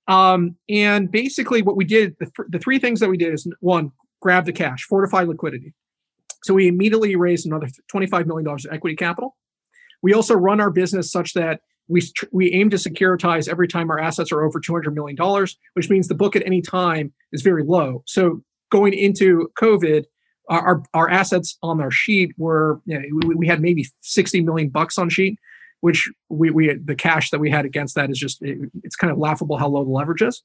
Um, 0.08 0.58
and 0.68 1.10
basically, 1.10 1.62
what 1.62 1.78
we 1.78 1.86
did, 1.86 2.16
the, 2.20 2.26
th- 2.26 2.50
the 2.50 2.60
three 2.60 2.80
things 2.80 3.00
that 3.00 3.10
we 3.10 3.18
did 3.18 3.34
is 3.34 3.48
one, 3.60 3.92
grab 4.22 4.46
the 4.46 4.54
cash, 4.54 4.84
fortify 4.84 5.24
liquidity. 5.24 5.74
So 6.44 6.54
we 6.54 6.68
immediately 6.68 7.16
raised 7.16 7.46
another 7.46 7.68
$25 7.94 8.26
million 8.26 8.48
of 8.48 8.66
equity 8.72 8.96
capital. 8.96 9.36
We 10.02 10.14
also 10.14 10.34
run 10.34 10.60
our 10.60 10.72
business 10.72 11.12
such 11.12 11.34
that 11.34 11.62
we, 11.88 12.02
we 12.32 12.52
aim 12.54 12.70
to 12.70 12.78
securitize 12.78 13.50
every 13.50 13.68
time 13.68 13.92
our 13.92 14.00
assets 14.00 14.32
are 14.32 14.44
over 14.44 14.60
$200 14.60 14.94
million, 14.94 15.18
which 15.74 15.90
means 15.90 16.08
the 16.08 16.16
book 16.16 16.36
at 16.36 16.46
any 16.46 16.62
time 16.62 17.14
is 17.32 17.42
very 17.42 17.64
low. 17.64 18.04
So 18.08 18.44
going 18.72 18.94
into 18.94 19.50
COVID, 19.60 20.06
our, 20.50 20.84
our 20.94 21.10
assets 21.10 21.58
on 21.62 21.82
our 21.82 21.92
sheet 21.92 22.34
were, 22.38 22.82
you 22.86 23.00
know, 23.00 23.28
we, 23.28 23.36
we, 23.36 23.48
had 23.48 23.62
maybe 23.62 23.88
60 24.02 24.42
million 24.42 24.70
bucks 24.70 24.98
on 24.98 25.10
sheet, 25.10 25.38
which 25.82 26.10
we, 26.30 26.50
we 26.50 26.74
the 26.74 26.96
cash 26.96 27.30
that 27.30 27.40
we 27.40 27.50
had 27.50 27.66
against 27.66 27.96
that 27.96 28.10
is 28.10 28.18
just, 28.18 28.42
it, 28.42 28.58
it's 28.84 28.96
kind 28.96 29.12
of 29.12 29.18
laughable 29.18 29.58
how 29.58 29.68
low 29.68 29.84
the 29.84 29.92
leverage 29.92 30.22
is. 30.22 30.44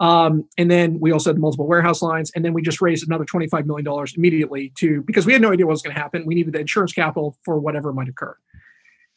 Um, 0.00 0.48
and 0.58 0.70
then 0.70 0.98
we 1.00 1.12
also 1.12 1.30
had 1.30 1.38
multiple 1.38 1.66
warehouse 1.66 2.02
lines, 2.02 2.32
and 2.34 2.44
then 2.44 2.54
we 2.54 2.62
just 2.62 2.80
raised 2.80 3.06
another 3.06 3.24
$25 3.24 3.66
million 3.66 4.06
immediately 4.16 4.72
to 4.76 5.02
because 5.02 5.26
we 5.26 5.32
had 5.32 5.42
no 5.42 5.52
idea 5.52 5.66
what 5.66 5.72
was 5.72 5.82
going 5.82 5.94
to 5.94 6.00
happen. 6.00 6.24
We 6.26 6.34
needed 6.34 6.54
the 6.54 6.60
insurance 6.60 6.92
capital 6.92 7.36
for 7.44 7.58
whatever 7.58 7.92
might 7.92 8.08
occur. 8.08 8.36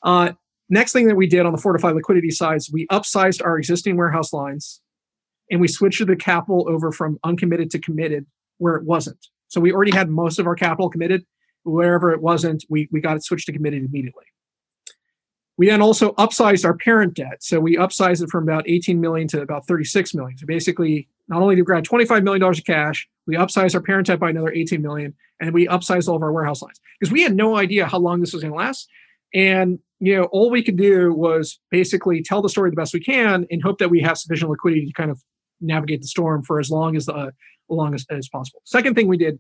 Uh, 0.04 0.34
next 0.70 0.92
thing 0.92 1.08
that 1.08 1.16
we 1.16 1.28
did 1.28 1.46
on 1.46 1.52
the 1.52 1.58
fortified 1.58 1.96
liquidity 1.96 2.30
side 2.30 2.58
is 2.58 2.72
we 2.72 2.88
upsized 2.88 3.44
our 3.44 3.58
existing 3.58 3.98
warehouse 3.98 4.34
lines 4.34 4.82
and 5.50 5.62
we 5.62 5.68
switched 5.68 6.06
the 6.06 6.16
capital 6.16 6.66
over 6.70 6.92
from 6.92 7.20
uncommitted 7.24 7.72
to 7.72 7.80
committed 7.80 8.26
where 8.58 8.76
it 8.76 8.84
wasn't. 8.86 9.28
So 9.48 9.62
we 9.62 9.72
already 9.72 9.92
had 9.92 10.10
most 10.10 10.40
of 10.40 10.48
our 10.48 10.56
capital 10.56 10.90
committed. 10.90 11.26
Wherever 11.64 12.12
it 12.12 12.22
wasn't, 12.22 12.64
we, 12.70 12.88
we 12.92 13.02
got 13.02 13.18
it 13.18 13.24
switched 13.24 13.48
to 13.48 13.54
committed 13.54 13.84
immediately. 13.84 14.26
We 15.58 15.68
then 15.68 15.82
also 15.82 16.12
upsized 16.14 16.66
our 16.66 16.76
parent 16.76 17.14
debt. 17.14 17.42
So 17.42 17.60
we 17.60 17.78
upsized 17.78 18.22
it 18.22 18.30
from 18.30 18.44
about 18.44 18.68
18 18.68 19.00
million 19.00 19.28
to 19.30 19.42
about 19.42 19.66
36 19.68 20.14
million. 20.14 20.38
So 20.38 20.46
basically, 20.46 21.08
not 21.28 21.42
only 21.42 21.56
did 21.56 21.62
we 21.62 21.66
grab 21.66 21.84
25 21.84 22.24
million 22.24 22.42
dollars 22.42 22.60
of 22.60 22.66
cash, 22.66 23.08
we 23.26 23.36
upsized 23.36 23.74
our 23.74 23.82
parent 23.82 24.08
debt 24.08 24.20
by 24.20 24.30
another 24.30 24.52
18 24.52 24.82
million, 24.82 25.14
and 25.40 25.54
we 25.54 25.68
upsized 25.68 26.08
all 26.08 26.16
of 26.16 26.24
our 26.24 26.32
warehouse 26.32 26.62
lines 26.62 26.80
because 27.00 27.12
we 27.12 27.24
had 27.24 27.36
no 27.36 27.56
idea 27.58 27.86
how 27.86 28.00
long 28.00 28.20
this 28.20 28.34
was 28.34 28.44
going 28.44 28.54
to 28.54 28.58
last. 28.58 28.90
And 29.34 29.80
you 30.00 30.16
know, 30.16 30.26
all 30.26 30.50
we 30.50 30.62
could 30.62 30.78
do 30.78 31.14
was 31.14 31.60
basically 31.72 32.22
tell 32.22 32.42
the 32.42 32.50
story 32.50 32.70
the 32.70 32.76
best 32.76 32.94
we 32.94 33.00
can 33.00 33.48
and 33.50 33.64
hope 33.64 33.80
that 33.80 33.90
we 33.90 34.02
have 34.02 34.18
sufficient 34.18 34.52
liquidity 34.52 34.86
to 34.88 34.94
kind 34.94 35.10
of 35.10 35.22
navigate 35.62 36.02
the 36.02 36.08
storm 36.08 36.44
for 36.44 36.60
as 36.60 36.70
long 36.70 36.96
as 36.96 37.06
the 37.06 37.32
long 37.70 37.94
as, 37.96 38.06
as 38.10 38.28
possible. 38.30 38.62
Second 38.66 38.96
thing 38.96 39.08
we 39.08 39.18
did, 39.18 39.40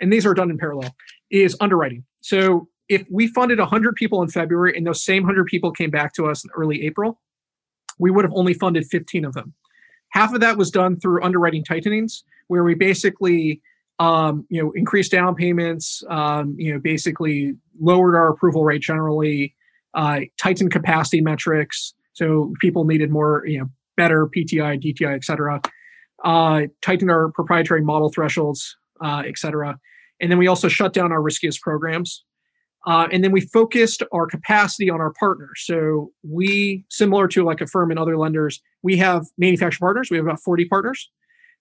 and 0.00 0.12
these 0.12 0.24
are 0.24 0.34
done 0.34 0.50
in 0.50 0.58
parallel, 0.58 0.94
is 1.30 1.56
underwriting. 1.60 2.04
So 2.20 2.68
if 2.88 3.06
we 3.10 3.26
funded 3.26 3.58
100 3.58 3.94
people 3.94 4.22
in 4.22 4.28
February 4.28 4.76
and 4.76 4.86
those 4.86 5.04
same 5.04 5.24
100 5.24 5.46
people 5.46 5.72
came 5.72 5.90
back 5.90 6.12
to 6.14 6.26
us 6.26 6.44
in 6.44 6.50
early 6.54 6.84
April, 6.86 7.20
we 7.98 8.10
would 8.10 8.24
have 8.24 8.34
only 8.34 8.54
funded 8.54 8.86
15 8.86 9.24
of 9.24 9.32
them. 9.32 9.54
Half 10.10 10.32
of 10.34 10.40
that 10.40 10.56
was 10.56 10.70
done 10.70 10.98
through 10.98 11.22
underwriting 11.22 11.64
tightenings, 11.64 12.24
where 12.48 12.62
we 12.62 12.74
basically, 12.74 13.60
um, 13.98 14.46
you 14.48 14.62
know, 14.62 14.70
increased 14.72 15.12
down 15.12 15.34
payments, 15.34 16.02
um, 16.08 16.54
you 16.58 16.72
know, 16.72 16.78
basically 16.78 17.54
lowered 17.80 18.14
our 18.14 18.28
approval 18.28 18.64
rate 18.64 18.82
generally, 18.82 19.54
uh, 19.94 20.20
tightened 20.38 20.70
capacity 20.70 21.20
metrics, 21.20 21.94
so 22.12 22.54
people 22.60 22.84
needed 22.84 23.10
more, 23.10 23.44
you 23.46 23.58
know, 23.58 23.68
better 23.96 24.26
PTI, 24.26 24.82
DTI, 24.82 25.14
et 25.14 25.24
cetera. 25.24 25.60
Uh, 26.24 26.62
tightened 26.80 27.10
our 27.10 27.30
proprietary 27.30 27.82
model 27.82 28.10
thresholds, 28.10 28.76
uh, 29.02 29.22
et 29.26 29.36
cetera. 29.36 29.78
And 30.20 30.30
then 30.30 30.38
we 30.38 30.46
also 30.46 30.68
shut 30.68 30.94
down 30.94 31.12
our 31.12 31.20
riskiest 31.20 31.60
programs. 31.60 32.24
Uh, 32.86 33.08
and 33.10 33.24
then 33.24 33.32
we 33.32 33.40
focused 33.40 34.02
our 34.12 34.26
capacity 34.26 34.88
on 34.88 35.00
our 35.00 35.12
partners. 35.18 35.64
So 35.66 36.12
we, 36.22 36.84
similar 36.88 37.26
to 37.28 37.44
like 37.44 37.60
Affirm 37.60 37.90
and 37.90 37.98
other 37.98 38.16
lenders, 38.16 38.62
we 38.82 38.96
have 38.98 39.26
manufacturer 39.36 39.86
partners. 39.86 40.08
We 40.08 40.16
have 40.16 40.26
about 40.26 40.40
40 40.40 40.66
partners 40.66 41.10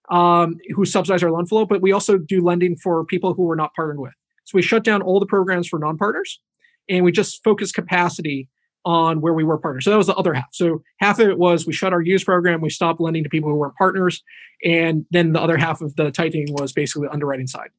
um, 0.09 0.57
who 0.75 0.85
subsidize 0.85 1.23
our 1.23 1.31
loan 1.31 1.47
flow, 1.47 1.65
but 1.65 1.81
we 1.81 1.91
also 1.91 2.17
do 2.17 2.43
lending 2.43 2.75
for 2.75 3.03
people 3.05 3.33
who 3.33 3.43
we're 3.43 3.55
not 3.55 3.73
partnered 3.73 3.99
with. 3.99 4.13
So 4.45 4.55
we 4.55 4.61
shut 4.61 4.83
down 4.83 5.01
all 5.01 5.19
the 5.19 5.25
programs 5.25 5.67
for 5.67 5.79
non-partners, 5.79 6.39
and 6.88 7.03
we 7.03 7.11
just 7.11 7.43
focused 7.43 7.73
capacity 7.73 8.47
on 8.85 9.19
where 9.19 9.33
we 9.33 9.43
were 9.43 9.57
partners. 9.57 9.85
So 9.85 9.89
that 9.89 9.97
was 9.97 10.05
the 10.05 10.15
other 10.15 10.35
half. 10.35 10.49
So 10.51 10.83
half 10.99 11.17
of 11.19 11.27
it 11.27 11.39
was 11.39 11.65
we 11.65 11.73
shut 11.73 11.91
our 11.91 12.01
use 12.01 12.23
program, 12.23 12.61
we 12.61 12.69
stopped 12.69 13.01
lending 13.01 13.23
to 13.23 13.29
people 13.29 13.49
who 13.49 13.55
weren't 13.55 13.75
partners, 13.75 14.21
and 14.63 15.07
then 15.09 15.33
the 15.33 15.41
other 15.41 15.57
half 15.57 15.81
of 15.81 15.95
the 15.95 16.11
tightening 16.11 16.53
was 16.53 16.71
basically 16.71 17.07
the 17.07 17.13
underwriting 17.13 17.47
side. 17.47 17.69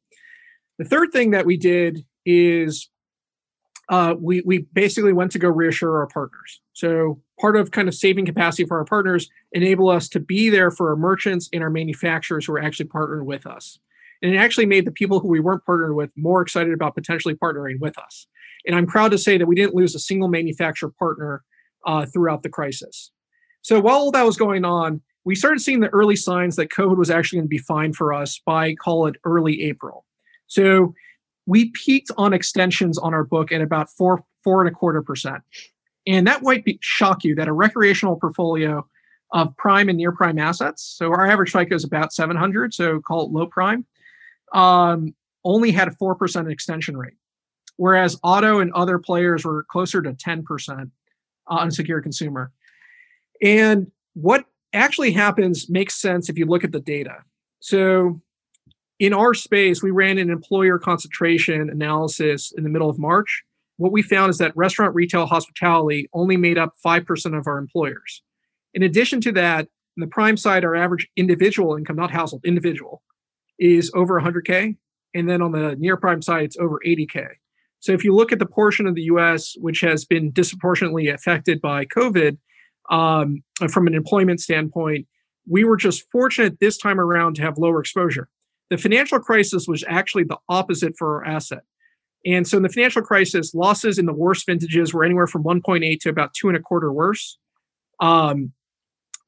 The 0.79 0.85
third 0.85 1.13
thing 1.13 1.31
that 1.31 1.47
we 1.47 1.57
did 1.57 2.05
is 2.25 2.91
uh, 3.89 4.15
we 4.19 4.43
we 4.45 4.67
basically 4.73 5.13
went 5.13 5.31
to 5.33 5.39
go 5.39 5.49
reassure 5.49 5.99
our 5.99 6.07
partners. 6.07 6.61
So 6.73 7.21
part 7.41 7.57
of 7.57 7.71
kind 7.71 7.89
of 7.89 7.95
saving 7.95 8.27
capacity 8.27 8.65
for 8.65 8.79
our 8.79 8.85
partners 8.85 9.29
enable 9.53 9.89
us 9.89 10.09
to 10.11 10.21
be 10.21 10.51
there 10.51 10.71
for 10.71 10.91
our 10.91 10.97
merchants 10.97 11.49
and 11.53 11.63
our 11.63 11.71
manufacturers 11.71 12.47
who 12.47 12.53
are 12.55 12.63
actually 12.63 12.87
partnered 12.87 13.27
with 13.27 13.47
us. 13.47 13.79
And 14.23 14.35
it 14.35 14.39
actually 14.39 14.67
made 14.67 14.87
the 14.87 14.93
people 14.93 15.21
who 15.21 15.29
we 15.29 15.41
weren't 15.41 15.65
partnered 15.65 15.95
with 15.95 16.11
more 16.17 16.41
excited 16.41 16.73
about 16.73 16.95
potentially 16.95 17.35
partnering 17.35 17.79
with 17.81 17.99
us. 17.99 18.27
And 18.67 18.75
I'm 18.75 18.87
proud 18.87 19.13
to 19.13 19.19
say 19.19 19.39
that 19.39 19.47
we 19.47 19.55
didn't 19.55 19.75
lose 19.75 19.95
a 19.95 20.01
single 20.01 20.29
manufacturer 20.29 20.93
partner 20.99 21.45
uh, 21.85 22.07
throughout 22.07 22.43
the 22.43 22.49
crisis. 22.49 23.13
So 23.63 23.81
while 23.81 23.97
all 23.97 24.11
that 24.13 24.27
was 24.27 24.37
going 24.37 24.65
on, 24.65 25.03
we 25.25 25.35
started 25.35 25.61
seeing 25.61 25.81
the 25.81 25.89
early 25.89 26.17
signs 26.17 26.57
that 26.57 26.71
COVID 26.71 26.97
was 26.97 27.11
actually 27.11 27.39
going 27.39 27.47
to 27.47 27.49
be 27.49 27.59
fine 27.59 27.93
for 27.93 28.13
us 28.13 28.41
by 28.45 28.75
call 28.75 29.07
it 29.07 29.17
early 29.25 29.63
April. 29.63 30.05
So 30.47 30.95
we 31.47 31.71
peaked 31.71 32.11
on 32.17 32.33
extensions 32.33 32.99
on 32.99 33.15
our 33.15 33.25
book 33.25 33.53
at 33.53 33.61
about 33.61 33.89
four 33.91 34.25
four 34.45 34.61
and 34.61 34.69
a 34.69 34.73
quarter 34.73 35.03
percent, 35.03 35.43
and 36.07 36.27
that 36.27 36.43
might 36.43 36.65
be, 36.65 36.79
shock 36.83 37.25
you 37.25 37.35
that 37.37 37.49
a 37.49 37.53
recreational 37.53 38.17
portfolio 38.17 38.87
of 39.33 39.57
prime 39.57 39.89
and 39.89 39.99
near 39.99 40.13
prime 40.13 40.39
assets. 40.39 40.83
So 40.97 41.09
our 41.11 41.27
average 41.29 41.51
FICO 41.51 41.75
is 41.75 41.85
about 41.85 42.13
700, 42.13 42.73
so 42.75 43.01
call 43.01 43.25
it 43.27 43.33
low 43.33 43.47
prime. 43.47 43.85
Um, 44.53 45.15
only 45.45 45.73
had 45.73 45.89
a 45.89 45.93
four 45.93 46.15
percent 46.15 46.49
extension 46.49 46.97
rate. 46.97 47.15
whereas 47.77 48.19
auto 48.23 48.61
and 48.61 48.73
other 48.73 48.99
players 48.99 49.45
were 49.45 49.65
closer 49.65 50.03
to 50.03 50.13
10% 50.13 50.91
uh, 51.51 51.55
unsecured 51.55 52.03
consumer. 52.03 52.53
And 53.43 53.91
what 54.15 54.47
actually 54.73 55.13
happens 55.13 55.69
makes 55.69 55.95
sense 55.95 56.29
if 56.29 56.39
you 56.39 56.47
look 56.47 56.65
at 56.65 56.73
the 56.73 56.81
data. 56.81 57.19
So 57.61 58.21
in 58.99 59.13
our 59.13 59.35
space, 59.35 59.83
we 59.83 59.91
ran 59.91 60.19
an 60.19 60.31
employer 60.31 60.79
concentration 60.79 61.69
analysis 61.69 62.53
in 62.57 62.65
the 62.65 62.71
middle 62.71 62.89
of 62.89 62.99
March. 62.99 63.45
What 63.77 63.93
we 63.93 64.03
found 64.03 64.31
is 64.31 64.39
that 64.39 64.57
restaurant, 64.57 64.95
retail, 64.95 65.27
hospitality 65.27 66.09
only 66.15 66.37
made 66.37 66.57
up 66.57 66.75
5% 66.85 67.39
of 67.39 67.47
our 67.47 67.59
employers. 67.59 68.23
In 68.73 68.83
addition 68.83 69.21
to 69.23 69.33
that, 69.33 69.69
on 69.99 70.01
the 70.01 70.07
prime 70.07 70.37
side, 70.37 70.65
our 70.65 70.75
average 70.75 71.09
individual 71.17 71.77
income, 71.77 71.97
not 71.97 72.11
household, 72.11 72.43
individual, 72.45 73.03
is 73.59 73.91
over 73.95 74.21
100K. 74.21 74.77
And 75.15 75.29
then 75.29 75.43
on 75.43 75.53
the 75.53 75.77
near 75.77 75.97
prime 75.97 76.23
side, 76.23 76.45
it's 76.45 76.59
over 76.59 76.81
80K. 76.87 77.27
So 77.81 77.93
if 77.93 78.05
you 78.05 78.15
look 78.15 78.33
at 78.33 78.39
the 78.39 78.47
portion 78.47 78.87
of 78.87 78.95
the 78.95 79.03
US 79.03 79.55
which 79.61 79.81
has 79.81 80.05
been 80.05 80.31
disproportionately 80.33 81.09
affected 81.09 81.61
by 81.61 81.85
COVID 81.85 82.39
um, 82.91 83.43
from 83.71 83.87
an 83.87 83.95
employment 83.95 84.41
standpoint, 84.41 85.07
we 85.49 85.65
were 85.65 85.77
just 85.77 86.11
fortunate 86.11 86.61
this 86.61 86.79
time 86.79 86.99
around 86.99 87.37
to 87.37 87.43
have 87.43 87.59
lower 87.59 87.81
exposure. 87.81 88.29
The 88.71 88.79
financial 88.79 89.21
crisis 89.21 89.67
was 89.69 89.85
actually 89.87 90.25
the 90.25 90.39
opposite 90.49 90.97
for 90.97 91.25
our 91.25 91.35
asset. 91.35 91.63
And 92.25 92.47
so 92.47 92.57
in 92.57 92.65
the 92.65 92.69
financial 92.69 93.03
crisis, 93.03 93.55
losses 93.55 93.99
in 93.99 94.07
the 94.07 94.13
worst 94.13 94.47
vintages 94.47 94.93
were 94.93 95.05
anywhere 95.05 95.29
from 95.29 95.45
1.8 95.45 96.01
to 96.01 96.09
about 96.09 96.35
two 96.35 96.49
and 96.49 96.57
a 96.57 96.61
quarter 96.61 96.93
worse. 96.93 97.39
Um, 98.01 98.53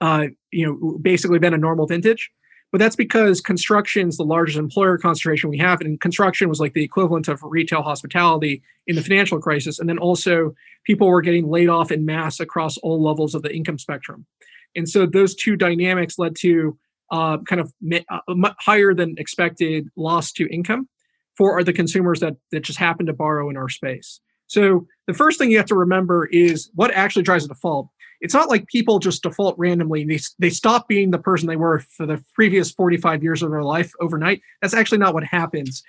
uh, 0.01 0.27
you 0.51 0.67
know, 0.67 0.99
basically 0.99 1.39
been 1.39 1.55
a 1.55 1.59
normal 1.59 1.87
vintage. 1.87 2.31
But 2.71 2.79
that's 2.79 2.97
because 2.97 3.41
construction 3.41 4.09
is 4.09 4.19
the 4.19 4.25
largest 4.25 4.59
employer 4.59 4.99
concentration 4.99 5.49
we 5.49 5.59
have. 5.59 5.81
And 5.81 6.01
construction 6.01 6.49
was 6.49 6.61
like 6.61 6.75
the 6.75 6.85
equivalent 6.85 7.27
of 7.29 7.41
retail 7.43 7.83
hospitality 7.83 8.63
in 8.87 8.97
the 8.97 9.03
financial 9.03 9.41
crisis. 9.41 9.79
And 9.79 9.89
then 9.89 9.99
also, 9.99 10.55
people 10.85 11.09
were 11.09 11.23
getting 11.23 11.49
laid 11.49 11.69
off 11.69 11.91
in 11.91 12.05
mass 12.05 12.41
across 12.41 12.77
all 12.79 13.03
levels 13.03 13.35
of 13.35 13.43
the 13.43 13.55
income 13.55 13.79
spectrum. 13.79 14.27
And 14.77 14.87
so, 14.87 15.07
those 15.07 15.35
two 15.35 15.57
dynamics 15.57 16.19
led 16.19 16.37
to 16.41 16.79
uh, 17.11 17.39
kind 17.39 17.61
of 17.61 17.73
uh, 18.11 18.51
higher 18.59 18.95
than 18.95 19.15
expected 19.19 19.89
loss 19.97 20.33
to 20.33 20.49
income 20.49 20.89
for 21.37 21.63
the 21.63 21.73
consumers 21.73 22.21
that, 22.21 22.35
that 22.51 22.61
just 22.61 22.79
happen 22.79 23.07
to 23.07 23.13
borrow 23.13 23.49
in 23.49 23.57
our 23.57 23.69
space. 23.69 24.21
So, 24.49 24.87
the 25.07 25.15
first 25.15 25.39
thing 25.39 25.51
you 25.51 25.59
have 25.59 25.67
to 25.67 25.75
remember 25.75 26.27
is 26.27 26.71
what 26.75 26.91
actually 26.93 27.23
drives 27.23 27.45
a 27.45 27.49
default. 27.49 27.89
It's 28.21 28.35
not 28.35 28.49
like 28.49 28.67
people 28.67 28.99
just 28.99 29.23
default 29.23 29.55
randomly 29.59 30.05
they, 30.05 30.19
they 30.39 30.51
stop 30.51 30.89
being 30.89 31.13
the 31.13 31.19
person 31.19 31.47
they 31.47 31.57
were 31.57 31.81
for 31.97 32.05
the 32.05 32.23
previous 32.35 32.71
45 32.73 33.23
years 33.23 33.43
of 33.43 33.51
their 33.51 33.63
life 33.63 33.93
overnight. 34.01 34.41
That's 34.61 34.75
actually 34.75 34.99
not 34.99 35.15
what 35.15 35.25
happens. 35.25 35.83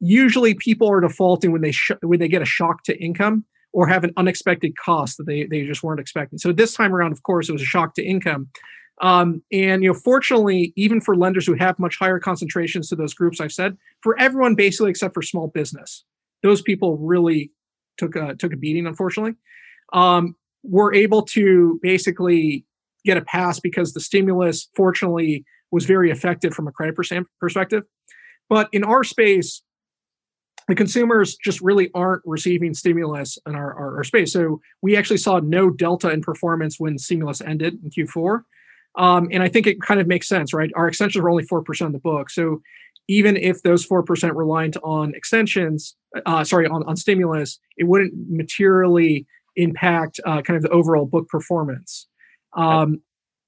Usually 0.00 0.54
people 0.54 0.90
are 0.90 1.00
defaulting 1.00 1.52
when 1.52 1.60
they 1.60 1.72
sh- 1.72 1.90
when 2.02 2.20
they 2.20 2.28
get 2.28 2.42
a 2.42 2.46
shock 2.46 2.84
to 2.84 2.98
income 2.98 3.44
or 3.72 3.86
have 3.88 4.04
an 4.04 4.12
unexpected 4.16 4.76
cost 4.78 5.18
that 5.18 5.26
they, 5.26 5.44
they 5.44 5.66
just 5.66 5.82
weren't 5.82 6.00
expecting. 6.00 6.38
So 6.38 6.52
this 6.52 6.74
time 6.74 6.94
around 6.94 7.12
of 7.12 7.22
course 7.22 7.48
it 7.48 7.52
was 7.52 7.62
a 7.62 7.66
shock 7.66 7.94
to 7.94 8.04
income 8.04 8.48
um, 9.02 9.42
and 9.52 9.82
you 9.82 9.88
know 9.88 9.98
fortunately 9.98 10.72
even 10.76 11.00
for 11.00 11.16
lenders 11.16 11.46
who 11.46 11.54
have 11.54 11.78
much 11.78 11.98
higher 11.98 12.18
concentrations 12.18 12.88
to 12.88 12.96
those 12.96 13.14
groups 13.14 13.40
i've 13.40 13.52
said 13.52 13.76
for 14.02 14.18
everyone 14.18 14.54
basically 14.54 14.90
except 14.90 15.14
for 15.14 15.22
small 15.22 15.48
business 15.48 16.04
those 16.42 16.62
people 16.62 16.96
really 16.98 17.50
took 17.96 18.14
a 18.16 18.34
took 18.36 18.52
a 18.52 18.56
beating 18.56 18.86
unfortunately 18.86 19.34
um, 19.92 20.34
were 20.62 20.92
able 20.94 21.22
to 21.22 21.78
basically 21.82 22.64
get 23.04 23.16
a 23.16 23.22
pass 23.22 23.60
because 23.60 23.92
the 23.92 24.00
stimulus, 24.00 24.68
fortunately, 24.74 25.44
was 25.70 25.84
very 25.84 26.10
effective 26.10 26.54
from 26.54 26.66
a 26.66 26.72
credit 26.72 26.96
perspective. 27.40 27.84
But 28.48 28.68
in 28.72 28.84
our 28.84 29.04
space, 29.04 29.62
the 30.68 30.74
consumers 30.74 31.36
just 31.36 31.60
really 31.60 31.90
aren't 31.94 32.22
receiving 32.24 32.72
stimulus 32.72 33.38
in 33.46 33.54
our, 33.54 33.74
our, 33.74 33.96
our, 33.98 34.04
space. 34.04 34.32
So 34.32 34.60
we 34.80 34.96
actually 34.96 35.18
saw 35.18 35.40
no 35.40 35.68
delta 35.68 36.10
in 36.10 36.22
performance 36.22 36.80
when 36.80 36.96
stimulus 36.96 37.42
ended 37.42 37.78
in 37.82 37.90
Q4. 37.90 38.44
Um, 38.96 39.28
and 39.32 39.42
I 39.42 39.48
think 39.48 39.66
it 39.66 39.80
kind 39.80 40.00
of 40.00 40.06
makes 40.06 40.28
sense, 40.28 40.54
right? 40.54 40.70
Our 40.76 40.86
extensions 40.86 41.22
were 41.22 41.30
only 41.30 41.44
4% 41.44 41.86
of 41.86 41.92
the 41.92 41.98
book. 41.98 42.30
So 42.30 42.62
even 43.08 43.36
if 43.36 43.62
those 43.62 43.86
4% 43.86 44.34
reliant 44.34 44.76
on 44.82 45.14
extensions, 45.14 45.96
uh, 46.26 46.44
sorry, 46.44 46.66
on, 46.66 46.84
on 46.84 46.96
stimulus, 46.96 47.58
it 47.76 47.84
wouldn't 47.84 48.14
materially 48.28 49.26
impact 49.56 50.20
uh, 50.24 50.42
kind 50.42 50.56
of 50.56 50.62
the 50.62 50.70
overall 50.70 51.06
book 51.06 51.28
performance. 51.28 52.06
Um, 52.56 53.00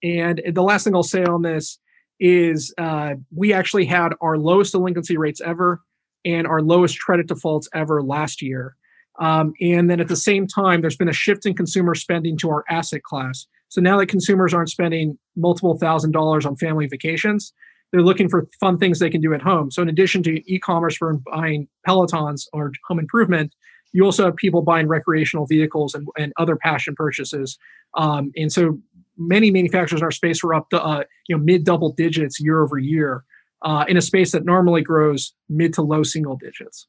and 0.03 0.43
the 0.53 0.63
last 0.63 0.85
thing 0.85 0.95
I'll 0.95 1.03
say 1.03 1.25
on 1.25 1.43
this 1.43 1.79
is 2.21 2.73
uh, 2.79 3.15
we 3.35 3.53
actually 3.53 3.87
had 3.87 4.13
our 4.21 4.39
lowest 4.39 4.73
delinquency 4.73 5.17
rates 5.17 5.41
ever 5.41 5.83
and 6.25 6.47
our 6.47 6.61
lowest 6.61 6.99
credit 7.01 7.29
defaults 7.29 7.69
ever 7.75 8.03
last 8.03 8.43
year. 8.43 8.77
Um, 9.19 9.55
and 9.61 9.89
then 9.89 10.01
at 10.01 10.09
the 10.09 10.17
same 10.17 10.47
time, 10.47 10.81
there's 10.81 10.97
been 10.97 11.09
a 11.09 11.15
shift 11.15 11.47
in 11.47 11.55
consumer 11.55 11.95
spending 11.95 12.37
to 12.39 12.51
our 12.51 12.65
asset 12.69 13.03
class. 13.03 13.47
So 13.69 13.81
now 13.81 13.99
that 13.99 14.07
consumers 14.07 14.55
aren't 14.55 14.71
spending 14.71 15.19
multiple 15.37 15.77
thousand 15.79 16.13
dollars 16.13 16.47
on 16.47 16.57
family 16.57 16.87
vacations, 16.87 17.53
they're 17.93 18.03
looking 18.03 18.29
for 18.29 18.49
fun 18.61 18.79
things 18.79 18.99
they 18.99 19.11
can 19.11 19.21
do 19.21 19.35
at 19.35 19.43
home. 19.43 19.71
So 19.71 19.83
in 19.83 19.89
addition 19.89 20.23
to 20.25 20.53
e-commerce 20.53 20.97
for 20.97 21.15
buying 21.33 21.69
Pelotons 21.87 22.47
or 22.53 22.73
home 22.87 22.99
improvement, 22.99 23.55
you 23.93 24.05
also 24.05 24.25
have 24.25 24.37
people 24.37 24.63
buying 24.63 24.89
recreational 24.89 25.47
vehicles 25.47 25.95
and, 25.95 26.07
and 26.19 26.33
other 26.37 26.57
passion 26.57 26.95
purchases. 26.95 27.59
Um, 27.95 28.33
and 28.37 28.53
so 28.53 28.79
many 29.17 29.51
manufacturers 29.51 30.01
in 30.01 30.05
our 30.05 30.11
space 30.11 30.43
were 30.43 30.55
up 30.55 30.69
to 30.71 30.83
uh, 30.83 31.05
you 31.29 31.37
know 31.37 31.43
mid 31.43 31.65
double 31.65 31.93
digits 31.93 32.41
year 32.41 32.63
over 32.63 32.79
year 32.79 33.25
uh, 33.63 33.85
in 33.89 33.97
a 33.97 34.03
space 34.03 34.33
that 34.33 34.45
normally 34.45 34.83
grows 34.83 35.33
mid 35.49 35.73
to 35.75 35.83
low 35.83 36.03
single 36.03 36.37
digits. 36.37 36.87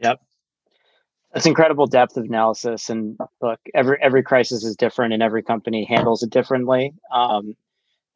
Yep. 0.00 0.20
That's 1.34 1.46
incredible 1.46 1.86
depth 1.86 2.16
of 2.16 2.24
analysis. 2.24 2.88
And 2.88 3.18
look, 3.42 3.58
every 3.74 3.98
every 4.00 4.22
crisis 4.22 4.64
is 4.64 4.76
different, 4.76 5.12
and 5.12 5.22
every 5.22 5.42
company 5.42 5.84
handles 5.84 6.22
it 6.22 6.30
differently. 6.30 6.94
Um, 7.12 7.54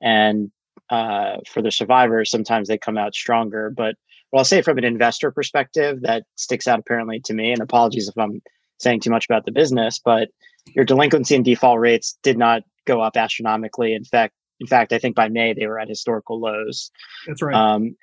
and 0.01 0.53
uh, 0.89 1.39
for 1.47 1.61
the 1.61 1.73
survivors, 1.73 2.31
sometimes 2.31 2.69
they 2.69 2.79
come 2.79 2.97
out 2.97 3.15
stronger. 3.15 3.71
But 3.77 3.97
well, 4.31 4.41
I'll 4.41 4.45
say 4.45 4.63
from 4.63 4.79
an 4.79 4.85
investor 4.85 5.33
perspective, 5.33 6.03
that 6.03 6.25
sticks 6.37 6.69
out 6.69 6.79
apparently 6.79 7.21
to 7.21 7.35
me. 7.35 7.51
And 7.51 7.61
apologies 7.61 8.09
if 8.09 8.17
I'm 8.17 8.41
saying 8.79 9.01
too 9.01 9.11
much 9.11 9.27
about 9.27 9.45
the 9.45 9.53
business, 9.53 9.99
but 9.99 10.29
your 10.75 10.85
delinquency 10.85 11.35
and 11.35 11.45
default 11.45 11.81
rates 11.81 12.17
did 12.23 12.39
not 12.39 12.63
go 12.87 13.01
up 13.01 13.17
astronomically. 13.17 13.95
In 13.95 14.05
fact, 14.05 14.35
in 14.61 14.67
fact, 14.69 14.93
I 14.93 14.99
think 14.99 15.17
by 15.17 15.29
May 15.29 15.55
they 15.55 15.67
were 15.67 15.81
at 15.81 15.89
historical 15.89 16.41
lows. 16.41 16.91
That's 17.27 17.43
right. 17.43 17.55
Um, 17.55 17.97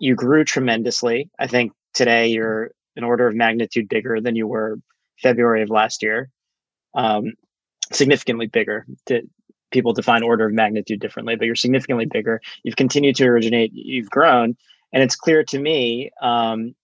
you 0.00 0.14
grew 0.14 0.44
tremendously. 0.44 1.28
I 1.38 1.46
think 1.46 1.72
today 1.92 2.28
you're 2.28 2.70
an 2.96 3.04
order 3.04 3.26
of 3.26 3.34
magnitude 3.34 3.88
bigger 3.88 4.20
than 4.20 4.36
you 4.36 4.46
were 4.46 4.78
February 5.22 5.62
of 5.62 5.70
last 5.70 6.02
year. 6.02 6.30
Um, 6.94 7.32
significantly 7.92 8.46
bigger. 8.46 8.86
To, 9.06 9.22
people 9.70 9.92
define 9.92 10.22
order 10.22 10.46
of 10.46 10.52
magnitude 10.52 11.00
differently, 11.00 11.36
but 11.36 11.46
you're 11.46 11.56
significantly 11.56 12.06
bigger. 12.06 12.40
You've 12.62 12.76
continued 12.76 13.16
to 13.16 13.24
originate. 13.24 13.72
You've 13.74 14.10
grown, 14.10 14.56
and 14.92 15.02
it's 15.02 15.16
clear 15.16 15.42
to 15.44 15.58
me 15.58 16.10
um, 16.22 16.74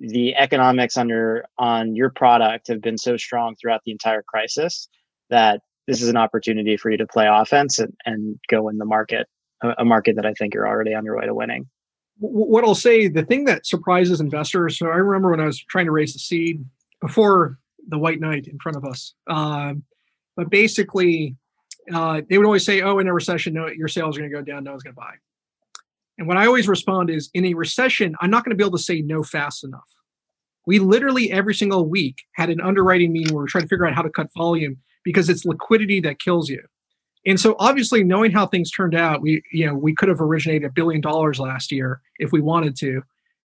the 0.00 0.34
economics 0.34 0.96
under 0.96 1.44
on 1.58 1.94
your 1.94 2.10
product 2.10 2.68
have 2.68 2.80
been 2.80 2.96
so 2.96 3.16
strong 3.18 3.54
throughout 3.54 3.82
the 3.84 3.92
entire 3.92 4.22
crisis 4.22 4.88
that 5.28 5.60
this 5.86 6.02
is 6.02 6.08
an 6.08 6.16
opportunity 6.16 6.76
for 6.76 6.90
you 6.90 6.96
to 6.96 7.06
play 7.06 7.28
offense 7.30 7.78
and, 7.78 7.94
and 8.06 8.38
go 8.48 8.68
in 8.68 8.78
the 8.78 8.84
market 8.86 9.26
a, 9.62 9.84
market 9.84 10.16
that 10.16 10.24
i 10.24 10.32
think 10.32 10.54
you're 10.54 10.66
already 10.66 10.94
on 10.94 11.04
your 11.04 11.18
way 11.18 11.26
to 11.26 11.34
winning 11.34 11.68
what 12.20 12.64
i'll 12.64 12.74
say 12.74 13.08
the 13.08 13.24
thing 13.24 13.44
that 13.44 13.66
surprises 13.66 14.20
investors 14.20 14.78
so 14.78 14.86
i 14.86 14.96
remember 14.96 15.30
when 15.30 15.40
i 15.40 15.46
was 15.46 15.60
trying 15.64 15.86
to 15.86 15.92
raise 15.92 16.12
the 16.12 16.18
seed 16.18 16.64
before 17.00 17.58
the 17.88 17.98
white 17.98 18.20
knight 18.20 18.46
in 18.46 18.58
front 18.58 18.76
of 18.76 18.84
us 18.84 19.14
um, 19.28 19.82
but 20.36 20.50
basically 20.50 21.34
uh, 21.92 22.20
they 22.28 22.38
would 22.38 22.46
always 22.46 22.64
say 22.64 22.82
oh 22.82 22.98
in 22.98 23.08
a 23.08 23.12
recession 23.12 23.54
no 23.54 23.66
your 23.68 23.88
sales 23.88 24.16
are 24.16 24.20
going 24.20 24.30
to 24.30 24.36
go 24.36 24.42
down 24.42 24.64
no 24.64 24.70
one's 24.70 24.82
going 24.82 24.94
to 24.94 25.00
buy 25.00 25.14
and 26.20 26.28
what 26.28 26.36
I 26.36 26.44
always 26.44 26.68
respond 26.68 27.08
is 27.08 27.30
in 27.32 27.46
a 27.46 27.54
recession, 27.54 28.14
I'm 28.20 28.30
not 28.30 28.44
going 28.44 28.50
to 28.50 28.56
be 28.56 28.62
able 28.62 28.76
to 28.76 28.84
say 28.84 29.00
no 29.00 29.22
fast 29.22 29.64
enough. 29.64 29.88
We 30.66 30.78
literally 30.78 31.32
every 31.32 31.54
single 31.54 31.88
week 31.88 32.18
had 32.34 32.50
an 32.50 32.60
underwriting 32.60 33.10
meeting 33.10 33.34
where 33.34 33.44
we're 33.44 33.48
trying 33.48 33.64
to 33.64 33.68
figure 33.68 33.86
out 33.86 33.94
how 33.94 34.02
to 34.02 34.10
cut 34.10 34.28
volume 34.36 34.76
because 35.02 35.30
it's 35.30 35.46
liquidity 35.46 35.98
that 36.00 36.20
kills 36.20 36.50
you. 36.50 36.62
And 37.26 37.38
so 37.38 37.54
obviously 37.58 38.02
knowing 38.02 38.30
how 38.30 38.46
things 38.46 38.70
turned 38.70 38.94
out, 38.94 39.20
we 39.20 39.42
you 39.52 39.66
know, 39.66 39.74
we 39.74 39.94
could 39.94 40.08
have 40.08 40.20
originated 40.20 40.64
a 40.64 40.72
billion 40.72 41.00
dollars 41.00 41.38
last 41.38 41.70
year 41.70 42.00
if 42.18 42.32
we 42.32 42.40
wanted 42.40 42.76
to. 42.78 43.02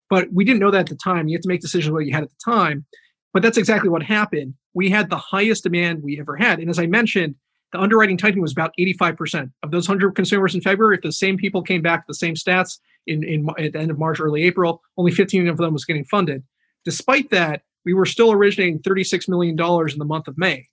But 0.09 0.31
we 0.31 0.45
didn't 0.45 0.59
know 0.59 0.71
that 0.71 0.81
at 0.81 0.87
the 0.87 0.95
time. 0.95 1.27
You 1.27 1.37
have 1.37 1.41
to 1.43 1.49
make 1.49 1.61
decisions 1.61 1.91
what 1.91 2.05
you 2.05 2.13
had 2.13 2.23
at 2.23 2.29
the 2.29 2.51
time. 2.51 2.85
But 3.33 3.41
that's 3.41 3.57
exactly 3.57 3.89
what 3.89 4.03
happened. 4.03 4.53
We 4.73 4.89
had 4.89 5.09
the 5.09 5.17
highest 5.17 5.63
demand 5.63 6.03
we 6.03 6.19
ever 6.19 6.37
had. 6.37 6.59
And 6.59 6.69
as 6.69 6.79
I 6.79 6.85
mentioned, 6.85 7.35
the 7.71 7.81
underwriting 7.81 8.17
tightening 8.17 8.41
was 8.41 8.53
about 8.53 8.71
85%. 8.79 9.51
Of 9.63 9.71
those 9.71 9.89
100 9.89 10.15
consumers 10.15 10.55
in 10.55 10.61
February, 10.61 10.95
if 10.95 11.01
the 11.01 11.11
same 11.11 11.35
people 11.35 11.61
came 11.61 11.81
back, 11.81 12.07
the 12.07 12.13
same 12.13 12.35
stats 12.35 12.79
in, 13.07 13.23
in 13.23 13.49
at 13.57 13.73
the 13.73 13.79
end 13.79 13.91
of 13.91 13.99
March, 13.99 14.19
early 14.19 14.43
April, 14.43 14.81
only 14.97 15.11
15 15.11 15.47
of 15.49 15.57
them 15.57 15.73
was 15.73 15.83
getting 15.83 16.05
funded. 16.05 16.43
Despite 16.85 17.31
that, 17.31 17.63
we 17.83 17.93
were 17.93 18.05
still 18.05 18.31
originating 18.31 18.79
$36 18.79 19.27
million 19.27 19.59
in 19.59 19.99
the 19.99 20.05
month 20.05 20.27
of 20.27 20.37
May. 20.37 20.67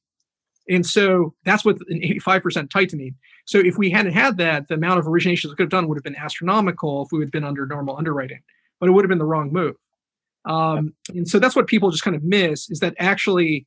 And 0.73 0.87
so 0.87 1.35
that's 1.45 1.65
with 1.65 1.83
an 1.89 2.01
85% 2.01 2.71
tightening. 2.71 3.15
So 3.45 3.59
if 3.59 3.77
we 3.77 3.91
hadn't 3.91 4.13
had 4.13 4.39
that, 4.39 4.69
the 4.69 4.75
amount 4.75 5.01
of 5.01 5.05
originations 5.05 5.51
we 5.51 5.57
could 5.57 5.65
have 5.65 5.69
done 5.71 5.87
would 5.89 5.99
have 5.99 6.05
been 6.05 6.17
astronomical 6.17 7.03
if 7.03 7.09
we 7.13 7.21
had 7.21 7.31
been 7.31 7.45
under 7.45 7.67
normal 7.67 7.97
underwriting, 7.97 8.41
but 8.81 8.89
it 8.89 8.93
would 8.93 9.05
have 9.05 9.11
been 9.11 9.19
the 9.19 9.27
wrong 9.27 9.53
move. 9.53 9.77
Um, 10.47 10.95
and 11.11 11.29
so 11.29 11.39
that's 11.39 11.55
what 11.55 11.67
people 11.67 11.91
just 11.91 12.05
kind 12.05 12.17
of 12.17 12.25
miss 12.25 12.71
is 12.71 12.81
that 12.81 12.95
actually 12.99 13.67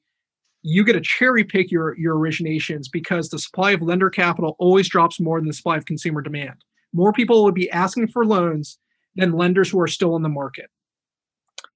you 0.62 0.84
get 0.84 0.94
to 0.94 1.02
cherry 1.02 1.44
pick 1.44 1.72
your 1.72 1.96
your 1.98 2.16
originations 2.16 2.88
because 2.92 3.30
the 3.30 3.38
supply 3.38 3.72
of 3.72 3.84
lender 3.84 4.10
capital 4.10 4.56
always 4.58 4.90
drops 4.90 5.20
more 5.20 5.40
than 5.40 5.48
the 5.48 5.54
supply 5.54 5.78
of 5.78 5.86
consumer 5.86 6.22
demand. 6.22 6.56
More 6.92 7.14
people 7.14 7.44
would 7.44 7.54
be 7.54 7.70
asking 7.70 8.08
for 8.08 8.26
loans 8.26 8.80
than 9.16 9.34
lenders 9.34 9.70
who 9.70 9.80
are 9.80 9.88
still 9.88 10.16
in 10.16 10.24
the 10.24 10.30
market. 10.30 10.70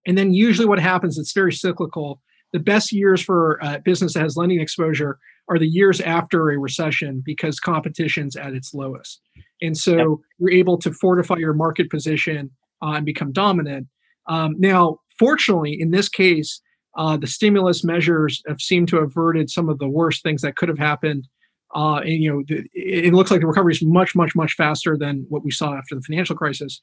And 0.08 0.18
then 0.18 0.34
usually 0.34 0.68
what 0.68 0.80
happens, 0.80 1.18
it's 1.18 1.34
very 1.34 1.54
cyclical. 1.54 2.22
The 2.54 2.60
best 2.60 2.92
years 2.92 3.22
for 3.22 3.64
uh, 3.64 3.80
business 3.80 4.14
that 4.14 4.22
has 4.22 4.38
lending 4.38 4.60
exposure 4.60 5.20
are 5.50 5.60
the 5.60 5.68
years 5.68 6.00
after 6.02 6.52
a 6.52 6.58
recession 6.58 7.22
because 7.26 7.60
competition's 7.60 8.36
at 8.36 8.54
its 8.54 8.74
lowest. 8.74 9.22
And 9.62 9.78
so 9.78 9.98
yep. 9.98 10.08
you're 10.38 10.52
able 10.52 10.78
to 10.80 10.92
fortify 10.94 11.36
your 11.38 11.54
market 11.54 11.90
position 11.90 12.52
uh, 12.82 12.94
and 12.94 13.06
become 13.06 13.32
dominant. 13.32 13.88
Um, 14.28 14.56
now, 14.60 15.00
fortunately, 15.18 15.80
in 15.80 15.92
this 15.92 16.08
case, 16.08 16.62
uh, 16.98 17.18
the 17.18 17.28
stimulus 17.28 17.84
measures 17.84 18.42
have 18.48 18.62
seemed 18.62 18.88
to 18.90 18.98
have 18.98 19.06
averted 19.06 19.50
some 19.50 19.70
of 19.70 19.80
the 19.80 19.88
worst 19.88 20.24
things 20.24 20.42
that 20.42 20.56
could 20.56 20.70
have 20.70 20.78
happened. 20.80 21.28
Uh, 21.76 21.98
and 21.98 22.24
you 22.24 22.32
know, 22.32 22.44
the, 22.48 22.68
it 22.74 23.14
looks 23.14 23.30
like 23.32 23.42
the 23.42 23.48
recovery 23.48 23.74
is 23.74 23.84
much, 23.84 24.16
much, 24.16 24.36
much 24.36 24.54
faster 24.54 24.98
than 24.98 25.26
what 25.30 25.44
we 25.44 25.52
saw 25.52 25.76
after 25.76 25.96
the 25.96 26.02
financial 26.02 26.36
crisis. 26.36 26.82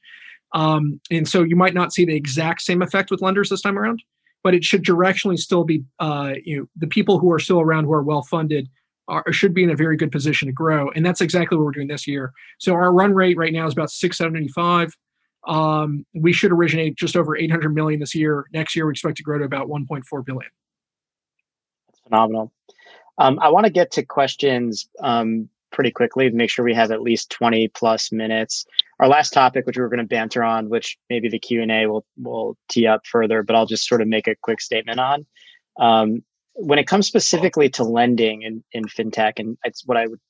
Um, 0.54 1.00
and 1.10 1.28
so 1.28 1.42
you 1.42 1.56
might 1.56 1.74
not 1.74 1.92
see 1.92 2.04
the 2.04 2.14
exact 2.14 2.62
same 2.62 2.82
effect 2.82 3.10
with 3.10 3.20
lenders 3.20 3.48
this 3.48 3.62
time 3.62 3.78
around, 3.78 4.02
but 4.46 4.54
it 4.54 4.62
should 4.62 4.84
directionally 4.84 5.36
still 5.36 5.64
be, 5.64 5.82
uh, 5.98 6.34
you 6.44 6.56
know, 6.56 6.66
the 6.76 6.86
people 6.86 7.18
who 7.18 7.32
are 7.32 7.40
still 7.40 7.60
around 7.60 7.84
who 7.84 7.92
are 7.92 8.04
well 8.04 8.22
funded 8.22 8.68
are, 9.08 9.24
should 9.32 9.52
be 9.52 9.64
in 9.64 9.70
a 9.70 9.74
very 9.74 9.96
good 9.96 10.12
position 10.12 10.46
to 10.46 10.52
grow. 10.52 10.88
And 10.90 11.04
that's 11.04 11.20
exactly 11.20 11.58
what 11.58 11.64
we're 11.64 11.72
doing 11.72 11.88
this 11.88 12.06
year. 12.06 12.32
So 12.58 12.72
our 12.72 12.92
run 12.92 13.12
rate 13.12 13.36
right 13.36 13.52
now 13.52 13.66
is 13.66 13.72
about 13.72 13.90
675. 13.90 14.96
Um, 15.48 16.06
we 16.14 16.32
should 16.32 16.52
originate 16.52 16.94
just 16.94 17.16
over 17.16 17.36
800 17.36 17.74
million 17.74 17.98
this 17.98 18.14
year. 18.14 18.44
Next 18.52 18.76
year, 18.76 18.86
we 18.86 18.92
expect 18.92 19.16
to 19.16 19.24
grow 19.24 19.40
to 19.40 19.44
about 19.44 19.66
1.4 19.66 20.24
billion. 20.24 20.50
That's 21.88 22.00
phenomenal. 22.04 22.52
Um, 23.18 23.40
I 23.42 23.48
want 23.48 23.66
to 23.66 23.72
get 23.72 23.90
to 23.94 24.04
questions 24.04 24.88
um, 25.00 25.48
pretty 25.72 25.90
quickly 25.90 26.30
to 26.30 26.36
make 26.36 26.50
sure 26.50 26.64
we 26.64 26.72
have 26.72 26.92
at 26.92 27.02
least 27.02 27.30
20 27.30 27.66
plus 27.74 28.12
minutes. 28.12 28.64
Our 28.98 29.08
last 29.08 29.32
topic, 29.32 29.66
which 29.66 29.76
we 29.76 29.82
are 29.82 29.88
going 29.88 29.98
to 29.98 30.04
banter 30.04 30.42
on, 30.42 30.70
which 30.70 30.96
maybe 31.10 31.28
the 31.28 31.38
Q 31.38 31.62
and 31.62 31.70
A 31.70 31.86
will 31.86 32.06
will 32.16 32.56
tee 32.68 32.86
up 32.86 33.06
further, 33.06 33.42
but 33.42 33.54
I'll 33.54 33.66
just 33.66 33.86
sort 33.86 34.00
of 34.00 34.08
make 34.08 34.26
a 34.26 34.36
quick 34.42 34.60
statement 34.60 35.00
on. 35.00 35.26
Um, 35.78 36.22
when 36.54 36.78
it 36.78 36.86
comes 36.86 37.06
specifically 37.06 37.68
to 37.70 37.84
lending 37.84 38.42
in, 38.42 38.64
in 38.72 38.84
fintech, 38.84 39.34
and 39.36 39.58
it's 39.64 39.84
what 39.84 39.98
I 39.98 40.06
would 40.06 40.20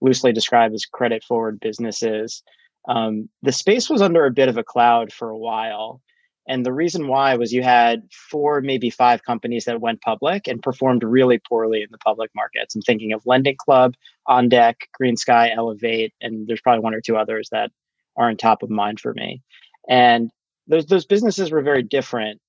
loosely 0.00 0.32
describe 0.32 0.72
as 0.72 0.84
credit 0.84 1.24
forward 1.24 1.58
businesses, 1.58 2.42
um, 2.88 3.28
the 3.42 3.52
space 3.52 3.90
was 3.90 4.00
under 4.00 4.24
a 4.24 4.30
bit 4.30 4.48
of 4.48 4.56
a 4.56 4.62
cloud 4.62 5.12
for 5.12 5.28
a 5.30 5.38
while. 5.38 6.00
And 6.48 6.64
the 6.64 6.72
reason 6.72 7.08
why 7.08 7.34
was 7.34 7.52
you 7.52 7.64
had 7.64 8.02
four, 8.12 8.60
maybe 8.60 8.88
five 8.88 9.24
companies 9.24 9.64
that 9.64 9.80
went 9.80 10.00
public 10.02 10.46
and 10.46 10.62
performed 10.62 11.02
really 11.02 11.40
poorly 11.40 11.82
in 11.82 11.88
the 11.90 11.98
public 11.98 12.30
markets. 12.36 12.76
I'm 12.76 12.82
thinking 12.82 13.12
of 13.12 13.26
Lending 13.26 13.56
Club, 13.58 13.94
OnDeck, 14.28 14.74
Green 14.94 15.16
Sky, 15.16 15.50
Elevate, 15.50 16.14
and 16.20 16.46
there's 16.46 16.60
probably 16.60 16.84
one 16.84 16.94
or 16.94 17.00
two 17.00 17.16
others 17.16 17.48
that 17.50 17.72
aren't 18.16 18.38
top 18.38 18.62
of 18.62 18.70
mind 18.70 19.00
for 19.00 19.14
me. 19.14 19.42
And 19.88 20.30
those 20.66 20.86
those 20.86 21.04
businesses 21.06 21.50
were 21.50 21.62
very 21.62 21.82
different. 21.82 22.40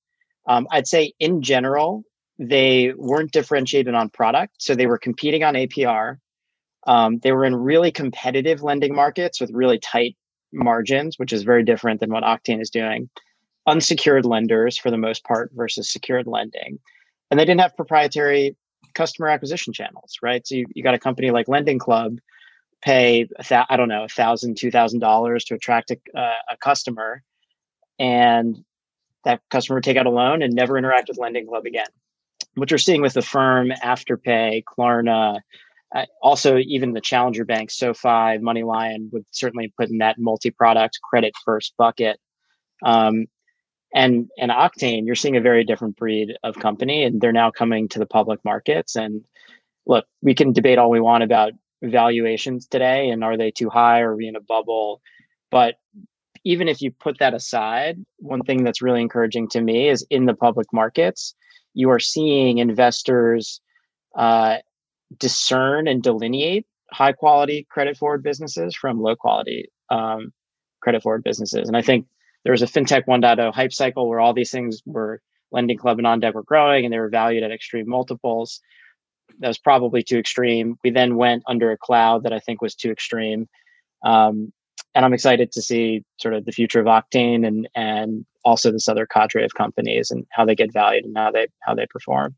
Um, 0.47 0.67
I'd 0.71 0.87
say 0.87 1.13
in 1.19 1.41
general, 1.41 2.03
they 2.39 2.93
weren't 2.95 3.31
differentiated 3.31 3.93
on 3.93 4.09
product, 4.09 4.55
so 4.59 4.75
they 4.75 4.87
were 4.87 4.97
competing 4.97 5.43
on 5.43 5.55
APR. 5.55 6.17
Um, 6.85 7.19
they 7.19 7.31
were 7.31 7.45
in 7.45 7.55
really 7.55 7.91
competitive 7.91 8.61
lending 8.61 8.95
markets 8.95 9.41
with 9.41 9.51
really 9.51 9.77
tight 9.79 10.15
margins, 10.53 11.19
which 11.19 11.33
is 11.33 11.43
very 11.43 11.63
different 11.63 11.99
than 11.99 12.11
what 12.11 12.23
Octane 12.23 12.61
is 12.61 12.69
doing. 12.69 13.09
Unsecured 13.67 14.25
lenders 14.25 14.77
for 14.77 14.89
the 14.89 14.97
most 14.97 15.25
part 15.25 15.51
versus 15.53 15.91
secured 15.91 16.27
lending. 16.27 16.79
And 17.29 17.39
they 17.39 17.43
didn't 17.43 17.59
have 17.59 17.75
proprietary 17.75 18.55
customer 18.93 19.27
acquisition 19.27 19.73
channels, 19.73 20.15
right? 20.21 20.47
So 20.47 20.55
you, 20.55 20.65
you 20.73 20.83
got 20.83 20.93
a 20.93 20.99
company 20.99 21.31
like 21.31 21.49
Lending 21.49 21.77
Club 21.79 22.19
pay 22.81 23.27
I 23.51 23.77
don't 23.77 23.89
know 23.89 24.03
a 24.03 24.09
thousand, 24.09 24.57
two 24.57 24.71
thousand 24.71 24.99
dollars 24.99 25.45
to 25.45 25.55
attract 25.55 25.91
a, 25.91 25.97
uh, 26.17 26.33
a 26.51 26.57
customer, 26.57 27.23
and 27.99 28.63
that 29.23 29.41
customer 29.49 29.77
would 29.77 29.83
take 29.83 29.97
out 29.97 30.05
a 30.05 30.11
loan 30.11 30.41
and 30.41 30.53
never 30.53 30.77
interact 30.77 31.09
with 31.09 31.17
Lending 31.17 31.47
Club 31.47 31.65
again. 31.65 31.87
What 32.55 32.71
you're 32.71 32.77
seeing 32.77 33.01
with 33.01 33.17
Affirm, 33.17 33.71
Afterpay, 33.83 34.63
Klarna, 34.63 35.39
uh, 35.95 36.05
also, 36.21 36.57
even 36.57 36.93
the 36.93 37.01
challenger 37.01 37.45
banks, 37.45 37.77
SoFi, 37.77 38.39
MoneyLion, 38.39 39.11
would 39.11 39.25
certainly 39.31 39.73
put 39.77 39.89
in 39.89 39.99
that 39.99 40.19
multi-product 40.19 40.99
credit 41.01 41.33
first 41.45 41.73
bucket. 41.77 42.19
Um, 42.83 43.27
and 43.93 44.29
and 44.37 44.51
Octane, 44.51 45.05
you're 45.05 45.15
seeing 45.15 45.37
a 45.37 45.41
very 45.41 45.63
different 45.63 45.95
breed 45.95 46.35
of 46.43 46.55
company, 46.55 47.03
and 47.03 47.21
they're 47.21 47.31
now 47.31 47.51
coming 47.51 47.87
to 47.89 47.99
the 47.99 48.05
public 48.05 48.43
markets. 48.43 48.97
And 48.97 49.23
look, 49.85 50.05
we 50.21 50.35
can 50.35 50.51
debate 50.51 50.77
all 50.77 50.89
we 50.89 50.99
want 50.99 51.23
about 51.23 51.53
valuations 51.83 52.67
today, 52.67 53.09
and 53.09 53.23
are 53.23 53.37
they 53.37 53.51
too 53.51 53.69
high? 53.69 54.01
Are 54.01 54.15
we 54.15 54.27
in 54.27 54.35
a 54.35 54.41
bubble? 54.41 55.01
But 55.51 55.75
even 56.43 56.67
if 56.67 56.81
you 56.81 56.91
put 56.91 57.19
that 57.19 57.33
aside, 57.33 58.03
one 58.17 58.41
thing 58.41 58.63
that's 58.63 58.81
really 58.81 59.01
encouraging 59.01 59.49
to 59.49 59.61
me 59.61 59.89
is 59.89 60.05
in 60.09 60.25
the 60.25 60.33
public 60.33 60.67
markets, 60.71 61.35
you 61.73 61.89
are 61.89 61.99
seeing 61.99 62.57
investors 62.57 63.61
uh, 64.15 64.57
discern 65.19 65.87
and 65.87 66.01
delineate 66.01 66.65
high 66.91 67.11
quality 67.11 67.67
credit 67.69 67.97
forward 67.97 68.23
businesses 68.23 68.75
from 68.75 69.01
low 69.01 69.15
quality 69.15 69.69
um, 69.89 70.31
credit 70.81 71.03
forward 71.03 71.23
businesses. 71.23 71.67
And 71.67 71.77
I 71.77 71.81
think 71.81 72.07
there 72.43 72.51
was 72.51 72.61
a 72.61 72.67
fintech 72.67 73.05
1.0 73.07 73.53
hype 73.53 73.73
cycle 73.73 74.07
where 74.07 74.19
all 74.19 74.33
these 74.33 74.51
things 74.51 74.81
were 74.85 75.21
lending 75.51 75.77
club 75.77 75.97
and 75.97 76.07
on 76.07 76.19
deck 76.19 76.33
were 76.33 76.43
growing 76.43 76.85
and 76.85 76.93
they 76.93 76.99
were 76.99 77.09
valued 77.09 77.43
at 77.43 77.51
extreme 77.51 77.89
multiples. 77.89 78.61
That 79.39 79.47
was 79.47 79.57
probably 79.57 80.03
too 80.03 80.17
extreme. 80.17 80.77
We 80.83 80.89
then 80.89 81.15
went 81.15 81.43
under 81.47 81.71
a 81.71 81.77
cloud 81.77 82.23
that 82.23 82.33
I 82.33 82.39
think 82.39 82.61
was 82.61 82.75
too 82.75 82.91
extreme. 82.91 83.47
Um, 84.05 84.51
and 84.95 85.05
I'm 85.05 85.13
excited 85.13 85.51
to 85.51 85.61
see 85.61 86.03
sort 86.19 86.33
of 86.33 86.45
the 86.45 86.51
future 86.51 86.79
of 86.79 86.87
Octane 86.87 87.45
and 87.45 87.67
and 87.75 88.25
also 88.43 88.71
this 88.71 88.87
other 88.87 89.05
cadre 89.05 89.43
of 89.43 89.53
companies 89.53 90.09
and 90.09 90.25
how 90.31 90.45
they 90.45 90.55
get 90.55 90.73
valued 90.73 91.05
and 91.05 91.15
how 91.17 91.31
they 91.31 91.47
how 91.61 91.75
they 91.75 91.85
perform. 91.87 92.35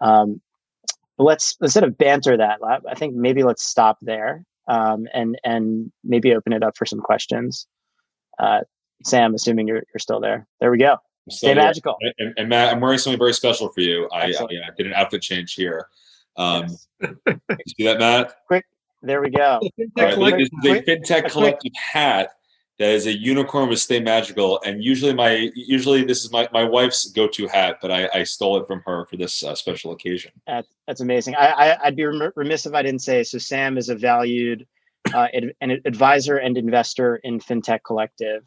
Um, 0.00 0.40
but 1.16 1.24
let's 1.24 1.56
instead 1.60 1.84
of 1.84 1.96
banter 1.96 2.36
that, 2.36 2.58
I 2.62 2.94
think 2.94 3.14
maybe 3.14 3.42
let's 3.42 3.64
stop 3.64 3.98
there 4.02 4.44
um, 4.68 5.06
and 5.14 5.38
and 5.44 5.92
maybe 6.04 6.34
open 6.34 6.52
it 6.52 6.62
up 6.62 6.76
for 6.76 6.86
some 6.86 7.00
questions. 7.00 7.66
Uh, 8.38 8.60
Sam, 9.04 9.34
assuming 9.34 9.66
you're 9.66 9.82
you're 9.94 9.98
still 9.98 10.20
there. 10.20 10.46
There 10.60 10.70
we 10.70 10.78
go. 10.78 10.98
Stay 11.28 11.54
magical. 11.54 11.96
And, 12.18 12.34
and, 12.36 12.48
Matt, 12.48 12.72
I'm 12.72 12.80
wearing 12.80 12.98
something 12.98 13.18
very 13.18 13.32
special 13.32 13.68
for 13.68 13.80
you. 13.80 14.08
I, 14.12 14.26
I, 14.26 14.44
I 14.44 14.70
did 14.76 14.86
an 14.86 14.94
outfit 14.94 15.22
change 15.22 15.54
here. 15.54 15.86
Um, 16.36 16.66
yes. 16.68 16.86
you 17.26 17.56
see 17.76 17.84
that, 17.84 17.98
Matt? 17.98 18.34
Quick. 18.46 18.66
There 19.02 19.20
we 19.20 19.30
go. 19.30 19.60
Right, 19.96 20.38
this 20.38 20.48
is 20.52 20.64
a 20.64 20.82
FinTech 20.82 21.30
Collective 21.30 21.72
hat 21.76 22.30
that 22.78 22.90
is 22.90 23.06
a 23.06 23.16
unicorn 23.16 23.68
with 23.68 23.80
Stay 23.80 24.00
Magical, 24.00 24.60
and 24.64 24.82
usually 24.82 25.12
my 25.12 25.50
usually 25.54 26.04
this 26.04 26.24
is 26.24 26.32
my, 26.32 26.48
my 26.52 26.64
wife's 26.64 27.10
go 27.10 27.28
to 27.28 27.46
hat, 27.48 27.78
but 27.82 27.90
I, 27.90 28.08
I 28.14 28.22
stole 28.22 28.60
it 28.60 28.66
from 28.66 28.82
her 28.86 29.04
for 29.06 29.16
this 29.16 29.42
uh, 29.42 29.54
special 29.54 29.92
occasion. 29.92 30.32
That's, 30.46 30.68
that's 30.86 31.00
amazing. 31.00 31.34
I, 31.36 31.76
I 31.82 31.86
would 31.86 31.96
be 31.96 32.04
remiss 32.04 32.66
if 32.66 32.74
I 32.74 32.82
didn't 32.82 33.02
say 33.02 33.24
so. 33.24 33.38
Sam 33.38 33.76
is 33.76 33.88
a 33.88 33.96
valued 33.96 34.66
uh, 35.12 35.26
ad, 35.34 35.52
an 35.60 35.80
advisor 35.84 36.38
and 36.38 36.56
investor 36.56 37.16
in 37.16 37.40
FinTech 37.40 37.80
Collective. 37.84 38.44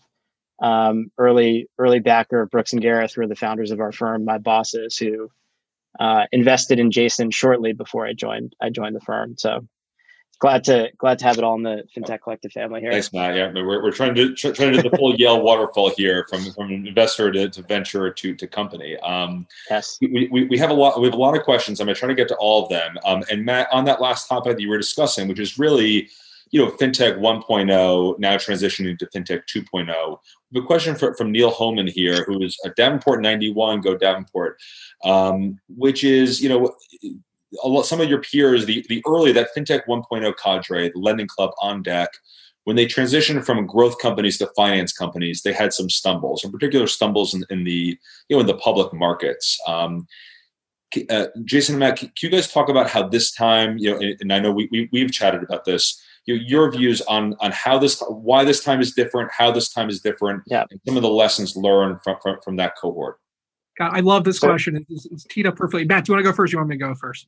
Um, 0.60 1.12
early 1.18 1.68
early 1.78 2.00
backer 2.00 2.46
Brooks 2.46 2.74
and 2.74 2.82
Gareth, 2.82 3.14
who 3.14 3.22
are 3.22 3.28
the 3.28 3.36
founders 3.36 3.72
of 3.72 3.82
our 3.82 3.92
firm, 3.92 4.24
my 4.24 4.38
bosses 4.38 4.98
who 4.98 5.30
uh, 6.00 6.26
invested 6.32 6.80
in 6.80 6.92
Jason 6.92 7.32
shortly 7.32 7.74
before 7.74 8.06
I 8.06 8.14
joined 8.14 8.56
I 8.62 8.70
joined 8.70 8.96
the 8.96 9.02
firm. 9.02 9.36
So 9.38 9.68
glad 10.40 10.64
to 10.66 10.92
glad 10.98 11.20
to 11.20 11.26
have 11.26 11.38
it 11.38 11.44
all 11.44 11.56
in 11.56 11.64
the 11.64 11.84
fintech 11.96 12.22
collective 12.22 12.52
family 12.52 12.82
here. 12.82 12.92
Thanks, 12.92 13.12
Matt. 13.14 13.36
Yeah, 13.36 13.52
we're, 13.54 13.82
we're 13.82 13.92
trying 13.92 14.16
to 14.16 14.34
trying 14.36 14.74
to 14.74 14.82
do 14.82 14.90
the 14.90 14.98
full 14.98 15.16
Yale 15.20 15.42
waterfall 15.42 15.92
here 15.96 16.26
from 16.30 16.52
from 16.52 16.72
investor 16.72 17.32
to, 17.32 17.50
to 17.50 17.62
venture 17.64 18.12
to 18.12 18.36
to 18.36 18.48
company. 18.48 18.98
Um, 18.98 19.48
yes, 19.70 19.98
we, 20.02 20.28
we, 20.32 20.46
we 20.46 20.58
have 20.58 20.70
a 20.70 20.74
lot 20.74 21.00
we 21.00 21.06
have 21.06 21.14
a 21.14 21.18
lot 21.18 21.38
of 21.38 21.44
questions. 21.44 21.80
I'm 21.80 21.88
going 21.88 21.96
to 21.96 22.00
try 22.00 22.10
to 22.10 22.16
get 22.16 22.28
to 22.30 22.36
all 22.36 22.64
of 22.64 22.70
them. 22.70 22.98
Um, 23.06 23.24
and 23.32 23.46
Matt, 23.46 23.68
on 23.72 23.86
that 23.86 24.02
last 24.02 24.28
topic 24.28 24.58
that 24.58 24.62
you 24.62 24.70
were 24.70 24.78
discussing, 24.78 25.28
which 25.28 25.40
is 25.40 25.58
really 25.58 26.10
you 26.52 26.64
know 26.64 26.72
fintech 26.72 27.18
1.0 27.18 28.20
now 28.20 28.36
transitioning 28.36 28.98
to 28.98 29.06
fintech 29.08 29.44
2.0 29.54 30.18
we 30.52 30.60
have 30.60 30.64
a 30.64 30.68
question 30.68 30.96
for, 30.96 31.16
from 31.16 31.32
neil 31.32 31.50
homan 31.50 31.88
here 31.88 32.24
who 32.26 32.42
is 32.42 32.58
a 32.66 32.70
davenport 32.72 33.22
91 33.22 33.82
go 33.82 33.98
davenport 33.98 34.58
um, 35.04 35.60
which 35.68 36.04
is 36.04 36.42
you 36.42 36.50
know 36.50 36.74
lot, 37.64 37.86
some 37.86 38.02
of 38.02 38.10
your 38.10 38.22
peers, 38.22 38.66
the, 38.66 38.86
the 38.90 39.02
early, 39.08 39.32
that 39.32 39.50
FinTech 39.56 39.86
1.0 39.88 40.34
cadre, 40.38 40.90
the 40.90 41.00
Lending 41.00 41.28
Club 41.28 41.52
on 41.62 41.84
deck, 41.84 42.10
when 42.64 42.76
they 42.76 42.86
transitioned 42.86 43.46
from 43.46 43.68
growth 43.68 44.00
companies 44.00 44.38
to 44.40 44.50
finance 44.56 44.92
companies, 44.92 45.44
they 45.44 45.54
had 45.54 45.72
some 45.72 45.90
stumbles, 45.90 46.44
in 46.44 46.52
particular 46.52 46.88
stumbles 46.88 47.34
in, 47.34 47.46
in 47.50 47.64
the, 47.64 47.98
you 48.28 48.36
know, 48.36 48.40
in 48.40 48.48
the 48.48 48.58
public 48.58 48.92
markets. 48.94 49.60
Um, 49.68 50.08
uh, 51.10 51.28
Jason 51.44 51.76
and 51.76 51.80
Matt, 51.80 51.98
can 51.98 52.12
you 52.22 52.30
guys 52.30 52.52
talk 52.52 52.70
about 52.70 52.90
how 52.90 53.08
this 53.08 53.32
time, 53.32 53.78
you 53.78 53.92
know, 53.92 53.98
and, 53.98 54.18
and 54.22 54.34
I 54.34 54.40
know 54.40 54.52
we, 54.52 54.68
we, 54.72 54.90
we've 54.92 55.12
chatted 55.12 55.44
about 55.44 55.66
this, 55.66 56.02
your, 56.26 56.38
your 56.38 56.72
views 56.72 57.02
on 57.02 57.36
on 57.40 57.52
how 57.52 57.78
this 57.78 58.02
why 58.10 58.44
this 58.44 58.64
time 58.64 58.82
is 58.82 58.94
different, 58.94 59.32
how 59.32 59.52
this 59.52 59.70
time 59.70 59.90
is 59.90 60.02
different, 60.02 60.44
yeah. 60.48 60.66
and 60.70 60.80
some 60.88 60.96
of 60.98 61.04
the 61.04 61.10
lessons 61.10 61.56
learned 61.56 62.02
from 62.04 62.18
from, 62.22 62.38
from 62.44 62.56
that 62.58 62.74
cohort. 62.78 63.20
God, 63.78 63.92
I 63.94 64.00
love 64.00 64.24
this 64.24 64.40
so, 64.40 64.48
question. 64.48 64.86
It's, 64.90 65.06
it's 65.06 65.24
teed 65.26 65.46
up 65.46 65.56
perfectly. 65.56 65.86
Matt, 65.86 66.06
do 66.06 66.12
you 66.12 66.16
want 66.16 66.26
to 66.26 66.32
go 66.32 66.36
first? 66.36 66.54
you 66.54 66.60
want 66.60 66.70
me 66.70 66.78
to 66.78 66.84
go 66.84 66.96
first? 66.96 67.28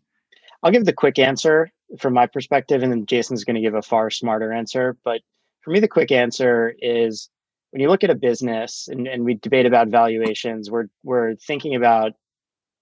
I'll 0.63 0.71
give 0.71 0.85
the 0.85 0.93
quick 0.93 1.19
answer 1.19 1.69
from 1.99 2.13
my 2.13 2.25
perspective, 2.25 2.83
and 2.83 2.91
then 2.91 3.05
Jason's 3.05 3.43
going 3.43 3.55
to 3.55 3.61
give 3.61 3.75
a 3.75 3.81
far 3.81 4.09
smarter 4.09 4.51
answer. 4.51 4.97
But 5.03 5.21
for 5.61 5.71
me, 5.71 5.79
the 5.79 5.87
quick 5.87 6.11
answer 6.11 6.73
is 6.79 7.29
when 7.71 7.81
you 7.81 7.89
look 7.89 8.03
at 8.03 8.09
a 8.09 8.15
business 8.15 8.87
and, 8.87 9.07
and 9.07 9.23
we 9.23 9.35
debate 9.35 9.65
about 9.65 9.89
valuations, 9.89 10.71
we're 10.71 10.87
we're 11.03 11.35
thinking 11.35 11.75
about 11.75 12.13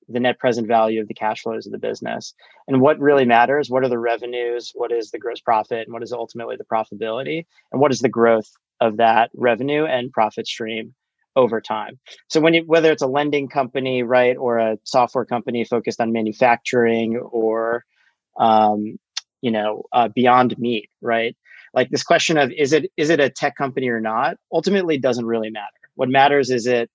the 0.08 0.20
net 0.20 0.40
present 0.40 0.68
value 0.68 1.02
of 1.02 1.08
the 1.08 1.14
cash 1.14 1.42
flows 1.42 1.66
of 1.66 1.72
the 1.72 1.78
business. 1.78 2.34
And 2.68 2.82
what 2.82 3.00
really 3.00 3.26
matters, 3.26 3.70
what 3.70 3.84
are 3.84 3.90
the 3.90 4.00
revenues, 4.00 4.72
what 4.76 4.92
is 4.92 5.12
the 5.12 5.20
gross 5.20 5.42
profit, 5.42 5.88
and 5.88 5.94
what 5.94 6.04
is 6.04 6.12
ultimately 6.12 6.56
the 6.58 6.64
profitability, 6.64 7.46
and 7.72 7.82
what 7.82 7.92
is 7.92 8.00
the 8.00 8.10
growth 8.10 8.50
of 8.82 8.98
that 8.98 9.32
revenue 9.34 9.86
and 9.86 10.12
profit 10.12 10.48
stream 10.48 10.94
over 11.36 11.60
time. 11.60 12.00
So 12.30 12.40
when 12.40 12.54
you 12.54 12.64
whether 12.66 12.92
it's 12.92 13.02
a 13.02 13.08
lending 13.08 13.50
company, 13.50 14.04
right, 14.04 14.38
or 14.38 14.58
a 14.58 14.78
software 14.84 15.26
company 15.26 15.66
focused 15.66 16.00
on 16.00 16.14
manufacturing 16.14 17.18
or 17.18 17.84
um, 18.38 18.98
you 19.42 19.52
know, 19.52 19.84
uh, 19.94 20.10
beyond 20.14 20.58
meat, 20.58 20.90
right? 21.02 21.36
Like 21.74 21.90
this 21.90 22.04
question 22.04 22.38
of 22.38 22.52
is 22.52 22.74
it 22.74 22.90
is 22.98 23.10
it 23.10 23.20
a 23.20 23.30
tech 23.30 23.56
company 23.56 23.90
or 23.90 24.02
not 24.02 24.38
ultimately 24.52 24.98
doesn't 24.98 25.26
really 25.26 25.52
matter. 25.52 25.66
What 25.96 26.10
matters 26.10 26.50
is 26.50 26.66
it 26.66 26.90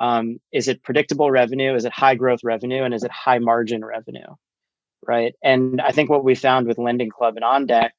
um, 0.00 0.38
is 0.52 0.68
it 0.68 0.82
predictable 0.82 1.30
revenue? 1.30 1.74
Is 1.74 1.84
it 1.84 1.92
high 1.92 2.14
growth 2.14 2.40
revenue? 2.44 2.82
And 2.84 2.94
is 2.94 3.04
it 3.04 3.10
high 3.10 3.38
margin 3.38 3.84
revenue? 3.84 4.34
Right. 5.06 5.34
And 5.42 5.80
I 5.80 5.92
think 5.92 6.10
what 6.10 6.24
we 6.24 6.34
found 6.34 6.66
with 6.66 6.78
Lending 6.78 7.10
Club 7.10 7.36
and 7.36 7.44
OnDeck 7.44 7.90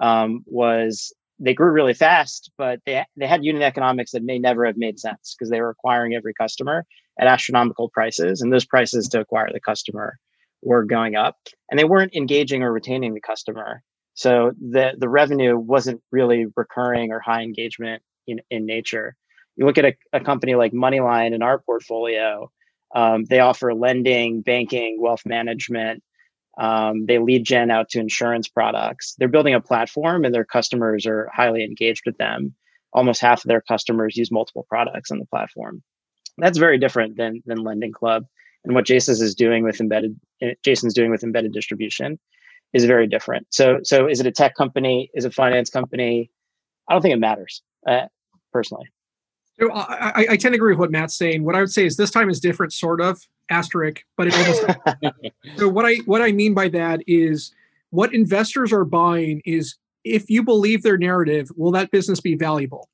um, 0.00 0.42
was 0.46 1.12
they 1.38 1.54
grew 1.54 1.70
really 1.70 1.92
fast, 1.92 2.50
but 2.56 2.80
they, 2.86 3.04
they 3.16 3.26
had 3.26 3.44
unit 3.44 3.62
economics 3.62 4.12
that 4.12 4.22
may 4.22 4.38
never 4.38 4.64
have 4.64 4.76
made 4.76 4.98
sense 4.98 5.34
because 5.36 5.50
they 5.50 5.60
were 5.60 5.70
acquiring 5.70 6.14
every 6.14 6.32
customer 6.32 6.86
at 7.20 7.26
astronomical 7.26 7.90
prices. 7.90 8.40
And 8.40 8.52
those 8.52 8.64
prices 8.64 9.08
to 9.08 9.20
acquire 9.20 9.52
the 9.52 9.60
customer 9.60 10.18
were 10.62 10.84
going 10.84 11.14
up 11.14 11.36
and 11.70 11.78
they 11.78 11.84
weren't 11.84 12.14
engaging 12.14 12.62
or 12.62 12.72
retaining 12.72 13.12
the 13.12 13.20
customer. 13.20 13.82
So 14.14 14.52
the, 14.58 14.94
the 14.98 15.10
revenue 15.10 15.58
wasn't 15.58 16.00
really 16.10 16.46
recurring 16.56 17.12
or 17.12 17.20
high 17.20 17.42
engagement 17.42 18.02
in, 18.26 18.40
in 18.50 18.64
nature 18.64 19.14
you 19.56 19.66
look 19.66 19.78
at 19.78 19.84
a, 19.84 19.94
a 20.12 20.20
company 20.20 20.54
like 20.54 20.72
MoneyLion 20.72 21.34
in 21.34 21.42
our 21.42 21.58
portfolio, 21.58 22.50
um, 22.94 23.24
they 23.24 23.40
offer 23.40 23.74
lending, 23.74 24.42
banking, 24.42 24.98
wealth 25.00 25.22
management. 25.26 26.02
Um, 26.58 27.04
they 27.06 27.18
lead 27.18 27.44
gen 27.44 27.70
out 27.70 27.90
to 27.90 28.00
insurance 28.00 28.48
products. 28.48 29.14
They're 29.18 29.28
building 29.28 29.54
a 29.54 29.60
platform 29.60 30.24
and 30.24 30.34
their 30.34 30.44
customers 30.44 31.06
are 31.06 31.28
highly 31.34 31.64
engaged 31.64 32.02
with 32.06 32.16
them. 32.16 32.54
Almost 32.92 33.20
half 33.20 33.44
of 33.44 33.48
their 33.48 33.60
customers 33.60 34.16
use 34.16 34.30
multiple 34.30 34.66
products 34.68 35.10
on 35.10 35.18
the 35.18 35.26
platform. 35.26 35.82
That's 36.38 36.58
very 36.58 36.78
different 36.78 37.16
than, 37.16 37.42
than 37.44 37.58
Lending 37.58 37.92
Club. 37.92 38.24
And 38.64 38.74
what 38.74 38.86
Jason's 38.86 39.20
is 39.20 39.34
doing 39.34 39.64
with 39.64 39.80
embedded, 39.80 40.18
eh, 40.42 40.54
Jason's 40.62 40.94
doing 40.94 41.10
with 41.10 41.22
embedded 41.22 41.52
distribution 41.52 42.18
is 42.72 42.84
very 42.84 43.06
different. 43.06 43.46
So, 43.50 43.80
so 43.82 44.08
is 44.08 44.20
it 44.20 44.26
a 44.26 44.32
tech 44.32 44.54
company? 44.54 45.10
Is 45.14 45.24
it 45.24 45.28
a 45.28 45.34
finance 45.34 45.70
company? 45.70 46.30
I 46.88 46.94
don't 46.94 47.02
think 47.02 47.14
it 47.14 47.20
matters 47.20 47.62
uh, 47.86 48.06
personally. 48.52 48.86
So 49.58 49.72
I, 49.72 50.26
I, 50.30 50.36
tend 50.36 50.52
to 50.52 50.56
agree 50.56 50.72
with 50.72 50.78
what 50.78 50.90
Matt's 50.90 51.16
saying. 51.16 51.42
What 51.42 51.54
I 51.54 51.60
would 51.60 51.72
say 51.72 51.86
is 51.86 51.96
this 51.96 52.10
time 52.10 52.28
is 52.28 52.40
different, 52.40 52.74
sort 52.74 53.00
of 53.00 53.22
asterisk, 53.50 54.02
but 54.16 54.26
it 54.26 54.34
almost. 54.34 54.64
so 55.56 55.68
what 55.68 55.86
I 55.86 55.94
what 56.04 56.20
I 56.20 56.32
mean 56.32 56.52
by 56.52 56.68
that 56.68 57.00
is 57.06 57.54
what 57.90 58.12
investors 58.12 58.72
are 58.72 58.84
buying 58.84 59.40
is 59.46 59.76
if 60.04 60.28
you 60.28 60.42
believe 60.42 60.82
their 60.82 60.98
narrative, 60.98 61.48
will 61.56 61.72
that 61.72 61.90
business 61.90 62.20
be 62.20 62.34
valuable? 62.34 62.88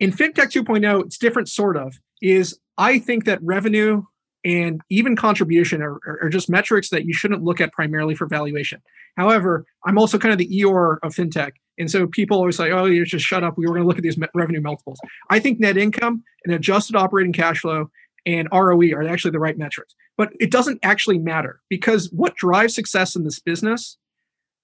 In 0.00 0.12
FinTech 0.12 0.52
2.0, 0.52 1.04
it's 1.06 1.18
different, 1.18 1.48
sort 1.48 1.76
of. 1.76 1.98
Is 2.20 2.58
I 2.76 2.98
think 2.98 3.24
that 3.24 3.42
revenue 3.42 4.02
and 4.44 4.82
even 4.90 5.16
contribution 5.16 5.82
are, 5.82 5.98
are, 6.22 6.28
just 6.28 6.50
metrics 6.50 6.90
that 6.90 7.06
you 7.06 7.14
shouldn't 7.14 7.42
look 7.42 7.60
at 7.60 7.72
primarily 7.72 8.14
for 8.14 8.26
valuation. 8.26 8.82
However, 9.16 9.64
I'm 9.86 9.98
also 9.98 10.18
kind 10.18 10.32
of 10.32 10.38
the 10.38 10.48
Eeyore 10.48 10.98
of 11.02 11.14
fintech. 11.14 11.52
And 11.78 11.90
so 11.90 12.06
people 12.06 12.38
always 12.38 12.56
say, 12.56 12.70
oh, 12.70 12.84
you 12.84 13.04
just 13.04 13.24
shut 13.24 13.42
up. 13.42 13.58
We 13.58 13.66
were 13.66 13.74
going 13.74 13.82
to 13.82 13.88
look 13.88 13.96
at 13.96 14.02
these 14.02 14.18
revenue 14.34 14.60
multiples. 14.60 14.98
I 15.30 15.40
think 15.40 15.60
net 15.60 15.76
income 15.76 16.22
and 16.44 16.54
adjusted 16.54 16.96
operating 16.96 17.32
cash 17.32 17.60
flow 17.60 17.90
and 18.26 18.48
ROE 18.52 18.92
are 18.92 19.06
actually 19.06 19.32
the 19.32 19.40
right 19.40 19.58
metrics. 19.58 19.94
But 20.16 20.32
it 20.38 20.50
doesn't 20.50 20.78
actually 20.82 21.18
matter 21.18 21.60
because 21.68 22.10
what 22.12 22.36
drives 22.36 22.74
success 22.74 23.16
in 23.16 23.24
this 23.24 23.40
business 23.40 23.98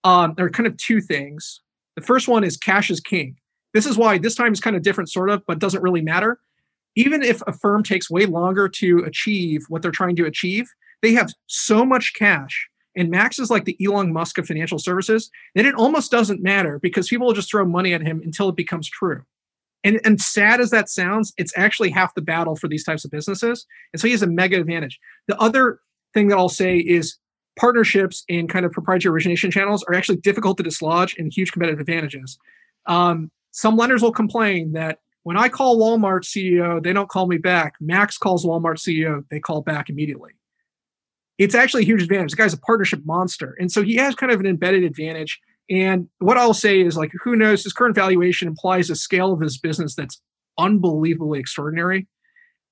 um, 0.04 0.34
are 0.38 0.48
kind 0.48 0.66
of 0.66 0.76
two 0.76 1.00
things. 1.00 1.60
The 1.96 2.02
first 2.02 2.28
one 2.28 2.44
is 2.44 2.56
cash 2.56 2.90
is 2.90 3.00
king. 3.00 3.36
This 3.74 3.86
is 3.86 3.96
why 3.96 4.18
this 4.18 4.34
time 4.34 4.52
is 4.52 4.60
kind 4.60 4.76
of 4.76 4.82
different, 4.82 5.10
sort 5.10 5.30
of, 5.30 5.42
but 5.46 5.58
doesn't 5.58 5.82
really 5.82 6.02
matter 6.02 6.38
even 6.96 7.22
if 7.22 7.42
a 7.46 7.52
firm 7.52 7.82
takes 7.82 8.10
way 8.10 8.26
longer 8.26 8.68
to 8.68 8.98
achieve 9.00 9.64
what 9.68 9.82
they're 9.82 9.90
trying 9.90 10.16
to 10.16 10.26
achieve, 10.26 10.68
they 11.02 11.12
have 11.12 11.32
so 11.46 11.84
much 11.84 12.14
cash. 12.14 12.68
And 12.96 13.10
Max 13.10 13.38
is 13.38 13.50
like 13.50 13.64
the 13.64 13.78
Elon 13.84 14.12
Musk 14.12 14.38
of 14.38 14.46
financial 14.46 14.78
services 14.78 15.30
then 15.54 15.66
it 15.66 15.74
almost 15.74 16.10
doesn't 16.10 16.42
matter 16.42 16.78
because 16.78 17.08
people 17.08 17.26
will 17.26 17.34
just 17.34 17.50
throw 17.50 17.64
money 17.64 17.92
at 17.92 18.02
him 18.02 18.20
until 18.24 18.48
it 18.48 18.56
becomes 18.56 18.88
true. 18.88 19.22
And, 19.82 20.00
and 20.04 20.20
sad 20.20 20.60
as 20.60 20.70
that 20.70 20.88
sounds, 20.88 21.32
it's 21.38 21.56
actually 21.56 21.90
half 21.90 22.14
the 22.14 22.20
battle 22.20 22.56
for 22.56 22.68
these 22.68 22.84
types 22.84 23.04
of 23.04 23.10
businesses. 23.10 23.66
And 23.92 24.00
so 24.00 24.06
he 24.06 24.12
has 24.12 24.22
a 24.22 24.26
mega 24.26 24.60
advantage. 24.60 24.98
The 25.26 25.38
other 25.40 25.80
thing 26.12 26.28
that 26.28 26.36
I'll 26.36 26.48
say 26.48 26.78
is 26.78 27.16
partnerships 27.58 28.24
and 28.28 28.48
kind 28.48 28.66
of 28.66 28.72
proprietary 28.72 29.12
origination 29.12 29.50
channels 29.50 29.82
are 29.84 29.94
actually 29.94 30.18
difficult 30.18 30.56
to 30.58 30.62
dislodge 30.62 31.16
and 31.18 31.32
huge 31.32 31.52
competitive 31.52 31.80
advantages. 31.80 32.38
Um, 32.86 33.30
some 33.52 33.76
lenders 33.76 34.02
will 34.02 34.12
complain 34.12 34.72
that 34.72 34.98
when 35.22 35.36
I 35.36 35.48
call 35.48 35.78
Walmart 35.78 36.24
CEO, 36.24 36.82
they 36.82 36.92
don't 36.92 37.08
call 37.08 37.26
me 37.26 37.36
back. 37.36 37.74
Max 37.80 38.16
calls 38.16 38.44
Walmart 38.44 38.78
CEO, 38.78 39.24
they 39.30 39.40
call 39.40 39.60
back 39.60 39.90
immediately. 39.90 40.32
It's 41.40 41.54
actually 41.54 41.82
a 41.82 41.86
huge 41.86 42.02
advantage. 42.02 42.32
The 42.32 42.36
guy's 42.36 42.52
a 42.52 42.58
partnership 42.58 43.00
monster. 43.06 43.56
And 43.58 43.72
so 43.72 43.82
he 43.82 43.96
has 43.96 44.14
kind 44.14 44.30
of 44.30 44.40
an 44.40 44.46
embedded 44.46 44.84
advantage. 44.84 45.40
And 45.70 46.06
what 46.18 46.36
I'll 46.36 46.52
say 46.52 46.82
is 46.82 46.98
like, 46.98 47.12
who 47.24 47.34
knows? 47.34 47.64
His 47.64 47.72
current 47.72 47.94
valuation 47.94 48.46
implies 48.46 48.90
a 48.90 48.94
scale 48.94 49.32
of 49.32 49.40
his 49.40 49.56
business 49.56 49.94
that's 49.94 50.20
unbelievably 50.58 51.40
extraordinary. 51.40 52.08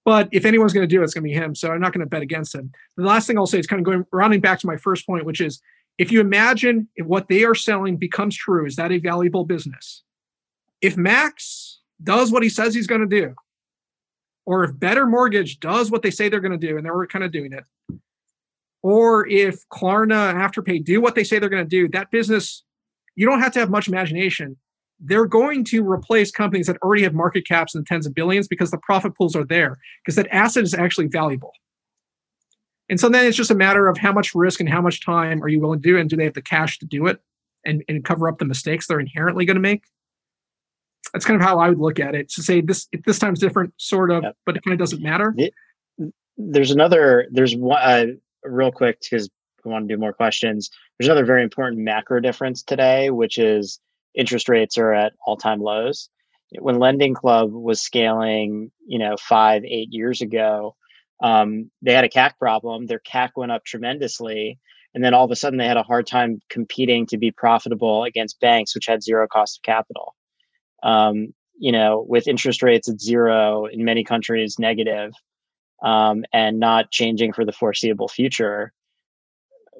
But 0.04 0.28
if 0.32 0.44
anyone's 0.44 0.74
going 0.74 0.86
to 0.86 0.94
do 0.94 1.00
it, 1.00 1.04
it's 1.04 1.14
going 1.14 1.24
to 1.24 1.28
be 1.28 1.34
him. 1.34 1.54
So 1.54 1.72
I'm 1.72 1.80
not 1.80 1.94
going 1.94 2.04
to 2.04 2.10
bet 2.10 2.20
against 2.20 2.54
him. 2.54 2.70
The 2.98 3.04
last 3.04 3.26
thing 3.26 3.38
I'll 3.38 3.46
say 3.46 3.58
is 3.58 3.66
kind 3.66 3.80
of 3.80 3.86
going 3.86 4.04
rounding 4.12 4.40
back 4.40 4.58
to 4.60 4.66
my 4.66 4.76
first 4.76 5.06
point, 5.06 5.24
which 5.24 5.40
is 5.40 5.62
if 5.96 6.12
you 6.12 6.20
imagine 6.20 6.88
if 6.94 7.06
what 7.06 7.28
they 7.28 7.44
are 7.44 7.54
selling 7.54 7.96
becomes 7.96 8.36
true, 8.36 8.66
is 8.66 8.76
that 8.76 8.92
a 8.92 8.98
valuable 8.98 9.46
business? 9.46 10.02
If 10.82 10.98
Max 10.98 11.80
does 12.02 12.30
what 12.30 12.42
he 12.42 12.50
says 12.50 12.74
he's 12.74 12.86
going 12.86 13.00
to 13.00 13.06
do, 13.06 13.34
or 14.44 14.62
if 14.62 14.78
Better 14.78 15.06
Mortgage 15.06 15.58
does 15.58 15.90
what 15.90 16.02
they 16.02 16.10
say 16.10 16.28
they're 16.28 16.40
going 16.40 16.58
to 16.58 16.66
do, 16.66 16.76
and 16.76 16.84
they're 16.84 17.06
kind 17.06 17.24
of 17.24 17.32
doing 17.32 17.54
it, 17.54 17.64
or 18.82 19.26
if 19.28 19.68
Klarna 19.70 20.30
and 20.30 20.38
Afterpay 20.38 20.84
do 20.84 21.00
what 21.00 21.14
they 21.14 21.24
say 21.24 21.38
they're 21.38 21.48
going 21.48 21.64
to 21.64 21.68
do, 21.68 21.88
that 21.88 22.10
business, 22.10 22.62
you 23.16 23.26
don't 23.26 23.40
have 23.40 23.52
to 23.52 23.58
have 23.58 23.70
much 23.70 23.88
imagination. 23.88 24.56
They're 25.00 25.26
going 25.26 25.64
to 25.64 25.88
replace 25.88 26.30
companies 26.30 26.66
that 26.66 26.76
already 26.82 27.02
have 27.02 27.14
market 27.14 27.46
caps 27.46 27.74
in 27.74 27.80
the 27.80 27.84
tens 27.84 28.06
of 28.06 28.14
billions 28.14 28.48
because 28.48 28.70
the 28.70 28.78
profit 28.78 29.16
pools 29.16 29.36
are 29.36 29.44
there, 29.44 29.78
because 30.04 30.16
that 30.16 30.28
asset 30.32 30.64
is 30.64 30.74
actually 30.74 31.06
valuable. 31.06 31.52
And 32.88 32.98
so 32.98 33.08
then 33.08 33.26
it's 33.26 33.36
just 33.36 33.50
a 33.50 33.54
matter 33.54 33.86
of 33.86 33.98
how 33.98 34.12
much 34.12 34.34
risk 34.34 34.60
and 34.60 34.68
how 34.68 34.80
much 34.80 35.04
time 35.04 35.42
are 35.42 35.48
you 35.48 35.60
willing 35.60 35.82
to 35.82 35.88
do, 35.88 35.98
and 35.98 36.08
do 36.08 36.16
they 36.16 36.24
have 36.24 36.34
the 36.34 36.42
cash 36.42 36.78
to 36.78 36.86
do 36.86 37.06
it 37.06 37.20
and, 37.64 37.84
and 37.88 38.04
cover 38.04 38.28
up 38.28 38.38
the 38.38 38.44
mistakes 38.44 38.86
they're 38.86 39.00
inherently 39.00 39.44
going 39.44 39.56
to 39.56 39.60
make? 39.60 39.84
that's 41.12 41.24
kind 41.24 41.40
of 41.40 41.46
how 41.46 41.58
I 41.58 41.68
would 41.68 41.78
look 41.78 41.98
at 41.98 42.14
it. 42.14 42.28
To 42.30 42.42
say 42.42 42.60
this 42.60 42.88
this 43.04 43.18
time's 43.18 43.40
different, 43.40 43.74
sort 43.76 44.10
of, 44.10 44.22
yep. 44.22 44.36
but 44.44 44.56
it 44.56 44.62
kind 44.64 44.72
of 44.72 44.78
doesn't 44.78 45.02
matter. 45.02 45.34
It, 45.36 45.52
there's 46.36 46.70
another. 46.70 47.26
There's 47.30 47.56
one 47.56 47.80
uh, 47.80 48.06
real 48.44 48.72
quick 48.72 49.00
because 49.00 49.28
we 49.64 49.70
want 49.70 49.88
to 49.88 49.94
do 49.94 50.00
more 50.00 50.12
questions. 50.12 50.70
There's 50.98 51.08
another 51.08 51.24
very 51.24 51.42
important 51.42 51.82
macro 51.82 52.20
difference 52.20 52.62
today, 52.62 53.10
which 53.10 53.38
is 53.38 53.80
interest 54.14 54.48
rates 54.48 54.78
are 54.78 54.92
at 54.92 55.12
all 55.26 55.36
time 55.36 55.60
lows. 55.60 56.08
When 56.58 56.78
Lending 56.78 57.14
Club 57.14 57.52
was 57.52 57.82
scaling, 57.82 58.70
you 58.86 58.98
know, 58.98 59.16
five 59.18 59.64
eight 59.64 59.88
years 59.92 60.22
ago, 60.22 60.76
um, 61.22 61.70
they 61.82 61.92
had 61.92 62.04
a 62.04 62.08
CAC 62.08 62.38
problem. 62.38 62.86
Their 62.86 63.00
CAC 63.00 63.30
went 63.36 63.52
up 63.52 63.64
tremendously. 63.64 64.58
And 64.94 65.04
then 65.04 65.12
all 65.12 65.24
of 65.24 65.30
a 65.30 65.36
sudden, 65.36 65.58
they 65.58 65.66
had 65.66 65.76
a 65.76 65.82
hard 65.82 66.06
time 66.06 66.40
competing 66.48 67.06
to 67.06 67.18
be 67.18 67.30
profitable 67.30 68.04
against 68.04 68.40
banks, 68.40 68.74
which 68.74 68.86
had 68.86 69.02
zero 69.02 69.26
cost 69.28 69.58
of 69.58 69.62
capital 69.62 70.14
um, 70.82 71.34
you 71.58 71.72
know, 71.72 72.04
with 72.08 72.28
interest 72.28 72.62
rates 72.62 72.88
at 72.88 73.00
zero 73.00 73.66
in 73.66 73.84
many 73.84 74.04
countries 74.04 74.58
negative, 74.58 75.12
um, 75.82 76.24
and 76.32 76.58
not 76.58 76.90
changing 76.90 77.32
for 77.32 77.44
the 77.44 77.52
foreseeable 77.52 78.08
future, 78.08 78.72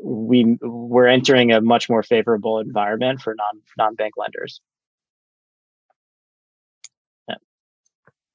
we 0.03 0.57
we're 0.63 1.07
entering 1.07 1.53
a 1.53 1.61
much 1.61 1.89
more 1.89 2.03
favorable 2.03 2.61
environment 2.61 3.21
for 3.21 3.35
non 3.35 3.63
non 3.77 3.95
bank 3.95 4.15
lenders. 4.17 4.61
Yeah. 7.29 7.35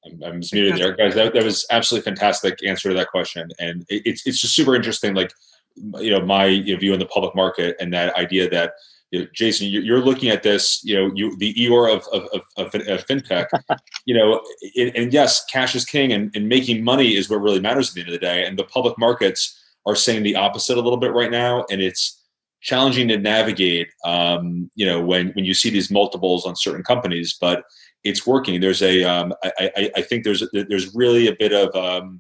I'm, 0.05 0.23
I'm 0.23 0.41
just 0.41 0.53
muted 0.53 0.77
there, 0.77 0.95
guys. 0.95 1.15
That, 1.15 1.33
that 1.33 1.43
was 1.43 1.65
absolutely 1.71 2.09
fantastic 2.09 2.63
answer 2.65 2.89
to 2.89 2.95
that 2.95 3.07
question, 3.09 3.49
and 3.59 3.85
it, 3.89 4.01
it's 4.05 4.27
it's 4.27 4.41
just 4.41 4.55
super 4.55 4.75
interesting. 4.75 5.13
Like, 5.13 5.31
you 5.75 6.11
know, 6.11 6.25
my 6.25 6.45
you 6.47 6.73
know, 6.73 6.79
view 6.79 6.93
on 6.93 6.99
the 6.99 7.05
public 7.05 7.35
market 7.35 7.77
and 7.79 7.93
that 7.93 8.15
idea 8.15 8.49
that 8.49 8.73
you 9.13 9.19
know, 9.19 9.27
Jason, 9.31 9.67
you're 9.67 10.01
looking 10.01 10.29
at 10.29 10.41
this, 10.41 10.83
you 10.83 10.95
know, 10.95 11.11
you 11.13 11.37
the 11.37 11.53
Eeyore 11.53 11.95
of 11.95 12.03
of, 12.11 12.27
of, 12.57 12.73
of 12.73 13.05
fintech, 13.05 13.45
you 14.05 14.15
know, 14.15 14.41
and, 14.75 14.91
and, 14.95 15.13
yes, 15.13 15.45
cash 15.45 15.75
is 15.75 15.85
king, 15.85 16.13
and, 16.13 16.31
and 16.35 16.49
making 16.49 16.83
money 16.83 17.15
is 17.15 17.29
what 17.29 17.39
really 17.39 17.59
matters 17.59 17.89
at 17.89 17.93
the 17.93 18.01
end 18.01 18.09
of 18.09 18.13
the 18.13 18.25
day. 18.25 18.43
And 18.43 18.57
the 18.57 18.63
public 18.63 18.97
markets 18.97 19.63
are 19.85 19.95
saying 19.95 20.23
the 20.23 20.35
opposite 20.35 20.79
a 20.79 20.81
little 20.81 20.97
bit 20.97 21.13
right 21.13 21.29
now, 21.29 21.63
and 21.69 21.79
it's 21.79 22.23
challenging 22.61 23.07
to 23.09 23.17
navigate. 23.19 23.89
Um, 24.03 24.71
you 24.73 24.87
know, 24.87 24.99
when 24.99 25.27
when 25.33 25.45
you 25.45 25.53
see 25.53 25.69
these 25.69 25.91
multiples 25.91 26.47
on 26.47 26.55
certain 26.55 26.83
companies, 26.83 27.37
but 27.39 27.65
it's 28.03 28.25
working. 28.25 28.61
There's 28.61 28.81
a, 28.81 29.03
um, 29.03 29.31
I, 29.43 29.71
I, 29.77 29.91
I 29.97 30.01
think 30.01 30.23
there's 30.23 30.43
there's 30.53 30.95
really 30.95 31.27
a 31.27 31.35
bit 31.35 31.53
of 31.53 31.75
um, 31.75 32.19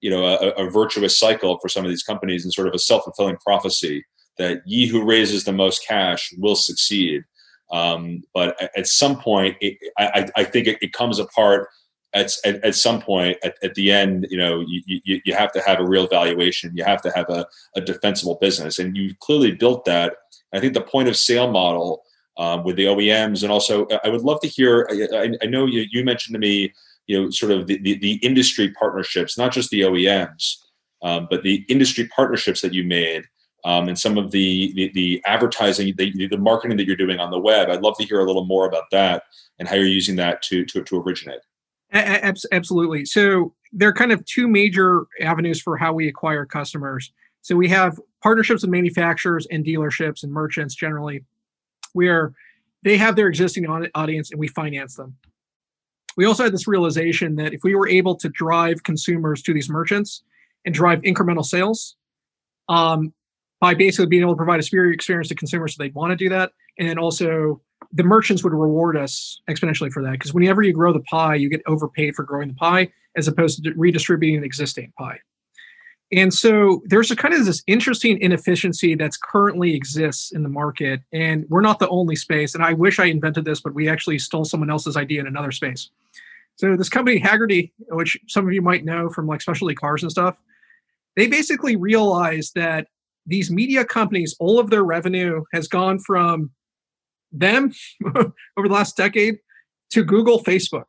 you 0.00 0.08
know 0.08 0.24
a, 0.24 0.52
a 0.52 0.70
virtuous 0.70 1.18
cycle 1.18 1.58
for 1.60 1.68
some 1.68 1.84
of 1.84 1.90
these 1.90 2.02
companies 2.02 2.44
and 2.44 2.54
sort 2.54 2.66
of 2.66 2.72
a 2.72 2.78
self 2.78 3.04
fulfilling 3.04 3.36
prophecy 3.36 4.06
that 4.40 4.62
ye 4.64 4.86
who 4.86 5.04
raises 5.04 5.44
the 5.44 5.52
most 5.52 5.86
cash 5.86 6.32
will 6.38 6.56
succeed. 6.56 7.22
Um, 7.70 8.22
but 8.34 8.56
at 8.76 8.86
some 8.86 9.20
point, 9.20 9.56
it, 9.60 9.76
I, 9.98 10.28
I, 10.34 10.44
think 10.44 10.66
it, 10.66 10.78
it, 10.80 10.92
comes 10.92 11.18
apart. 11.20 11.68
At, 12.12 12.32
at, 12.44 12.56
at 12.64 12.74
some 12.74 13.00
point, 13.00 13.36
at, 13.44 13.54
at, 13.62 13.74
the 13.74 13.92
end, 13.92 14.26
you 14.30 14.38
know, 14.38 14.64
you, 14.66 15.00
you, 15.04 15.20
you, 15.24 15.34
have 15.34 15.52
to 15.52 15.62
have 15.64 15.78
a 15.78 15.86
real 15.86 16.08
valuation. 16.08 16.72
You 16.74 16.82
have 16.82 17.02
to 17.02 17.12
have 17.14 17.28
a, 17.28 17.46
a 17.76 17.80
defensible 17.80 18.38
business, 18.40 18.80
and 18.80 18.96
you 18.96 19.14
clearly 19.20 19.52
built 19.52 19.84
that. 19.84 20.14
I 20.52 20.58
think 20.58 20.74
the 20.74 20.80
point 20.80 21.08
of 21.08 21.16
sale 21.16 21.52
model 21.52 22.02
um, 22.36 22.64
with 22.64 22.74
the 22.74 22.86
OEMs, 22.86 23.44
and 23.44 23.52
also, 23.52 23.86
I 24.02 24.08
would 24.08 24.22
love 24.22 24.40
to 24.40 24.48
hear. 24.48 24.88
I, 24.90 25.30
I 25.40 25.46
know 25.46 25.66
you, 25.66 25.84
you 25.92 26.02
mentioned 26.02 26.34
to 26.34 26.40
me, 26.40 26.72
you 27.06 27.22
know, 27.22 27.30
sort 27.30 27.52
of 27.52 27.68
the, 27.68 27.78
the, 27.82 27.98
the 27.98 28.14
industry 28.14 28.72
partnerships, 28.72 29.38
not 29.38 29.52
just 29.52 29.70
the 29.70 29.82
OEMs, 29.82 30.56
um, 31.02 31.28
but 31.30 31.44
the 31.44 31.64
industry 31.68 32.08
partnerships 32.08 32.62
that 32.62 32.74
you 32.74 32.82
made 32.82 33.24
um, 33.64 33.88
and 33.88 33.98
some 33.98 34.18
of 34.18 34.30
the 34.30 34.72
the, 34.74 34.90
the 34.94 35.22
advertising, 35.26 35.94
the, 35.96 36.28
the 36.28 36.38
marketing 36.38 36.76
that 36.76 36.86
you're 36.86 36.96
doing 36.96 37.18
on 37.18 37.30
the 37.30 37.38
web. 37.38 37.68
I'd 37.68 37.82
love 37.82 37.96
to 37.98 38.04
hear 38.04 38.20
a 38.20 38.24
little 38.24 38.44
more 38.44 38.66
about 38.66 38.84
that 38.92 39.24
and 39.58 39.68
how 39.68 39.76
you're 39.76 39.86
using 39.86 40.16
that 40.16 40.42
to 40.42 40.64
to, 40.66 40.82
to 40.82 41.00
originate. 41.00 41.40
Absolutely. 41.92 43.04
So 43.04 43.52
there 43.72 43.88
are 43.88 43.92
kind 43.92 44.12
of 44.12 44.24
two 44.24 44.46
major 44.46 45.06
avenues 45.20 45.60
for 45.60 45.76
how 45.76 45.92
we 45.92 46.08
acquire 46.08 46.46
customers. 46.46 47.12
So 47.42 47.56
we 47.56 47.68
have 47.68 47.98
partnerships 48.22 48.62
with 48.62 48.70
manufacturers 48.70 49.46
and 49.50 49.64
dealerships 49.64 50.22
and 50.22 50.32
merchants 50.32 50.74
generally, 50.74 51.24
where 51.92 52.32
they 52.82 52.96
have 52.96 53.16
their 53.16 53.26
existing 53.26 53.66
audience 53.94 54.30
and 54.30 54.38
we 54.38 54.48
finance 54.48 54.94
them. 54.94 55.16
We 56.16 56.26
also 56.26 56.44
had 56.44 56.52
this 56.52 56.68
realization 56.68 57.36
that 57.36 57.54
if 57.54 57.62
we 57.62 57.74
were 57.74 57.88
able 57.88 58.14
to 58.16 58.28
drive 58.28 58.82
consumers 58.82 59.42
to 59.42 59.54
these 59.54 59.68
merchants 59.68 60.22
and 60.64 60.74
drive 60.74 61.02
incremental 61.02 61.44
sales, 61.44 61.96
um, 62.68 63.12
by 63.60 63.74
basically 63.74 64.06
being 64.06 64.22
able 64.22 64.32
to 64.32 64.38
provide 64.38 64.60
a 64.60 64.62
superior 64.62 64.92
experience 64.92 65.28
to 65.28 65.34
consumers 65.34 65.74
so 65.74 65.82
they'd 65.82 65.94
want 65.94 66.10
to 66.10 66.16
do 66.16 66.28
that. 66.28 66.52
And 66.78 66.98
also 66.98 67.60
the 67.92 68.02
merchants 68.02 68.42
would 68.42 68.52
reward 68.52 68.96
us 68.96 69.40
exponentially 69.48 69.90
for 69.90 70.02
that 70.02 70.12
because 70.12 70.32
whenever 70.32 70.62
you 70.62 70.72
grow 70.72 70.92
the 70.92 71.00
pie, 71.00 71.34
you 71.34 71.48
get 71.48 71.62
overpaid 71.66 72.14
for 72.14 72.22
growing 72.22 72.48
the 72.48 72.54
pie 72.54 72.90
as 73.16 73.28
opposed 73.28 73.62
to 73.64 73.72
redistributing 73.74 74.36
an 74.36 74.44
existing 74.44 74.92
pie. 74.98 75.18
And 76.12 76.34
so 76.34 76.82
there's 76.86 77.10
a 77.10 77.16
kind 77.16 77.34
of 77.34 77.44
this 77.44 77.62
interesting 77.66 78.20
inefficiency 78.20 78.96
that's 78.96 79.16
currently 79.16 79.74
exists 79.74 80.32
in 80.32 80.42
the 80.42 80.48
market. 80.48 81.02
And 81.12 81.46
we're 81.48 81.60
not 81.60 81.78
the 81.78 81.88
only 81.88 82.16
space. 82.16 82.54
And 82.54 82.64
I 82.64 82.72
wish 82.72 82.98
I 82.98 83.04
invented 83.04 83.44
this, 83.44 83.60
but 83.60 83.74
we 83.74 83.88
actually 83.88 84.18
stole 84.18 84.44
someone 84.44 84.70
else's 84.70 84.96
idea 84.96 85.20
in 85.20 85.28
another 85.28 85.52
space. 85.52 85.90
So 86.56 86.76
this 86.76 86.88
company, 86.88 87.20
Hagerty, 87.20 87.70
which 87.90 88.18
some 88.26 88.46
of 88.46 88.52
you 88.52 88.60
might 88.60 88.84
know 88.84 89.08
from 89.08 89.26
like 89.26 89.40
specialty 89.40 89.74
cars 89.74 90.02
and 90.02 90.10
stuff, 90.10 90.36
they 91.16 91.28
basically 91.28 91.76
realized 91.76 92.54
that 92.56 92.88
these 93.30 93.50
media 93.50 93.84
companies, 93.84 94.34
all 94.40 94.58
of 94.58 94.70
their 94.70 94.82
revenue 94.82 95.44
has 95.52 95.68
gone 95.68 96.00
from 96.00 96.50
them 97.32 97.72
over 98.16 98.68
the 98.68 98.74
last 98.74 98.96
decade 98.96 99.38
to 99.90 100.04
Google, 100.04 100.42
Facebook. 100.42 100.86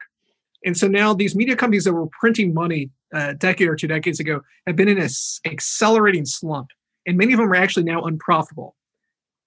And 0.65 0.75
so 0.75 0.87
now 0.87 1.13
these 1.13 1.35
media 1.35 1.55
companies 1.55 1.83
that 1.85 1.93
were 1.93 2.07
printing 2.19 2.53
money 2.53 2.89
uh, 3.13 3.29
a 3.29 3.33
decade 3.33 3.67
or 3.67 3.75
two 3.75 3.87
decades 3.87 4.19
ago 4.19 4.41
have 4.65 4.75
been 4.75 4.87
in 4.87 4.99
an 4.99 5.09
accelerating 5.45 6.25
slump. 6.25 6.69
And 7.05 7.17
many 7.17 7.33
of 7.33 7.39
them 7.39 7.51
are 7.51 7.55
actually 7.55 7.83
now 7.83 8.03
unprofitable. 8.03 8.75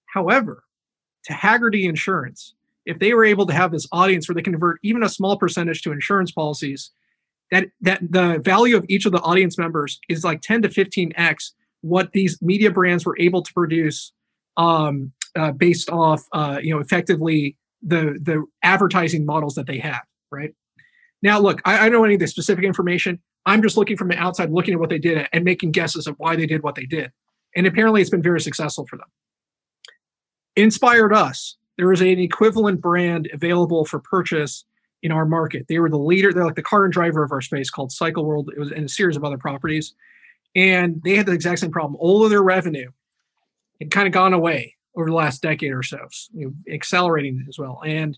However, 0.07 0.63
to 1.25 1.33
Hagerty 1.33 1.83
Insurance, 1.83 2.53
if 2.85 2.99
they 2.99 3.13
were 3.13 3.25
able 3.25 3.45
to 3.47 3.53
have 3.53 3.71
this 3.71 3.87
audience 3.91 4.27
where 4.27 4.35
they 4.35 4.41
convert 4.41 4.79
even 4.83 5.03
a 5.03 5.09
small 5.09 5.37
percentage 5.37 5.81
to 5.81 5.91
insurance 5.91 6.31
policies, 6.31 6.91
that, 7.51 7.67
that 7.81 7.99
the 8.09 8.39
value 8.43 8.77
of 8.77 8.85
each 8.87 9.05
of 9.05 9.11
the 9.11 9.21
audience 9.21 9.57
members 9.57 9.99
is 10.09 10.23
like 10.23 10.41
10 10.41 10.61
to 10.63 10.69
15x 10.69 11.51
what 11.85 12.13
these 12.13 12.41
media 12.41 12.71
brands 12.71 13.05
were 13.05 13.15
able 13.19 13.43
to 13.43 13.53
produce 13.53 14.11
um, 14.57 15.11
uh, 15.35 15.51
based 15.51 15.89
off, 15.91 16.23
uh, 16.31 16.59
you 16.61 16.73
know, 16.73 16.79
effectively 16.79 17.55
the 17.83 18.17
the 18.21 18.43
advertising 18.63 19.25
models 19.25 19.53
that 19.53 19.67
they 19.67 19.77
had. 19.77 19.99
Right 20.31 20.55
now, 21.21 21.39
look, 21.39 21.61
I, 21.63 21.77
I 21.77 21.81
don't 21.83 21.99
know 21.99 22.05
any 22.05 22.15
of 22.15 22.19
the 22.19 22.27
specific 22.27 22.65
information. 22.65 23.19
I'm 23.45 23.61
just 23.61 23.77
looking 23.77 23.97
from 23.97 24.07
the 24.07 24.17
outside, 24.17 24.49
looking 24.49 24.73
at 24.73 24.79
what 24.79 24.89
they 24.89 24.97
did 24.97 25.27
and 25.31 25.45
making 25.45 25.71
guesses 25.71 26.07
of 26.07 26.15
why 26.17 26.35
they 26.35 26.47
did 26.47 26.63
what 26.63 26.73
they 26.73 26.85
did. 26.85 27.11
And 27.55 27.67
apparently, 27.67 28.01
it's 28.01 28.09
been 28.09 28.23
very 28.23 28.41
successful 28.41 28.87
for 28.87 28.97
them. 28.97 29.07
Inspired 30.55 31.13
us. 31.13 31.57
There 31.77 31.89
was 31.89 32.01
an 32.01 32.19
equivalent 32.19 32.81
brand 32.81 33.29
available 33.31 33.85
for 33.85 33.99
purchase 33.99 34.65
in 35.03 35.11
our 35.11 35.25
market. 35.25 35.67
They 35.67 35.77
were 35.77 35.89
the 35.89 35.99
leader. 35.99 36.33
They're 36.33 36.45
like 36.45 36.55
the 36.55 36.63
car 36.63 36.85
and 36.85 36.93
driver 36.93 37.23
of 37.23 37.31
our 37.31 37.41
space 37.41 37.69
called 37.69 37.91
Cycle 37.91 38.25
World. 38.25 38.49
It 38.55 38.59
was 38.59 38.71
in 38.71 38.85
a 38.85 38.89
series 38.89 39.17
of 39.17 39.23
other 39.23 39.37
properties. 39.37 39.93
And 40.55 41.01
they 41.03 41.15
had 41.15 41.25
the 41.25 41.33
exact 41.33 41.59
same 41.59 41.71
problem. 41.71 41.97
All 41.99 42.23
of 42.23 42.29
their 42.29 42.43
revenue 42.43 42.91
had 43.81 43.91
kind 43.91 44.07
of 44.07 44.13
gone 44.13 44.33
away 44.33 44.75
over 44.95 45.09
the 45.09 45.15
last 45.15 45.41
decade 45.41 45.73
or 45.73 45.83
so, 45.83 45.99
you 46.33 46.47
know, 46.47 46.73
accelerating 46.73 47.45
as 47.49 47.59
well. 47.59 47.81
And 47.85 48.17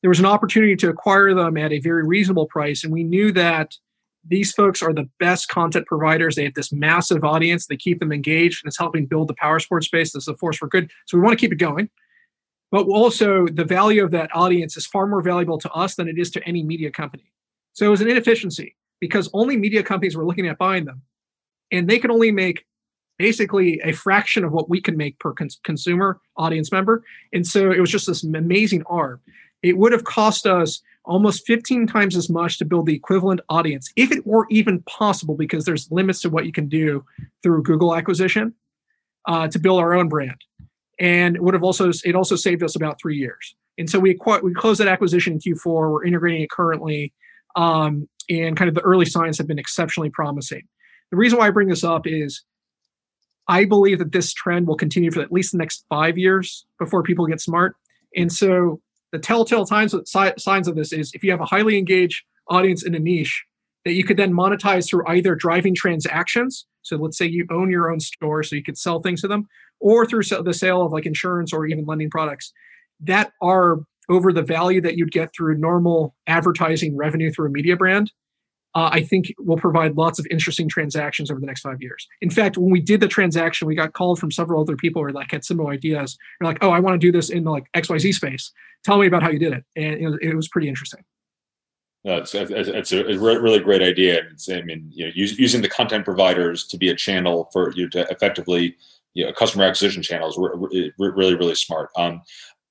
there 0.00 0.08
was 0.08 0.20
an 0.20 0.26
opportunity 0.26 0.76
to 0.76 0.88
acquire 0.88 1.34
them 1.34 1.56
at 1.56 1.72
a 1.72 1.80
very 1.80 2.06
reasonable 2.06 2.46
price. 2.46 2.84
And 2.84 2.92
we 2.92 3.04
knew 3.04 3.32
that 3.32 3.76
these 4.24 4.52
folks 4.52 4.82
are 4.82 4.92
the 4.92 5.08
best 5.18 5.48
content 5.48 5.86
providers. 5.86 6.36
They 6.36 6.44
have 6.44 6.54
this 6.54 6.72
massive 6.72 7.24
audience. 7.24 7.66
They 7.66 7.76
keep 7.76 7.98
them 7.98 8.12
engaged, 8.12 8.62
and 8.62 8.70
it's 8.70 8.78
helping 8.78 9.06
build 9.06 9.28
the 9.28 9.34
power 9.34 9.58
sports 9.58 9.86
space. 9.86 10.12
This 10.12 10.24
is 10.24 10.28
a 10.28 10.36
force 10.36 10.56
for 10.56 10.68
good. 10.68 10.90
So 11.06 11.16
we 11.16 11.22
want 11.24 11.36
to 11.36 11.40
keep 11.40 11.52
it 11.52 11.56
going. 11.56 11.90
But 12.70 12.86
also, 12.86 13.46
the 13.48 13.64
value 13.64 14.02
of 14.04 14.12
that 14.12 14.34
audience 14.34 14.76
is 14.76 14.86
far 14.86 15.06
more 15.06 15.22
valuable 15.22 15.58
to 15.58 15.70
us 15.72 15.96
than 15.96 16.08
it 16.08 16.18
is 16.18 16.30
to 16.30 16.48
any 16.48 16.62
media 16.62 16.90
company. 16.90 17.32
So 17.72 17.84
it 17.86 17.90
was 17.90 18.00
an 18.00 18.08
inefficiency 18.08 18.76
because 19.00 19.28
only 19.34 19.56
media 19.56 19.82
companies 19.82 20.16
were 20.16 20.24
looking 20.24 20.46
at 20.46 20.56
buying 20.56 20.84
them 20.84 21.02
and 21.72 21.88
they 21.88 21.98
can 21.98 22.10
only 22.10 22.30
make 22.30 22.64
basically 23.18 23.80
a 23.84 23.92
fraction 23.92 24.44
of 24.44 24.52
what 24.52 24.68
we 24.68 24.80
can 24.80 24.96
make 24.96 25.18
per 25.18 25.32
cons- 25.32 25.60
consumer 25.64 26.20
audience 26.36 26.70
member. 26.70 27.04
And 27.32 27.46
so 27.46 27.70
it 27.70 27.80
was 27.80 27.90
just 27.90 28.06
this 28.06 28.22
amazing 28.22 28.82
arm. 28.86 29.20
It 29.62 29.78
would 29.78 29.92
have 29.92 30.04
cost 30.04 30.46
us 30.46 30.82
almost 31.04 31.46
15 31.46 31.86
times 31.86 32.16
as 32.16 32.28
much 32.28 32.58
to 32.58 32.64
build 32.64 32.86
the 32.86 32.94
equivalent 32.94 33.40
audience, 33.48 33.92
if 33.96 34.12
it 34.12 34.26
were 34.26 34.46
even 34.50 34.82
possible, 34.82 35.36
because 35.36 35.64
there's 35.64 35.90
limits 35.90 36.20
to 36.22 36.30
what 36.30 36.46
you 36.46 36.52
can 36.52 36.68
do 36.68 37.04
through 37.42 37.62
Google 37.62 37.94
acquisition 37.94 38.54
uh, 39.26 39.48
to 39.48 39.58
build 39.58 39.80
our 39.80 39.94
own 39.94 40.08
brand. 40.08 40.40
And 40.98 41.36
it 41.36 41.42
would 41.42 41.54
have 41.54 41.64
also 41.64 41.90
it 42.04 42.14
also 42.14 42.36
saved 42.36 42.62
us 42.62 42.76
about 42.76 43.00
three 43.00 43.16
years. 43.16 43.54
And 43.78 43.88
so 43.88 43.98
we 43.98 44.18
we 44.42 44.52
closed 44.52 44.80
that 44.80 44.88
acquisition 44.88 45.34
in 45.34 45.38
Q4. 45.38 45.90
We're 45.90 46.04
integrating 46.04 46.42
it 46.42 46.50
currently, 46.50 47.12
um, 47.56 48.08
and 48.28 48.56
kind 48.56 48.68
of 48.68 48.74
the 48.74 48.82
early 48.82 49.06
signs 49.06 49.38
have 49.38 49.46
been 49.46 49.58
exceptionally 49.58 50.10
promising. 50.10 50.62
The 51.12 51.18
reason 51.18 51.38
why 51.38 51.46
I 51.46 51.50
bring 51.50 51.68
this 51.68 51.84
up 51.84 52.06
is 52.06 52.42
I 53.46 53.64
believe 53.66 53.98
that 54.00 54.12
this 54.12 54.32
trend 54.32 54.66
will 54.66 54.76
continue 54.76 55.10
for 55.10 55.20
at 55.20 55.30
least 55.30 55.52
the 55.52 55.58
next 55.58 55.84
five 55.88 56.18
years 56.18 56.66
before 56.78 57.02
people 57.02 57.26
get 57.26 57.40
smart. 57.40 57.76
And 58.16 58.32
so 58.32 58.80
the 59.12 59.18
telltale 59.18 59.66
signs 59.66 59.94
of 59.94 60.74
this 60.74 60.92
is 60.92 61.12
if 61.12 61.22
you 61.22 61.30
have 61.30 61.40
a 61.40 61.44
highly 61.44 61.76
engaged 61.76 62.24
audience 62.48 62.82
in 62.82 62.94
a 62.94 62.98
niche 62.98 63.44
that 63.84 63.92
you 63.92 64.04
could 64.04 64.16
then 64.16 64.32
monetize 64.32 64.88
through 64.88 65.06
either 65.06 65.34
driving 65.34 65.74
transactions. 65.74 66.66
So 66.80 66.96
let's 66.96 67.18
say 67.18 67.26
you 67.26 67.46
own 67.50 67.70
your 67.70 67.92
own 67.92 68.00
store, 68.00 68.42
so 68.42 68.56
you 68.56 68.62
could 68.62 68.78
sell 68.78 69.00
things 69.00 69.20
to 69.20 69.28
them, 69.28 69.46
or 69.80 70.06
through 70.06 70.22
the 70.22 70.54
sale 70.54 70.80
of 70.80 70.92
like 70.92 71.04
insurance 71.04 71.52
or 71.52 71.66
even 71.66 71.84
lending 71.84 72.08
products 72.10 72.52
that 73.00 73.32
are 73.42 73.80
over 74.08 74.32
the 74.32 74.42
value 74.42 74.80
that 74.80 74.96
you'd 74.96 75.12
get 75.12 75.34
through 75.36 75.58
normal 75.58 76.14
advertising 76.26 76.96
revenue 76.96 77.30
through 77.30 77.48
a 77.48 77.50
media 77.50 77.76
brand 77.76 78.10
uh, 78.74 78.88
I 78.92 79.02
think 79.02 79.34
will 79.38 79.56
provide 79.56 79.96
lots 79.96 80.18
of 80.18 80.26
interesting 80.30 80.68
transactions 80.68 81.30
over 81.30 81.40
the 81.40 81.46
next 81.46 81.60
five 81.60 81.82
years. 81.82 82.06
In 82.20 82.30
fact, 82.30 82.56
when 82.56 82.70
we 82.70 82.80
did 82.80 83.00
the 83.00 83.08
transaction, 83.08 83.68
we 83.68 83.74
got 83.74 83.92
called 83.92 84.18
from 84.18 84.30
several 84.30 84.62
other 84.62 84.76
people 84.76 85.04
who 85.04 85.12
like 85.12 85.30
had 85.30 85.44
similar 85.44 85.72
ideas. 85.72 86.16
They're 86.40 86.48
like, 86.48 86.58
"Oh, 86.62 86.70
I 86.70 86.80
want 86.80 86.94
to 86.94 87.06
do 87.06 87.12
this 87.12 87.30
in 87.30 87.44
the 87.44 87.50
like 87.50 87.66
XYZ 87.74 88.14
space. 88.14 88.52
Tell 88.84 88.98
me 88.98 89.06
about 89.06 89.22
how 89.22 89.30
you 89.30 89.38
did 89.38 89.52
it." 89.52 89.64
And 89.76 89.94
it 89.94 90.04
was, 90.04 90.18
it 90.22 90.34
was 90.34 90.48
pretty 90.48 90.68
interesting. 90.68 91.04
No, 92.04 92.16
it's, 92.16 92.34
it's, 92.34 92.92
a, 92.92 93.04
really 93.04 93.60
great 93.60 93.80
idea. 93.80 94.22
It's, 94.32 94.50
I 94.50 94.62
mean, 94.62 94.90
you 94.90 95.06
know, 95.06 95.12
using 95.14 95.62
the 95.62 95.68
content 95.68 96.04
providers 96.04 96.66
to 96.66 96.76
be 96.76 96.88
a 96.88 96.96
channel 96.96 97.48
for 97.52 97.72
you 97.76 97.88
to 97.90 98.00
effectively, 98.10 98.76
you 99.14 99.24
know, 99.24 99.32
customer 99.32 99.64
acquisition 99.64 100.02
channels, 100.02 100.36
really, 100.36 101.36
really 101.36 101.54
smart. 101.54 101.90
Um, 101.96 102.22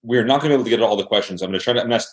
we're 0.03 0.25
not 0.25 0.41
going 0.41 0.51
to 0.51 0.57
be 0.57 0.59
able 0.59 0.63
to 0.65 0.69
get 0.69 0.77
to 0.77 0.85
all 0.85 0.97
the 0.97 1.05
questions. 1.05 1.41
I'm 1.41 1.49
going 1.49 1.59
to 1.59 1.63
try 1.63 1.73
to 1.73 1.93
ask 1.93 2.09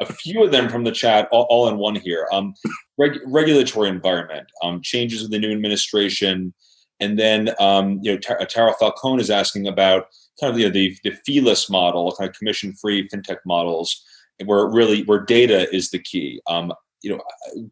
a 0.00 0.06
few 0.06 0.44
of 0.44 0.50
them 0.50 0.68
from 0.68 0.82
the 0.82 0.90
chat, 0.90 1.28
all, 1.30 1.46
all 1.50 1.68
in 1.68 1.78
one 1.78 1.94
here. 1.94 2.26
Um, 2.32 2.54
reg- 3.00 3.20
regulatory 3.24 3.88
environment, 3.88 4.46
um, 4.62 4.80
changes 4.82 5.22
with 5.22 5.30
the 5.30 5.38
new 5.38 5.50
administration, 5.50 6.52
and 7.00 7.18
then 7.18 7.50
um, 7.58 7.98
you 8.02 8.12
know 8.12 8.18
Tara 8.18 8.74
Falcone 8.78 9.20
is 9.20 9.30
asking 9.30 9.66
about 9.66 10.06
kind 10.40 10.52
of 10.52 10.58
you 10.58 10.66
know, 10.66 10.72
the 10.72 10.96
the 11.02 11.12
feeless 11.24 11.70
model, 11.70 12.14
kind 12.16 12.28
of 12.28 12.36
commission 12.36 12.74
free 12.74 13.08
fintech 13.08 13.38
models, 13.46 14.04
where 14.44 14.66
really 14.66 15.02
where 15.04 15.20
data 15.20 15.72
is 15.74 15.90
the 15.90 15.98
key. 15.98 16.40
Um, 16.46 16.72
you 17.02 17.10
know, 17.10 17.22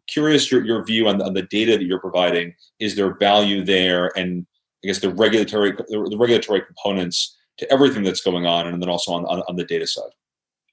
curious 0.07 0.51
your, 0.51 0.65
your 0.65 0.83
view 0.83 1.07
on 1.07 1.19
the, 1.19 1.25
on 1.25 1.35
the 1.35 1.43
data 1.43 1.77
that 1.77 1.83
you're 1.83 1.99
providing. 1.99 2.55
Is 2.79 2.95
there 2.95 3.15
value 3.15 3.63
there, 3.63 4.11
and 4.17 4.45
I 4.83 4.87
guess 4.87 4.99
the 4.99 5.13
regulatory 5.13 5.71
the 5.71 6.17
regulatory 6.19 6.61
components 6.61 7.37
to 7.59 7.71
everything 7.71 8.03
that's 8.03 8.21
going 8.21 8.47
on, 8.47 8.67
and 8.67 8.81
then 8.81 8.89
also 8.89 9.13
on 9.13 9.25
on, 9.25 9.43
on 9.47 9.55
the 9.55 9.65
data 9.65 9.85
side. 9.85 10.11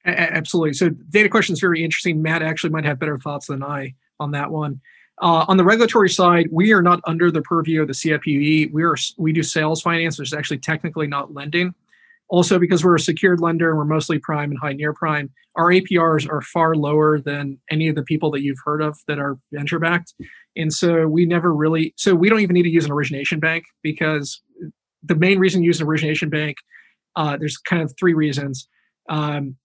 Absolutely. 0.07 0.73
So 0.73 0.91
data 1.11 1.29
question 1.29 1.53
is 1.53 1.61
very 1.61 1.83
interesting. 1.83 2.23
Matt 2.23 2.41
actually 2.41 2.71
might 2.71 2.85
have 2.85 3.01
better 3.01 3.19
thoughts 3.19 3.49
than 3.49 3.65
I 3.65 3.95
on 4.21 4.31
that 4.33 4.51
one. 4.51 4.81
Uh, 5.23 5.47
on 5.49 5.57
the 5.57 5.65
regulatory 5.65 6.11
side, 6.11 6.47
we 6.53 6.73
are 6.73 6.83
not 6.83 7.01
under 7.05 7.31
the 7.31 7.41
purview 7.43 7.81
of 7.81 7.89
the 7.89 7.95
CFPB. 7.95 8.71
We 8.73 8.83
are 8.83 8.97
we 9.17 9.33
do 9.33 9.43
sales 9.43 9.81
finance, 9.81 10.19
which 10.19 10.29
is 10.29 10.35
actually 10.35 10.59
technically 10.59 11.07
not 11.07 11.33
lending. 11.33 11.75
Also, 12.29 12.59
because 12.59 12.85
we're 12.85 12.97
a 12.97 13.01
secured 13.01 13.41
lender 13.41 13.71
and 13.71 13.79
we're 13.79 13.85
mostly 13.85 14.19
prime 14.19 14.51
and 14.51 14.59
high 14.61 14.73
near 14.73 14.93
prime, 14.93 15.31
our 15.55 15.67
APRs 15.67 16.29
are 16.29 16.43
far 16.43 16.75
lower 16.75 17.21
than 17.21 17.59
any 17.71 17.89
of 17.89 17.95
the 17.95 18.03
people 18.03 18.31
that 18.33 18.43
you've 18.43 18.59
heard 18.65 18.83
of 18.83 18.99
that 19.07 19.19
are 19.19 19.39
venture 19.53 19.79
backed. 19.79 20.13
And 20.57 20.73
so 20.73 21.07
we 21.07 21.25
never 21.25 21.55
really, 21.55 21.95
so 21.97 22.15
we 22.15 22.29
don't 22.29 22.41
even 22.41 22.55
need 22.55 22.65
to 22.65 22.71
use 22.71 22.85
an 22.85 22.91
origination 22.91 23.39
bank 23.39 23.65
because 23.83 24.43
the 25.05 25.15
main 25.15 25.39
reason 25.39 25.63
you 25.63 25.69
use 25.69 25.81
an 25.81 25.87
origination 25.87 26.29
bank, 26.29 26.57
uh, 27.15 27.37
there's 27.37 27.57
kind 27.59 27.83
of 27.83 27.95
three 27.99 28.15
reasons. 28.15 28.69
Um, 29.09 29.57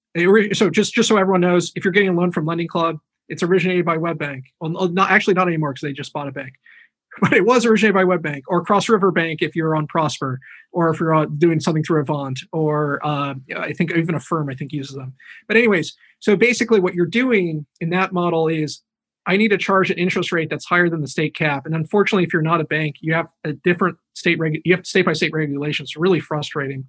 so 0.54 0.70
just 0.70 0.94
just 0.94 1.10
so 1.10 1.18
everyone 1.18 1.42
knows, 1.42 1.72
if 1.76 1.84
you're 1.84 1.92
getting 1.92 2.10
a 2.10 2.14
loan 2.14 2.32
from 2.32 2.46
Lending 2.46 2.68
Club, 2.68 2.98
it's 3.32 3.44
originated 3.44 3.86
by 3.86 3.98
WebBank. 3.98 4.44
Well, 4.60 4.90
not 4.90 5.10
actually 5.10 5.36
not 5.36 5.48
anymore 5.48 5.72
because 5.72 5.88
they 5.88 5.94
just 5.94 6.12
bought 6.12 6.28
a 6.28 6.32
bank, 6.32 6.54
but 7.22 7.34
it 7.34 7.46
was 7.46 7.66
originated 7.66 7.96
by 7.96 8.04
WebBank 8.04 8.42
or 8.48 8.64
Cross 8.64 8.90
River 8.90 9.10
Bank 9.10 9.42
if 9.42 9.56
you're 9.56 9.76
on 9.76 9.88
Prosper, 9.88 10.40
or 10.74 10.90
if 10.90 11.00
you're 11.00 11.26
doing 11.26 11.62
something 11.62 11.84
through 11.84 12.02
Avant, 12.02 12.40
or 12.52 13.00
uh, 13.06 13.34
I 13.58 13.74
think 13.74 13.92
even 13.92 14.16
Affirm 14.16 14.50
I 14.50 14.54
think 14.54 14.74
uses 14.74 14.96
them. 14.96 15.14
But 15.48 15.56
anyways, 15.58 15.96
so 16.20 16.36
basically 16.36 16.82
what 16.82 16.94
you're 16.94 17.06
doing 17.06 17.66
in 17.80 17.90
that 17.92 18.12
model 18.12 18.48
is 18.50 18.82
I 19.28 19.38
need 19.38 19.50
to 19.50 19.58
charge 19.58 19.90
an 19.92 19.98
interest 19.98 20.32
rate 20.32 20.50
that's 20.50 20.66
higher 20.66 20.90
than 20.90 21.02
the 21.02 21.08
state 21.08 21.36
cap. 21.36 21.66
And 21.66 21.76
unfortunately, 21.76 22.24
if 22.24 22.34
you're 22.34 22.42
not 22.42 22.60
a 22.60 22.66
bank, 22.66 22.98
you 23.02 23.14
have 23.14 23.28
a 23.44 23.54
different 23.54 23.98
state 24.14 24.40
reg- 24.40 24.62
you 24.66 24.76
have 24.76 24.86
state 24.86 25.06
by 25.06 25.14
state 25.14 25.32
regulations. 25.32 25.90
It's 25.90 25.98
really 25.98 26.20
frustrating. 26.20 26.86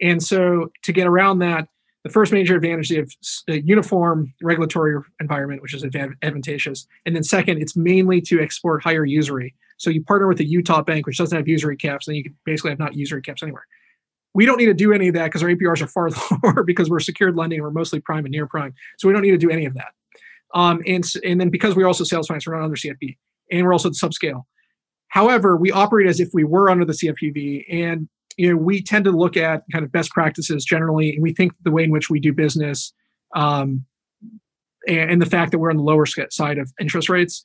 And 0.00 0.22
so 0.22 0.70
to 0.84 0.92
get 0.92 1.06
around 1.06 1.40
that, 1.40 1.68
the 2.04 2.10
first 2.10 2.32
major 2.32 2.56
advantage 2.56 2.90
is 2.90 3.44
a 3.48 3.60
uniform 3.60 4.32
regulatory 4.42 4.96
environment, 5.20 5.60
which 5.60 5.74
is 5.74 5.84
advantageous. 5.84 6.86
And 7.04 7.14
then 7.14 7.22
second, 7.22 7.60
it's 7.60 7.76
mainly 7.76 8.20
to 8.22 8.40
export 8.40 8.82
higher 8.82 9.04
usury. 9.04 9.54
So 9.76 9.90
you 9.90 10.02
partner 10.02 10.26
with 10.26 10.40
a 10.40 10.44
Utah 10.44 10.82
bank, 10.82 11.06
which 11.06 11.18
doesn't 11.18 11.36
have 11.36 11.48
usury 11.48 11.76
caps, 11.76 12.08
and 12.08 12.16
you 12.16 12.24
basically 12.44 12.70
have 12.70 12.78
not 12.78 12.94
usury 12.94 13.22
caps 13.22 13.42
anywhere. 13.42 13.66
We 14.32 14.46
don't 14.46 14.58
need 14.58 14.66
to 14.66 14.74
do 14.74 14.92
any 14.92 15.08
of 15.08 15.14
that 15.14 15.26
because 15.26 15.42
our 15.42 15.48
APRs 15.48 15.82
are 15.82 15.86
far 15.86 16.08
lower 16.42 16.62
because 16.62 16.88
we're 16.88 17.00
secured 17.00 17.36
lending. 17.36 17.60
We're 17.60 17.70
mostly 17.70 18.00
prime 18.00 18.24
and 18.24 18.32
near 18.32 18.46
prime. 18.46 18.74
So 18.98 19.08
we 19.08 19.12
don't 19.12 19.22
need 19.22 19.32
to 19.32 19.38
do 19.38 19.50
any 19.50 19.66
of 19.66 19.74
that. 19.74 19.92
Um, 20.54 20.82
and, 20.86 21.04
and 21.24 21.40
then 21.40 21.50
because 21.50 21.76
we're 21.76 21.86
also 21.86 22.04
sales 22.04 22.28
finance, 22.28 22.46
we're 22.46 22.56
not 22.56 22.64
under 22.64 22.76
CFP, 22.76 23.16
and 23.50 23.66
we're 23.66 23.72
also 23.72 23.88
at 23.88 23.94
the 23.94 24.08
subscale. 24.08 24.44
However, 25.08 25.56
we 25.56 25.70
operate 25.70 26.06
as 26.06 26.20
if 26.20 26.30
we 26.32 26.44
were 26.44 26.70
under 26.70 26.84
the 26.84 26.92
CFPB, 26.92 27.64
and 27.70 28.08
you 28.40 28.48
know, 28.48 28.56
we 28.56 28.82
tend 28.82 29.04
to 29.04 29.10
look 29.10 29.36
at 29.36 29.64
kind 29.70 29.84
of 29.84 29.92
best 29.92 30.12
practices 30.12 30.64
generally, 30.64 31.10
and 31.10 31.22
we 31.22 31.34
think 31.34 31.52
the 31.62 31.70
way 31.70 31.84
in 31.84 31.90
which 31.90 32.08
we 32.08 32.18
do 32.18 32.32
business, 32.32 32.94
um, 33.36 33.84
and, 34.88 35.10
and 35.10 35.22
the 35.22 35.26
fact 35.26 35.52
that 35.52 35.58
we're 35.58 35.70
on 35.70 35.76
the 35.76 35.82
lower 35.82 36.06
side 36.06 36.56
of 36.56 36.72
interest 36.80 37.10
rates, 37.10 37.44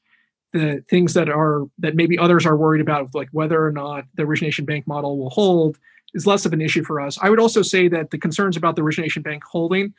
the 0.53 0.81
things 0.89 1.13
that 1.13 1.27
are 1.27 1.65
that 1.79 1.97
maybe 1.97 2.17
others 2.17 2.45
are 2.45 2.55
worried 2.55 2.79
about, 2.79 3.13
like 3.13 3.27
whether 3.33 3.61
or 3.61 3.73
not 3.73 4.05
the 4.13 4.23
origination 4.23 4.63
bank 4.63 4.87
model 4.87 5.17
will 5.17 5.31
hold, 5.31 5.77
is 6.13 6.25
less 6.25 6.45
of 6.45 6.53
an 6.53 6.61
issue 6.61 6.81
for 6.85 7.01
us. 7.01 7.17
I 7.21 7.29
would 7.29 7.41
also 7.41 7.61
say 7.61 7.89
that 7.89 8.11
the 8.11 8.17
concerns 8.17 8.55
about 8.55 8.77
the 8.77 8.81
origination 8.81 9.21
bank 9.21 9.43
holding 9.43 9.93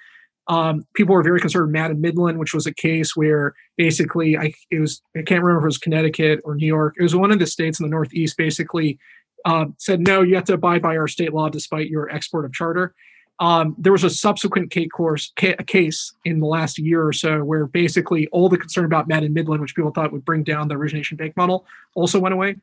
um, 0.49 0.87
people 0.95 1.15
were 1.15 1.23
very 1.23 1.41
concerned. 1.41 1.75
About 1.75 1.91
in 1.91 2.01
Midland, 2.01 2.39
which 2.39 2.55
was 2.55 2.67
a 2.67 2.75
case 2.75 3.17
where 3.17 3.55
basically 3.77 4.37
I 4.37 4.53
it 4.71 4.81
was 4.81 5.03
I 5.17 5.23
can't 5.23 5.43
remember 5.43 5.59
if 5.59 5.65
it 5.65 5.67
was 5.67 5.79
Connecticut 5.79 6.41
or 6.45 6.55
New 6.55 6.67
York. 6.67 6.95
It 6.99 7.03
was 7.03 7.17
one 7.17 7.33
of 7.33 7.39
the 7.39 7.47
states 7.47 7.81
in 7.81 7.85
the 7.85 7.91
Northeast. 7.91 8.37
Basically, 8.37 8.99
uh, 9.47 9.67
said, 9.79 10.01
no, 10.01 10.23
you 10.23 10.35
have 10.35 10.45
to 10.45 10.55
abide 10.55 10.83
by 10.83 10.97
our 10.97 11.09
state 11.09 11.33
law 11.33 11.49
despite 11.49 11.89
your 11.89 12.11
export 12.11 12.45
of 12.45 12.53
charter. 12.53 12.95
Um, 13.39 13.77
there 13.79 13.93
was 13.93 14.03
a 14.03 14.11
subsequent 14.11 14.71
case, 14.71 14.89
course, 14.91 15.33
ca- 15.39 15.57
case 15.67 16.15
in 16.25 16.41
the 16.41 16.47
last 16.47 16.79
year 16.79 17.07
or 17.07 17.13
so 17.13 17.45
where 17.45 17.67
basically 17.67 18.27
all 18.29 18.49
the 18.49 18.59
concern 18.59 18.85
about 18.85 19.09
Madden 19.09 19.33
Midland, 19.33 19.61
which 19.61 19.77
people 19.77 19.93
thought 19.93 20.13
would 20.13 20.25
bring 20.25 20.43
down 20.43 20.69
the 20.69 20.75
origination 20.75 21.17
bank 21.17 21.37
model, 21.37 21.65
also 21.95 22.19
went 22.19 22.33
away. 22.33 22.57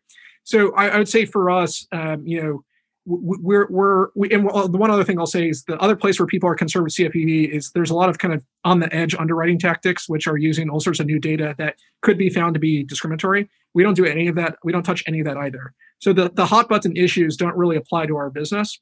So 0.43 0.75
I, 0.75 0.89
I 0.89 0.97
would 0.97 1.07
say 1.07 1.25
for 1.25 1.49
us, 1.49 1.87
um, 1.91 2.27
you 2.27 2.43
know, 2.43 2.63
we're 3.05 3.67
we're 3.69 4.07
we, 4.15 4.31
and 4.31 4.45
the 4.45 4.77
one 4.77 4.89
other 4.89 5.03
thing 5.03 5.19
I'll 5.19 5.25
say 5.25 5.49
is 5.49 5.63
the 5.65 5.77
other 5.79 5.95
place 5.95 6.19
where 6.19 6.27
people 6.27 6.49
are 6.49 6.55
concerned 6.55 6.85
with 6.85 6.93
CFPB 6.93 7.49
is 7.49 7.71
there's 7.71 7.89
a 7.89 7.95
lot 7.95 8.09
of 8.09 8.17
kind 8.17 8.33
of 8.33 8.43
on 8.63 8.79
the 8.79 8.93
edge 8.93 9.13
underwriting 9.15 9.59
tactics 9.59 10.07
which 10.07 10.27
are 10.27 10.37
using 10.37 10.69
all 10.69 10.79
sorts 10.79 10.99
of 10.99 11.05
new 11.05 11.19
data 11.19 11.53
that 11.57 11.75
could 12.01 12.17
be 12.17 12.29
found 12.29 12.53
to 12.53 12.59
be 12.59 12.83
discriminatory. 12.83 13.49
We 13.73 13.83
don't 13.83 13.95
do 13.95 14.05
any 14.05 14.27
of 14.27 14.35
that. 14.35 14.57
We 14.63 14.71
don't 14.71 14.83
touch 14.83 15.03
any 15.05 15.19
of 15.19 15.25
that 15.25 15.37
either. 15.37 15.73
So 15.99 16.13
the 16.13 16.31
the 16.33 16.45
hot 16.45 16.69
button 16.69 16.95
issues 16.95 17.35
don't 17.35 17.57
really 17.57 17.75
apply 17.75 18.05
to 18.05 18.15
our 18.15 18.29
business. 18.29 18.79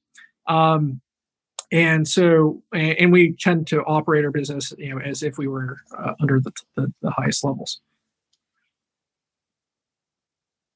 Um, 0.48 1.02
and 1.72 2.08
so 2.08 2.62
and 2.74 3.12
we 3.12 3.36
tend 3.40 3.66
to 3.68 3.82
operate 3.84 4.26
our 4.26 4.32
business 4.32 4.74
you 4.78 4.94
know 4.94 5.02
as 5.02 5.24
if 5.24 5.38
we 5.38 5.48
were 5.48 5.78
uh, 5.98 6.14
under 6.20 6.40
the, 6.40 6.52
the, 6.76 6.94
the 7.02 7.12
highest 7.12 7.44
levels 7.44 7.80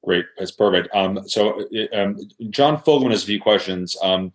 Great, 0.06 0.26
that's 0.38 0.52
perfect. 0.52 0.94
Um, 0.96 1.28
so, 1.28 1.68
um, 1.92 2.18
John 2.52 2.78
Fogelman 2.78 3.10
has 3.10 3.24
a 3.24 3.26
few 3.26 3.42
questions. 3.42 3.98
Um, 4.04 4.32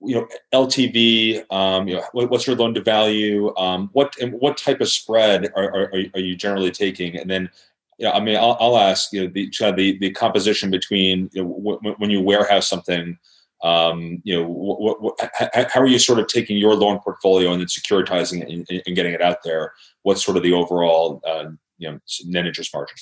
you 0.00 0.14
know, 0.14 0.26
LTV. 0.54 1.44
Um, 1.52 1.86
you 1.86 1.96
know, 1.96 2.04
what, 2.12 2.30
what's 2.30 2.46
your 2.46 2.56
loan 2.56 2.72
to 2.74 2.82
value? 2.82 3.54
Um, 3.56 3.90
what 3.92 4.16
and 4.20 4.32
what 4.32 4.56
type 4.56 4.80
of 4.80 4.88
spread 4.88 5.52
are, 5.54 5.64
are, 5.64 5.92
are 6.14 6.20
you 6.20 6.34
generally 6.34 6.70
taking? 6.70 7.16
And 7.18 7.30
then, 7.30 7.50
you 7.98 8.06
know, 8.06 8.12
I 8.12 8.20
mean, 8.20 8.36
I'll, 8.36 8.56
I'll 8.58 8.78
ask 8.78 9.12
you 9.12 9.24
know 9.24 9.26
the 9.32 9.50
the, 9.76 9.98
the 9.98 10.10
composition 10.12 10.70
between 10.70 11.28
you 11.34 11.44
know, 11.44 11.60
w- 11.62 11.94
when 11.98 12.10
you 12.10 12.20
warehouse 12.22 12.66
something. 12.66 13.18
Um, 13.62 14.20
you 14.24 14.40
know, 14.40 14.48
what, 14.48 15.00
what, 15.02 15.30
how 15.70 15.80
are 15.80 15.86
you 15.86 16.00
sort 16.00 16.18
of 16.18 16.26
taking 16.26 16.56
your 16.56 16.74
loan 16.74 16.98
portfolio 16.98 17.52
and 17.52 17.60
then 17.60 17.68
securitizing 17.68 18.42
it 18.42 18.48
and, 18.48 18.82
and 18.86 18.96
getting 18.96 19.12
it 19.12 19.22
out 19.22 19.44
there? 19.44 19.72
What's 20.02 20.24
sort 20.24 20.36
of 20.36 20.42
the 20.42 20.52
overall 20.52 21.20
uh, 21.24 21.50
you 21.78 21.90
know 21.90 21.98
net 22.24 22.46
interest 22.46 22.74
margin? 22.74 22.96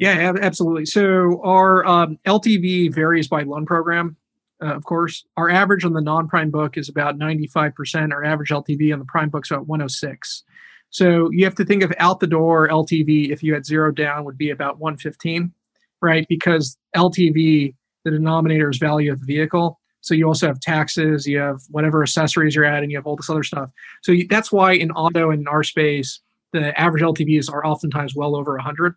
Yeah, 0.00 0.32
absolutely. 0.40 0.86
So 0.86 1.42
our 1.44 1.84
um, 1.84 2.18
LTV 2.26 2.92
varies 2.94 3.28
by 3.28 3.42
loan 3.42 3.66
program, 3.66 4.16
uh, 4.62 4.74
of 4.74 4.84
course. 4.84 5.26
Our 5.36 5.50
average 5.50 5.84
on 5.84 5.92
the 5.92 6.00
non-prime 6.00 6.50
book 6.50 6.78
is 6.78 6.88
about 6.88 7.18
95%. 7.18 8.10
Our 8.10 8.24
average 8.24 8.48
LTV 8.48 8.94
on 8.94 8.98
the 8.98 9.04
prime 9.04 9.28
book 9.28 9.44
is 9.44 9.50
about 9.50 9.66
106. 9.66 10.42
So 10.88 11.30
you 11.32 11.44
have 11.44 11.54
to 11.56 11.66
think 11.66 11.82
of 11.82 11.92
out 11.98 12.20
the 12.20 12.26
door 12.26 12.66
LTV 12.66 13.30
if 13.30 13.42
you 13.42 13.52
had 13.52 13.66
zero 13.66 13.92
down 13.92 14.24
would 14.24 14.38
be 14.38 14.48
about 14.48 14.78
115, 14.78 15.52
right? 16.00 16.26
Because 16.30 16.78
LTV, 16.96 17.74
the 18.06 18.10
denominator 18.10 18.70
is 18.70 18.78
value 18.78 19.12
of 19.12 19.20
the 19.20 19.26
vehicle. 19.26 19.78
So 20.00 20.14
you 20.14 20.26
also 20.26 20.46
have 20.46 20.60
taxes, 20.60 21.26
you 21.26 21.38
have 21.40 21.60
whatever 21.68 22.02
accessories 22.02 22.54
you're 22.54 22.64
adding, 22.64 22.88
you 22.88 22.96
have 22.96 23.06
all 23.06 23.16
this 23.16 23.28
other 23.28 23.42
stuff. 23.42 23.70
So 24.02 24.12
you, 24.12 24.26
that's 24.26 24.50
why 24.50 24.72
in 24.72 24.92
auto 24.92 25.30
and 25.30 25.42
in 25.42 25.48
our 25.48 25.62
space, 25.62 26.20
the 26.54 26.78
average 26.80 27.02
LTVs 27.02 27.52
are 27.52 27.66
oftentimes 27.66 28.16
well 28.16 28.34
over 28.34 28.52
100. 28.54 28.94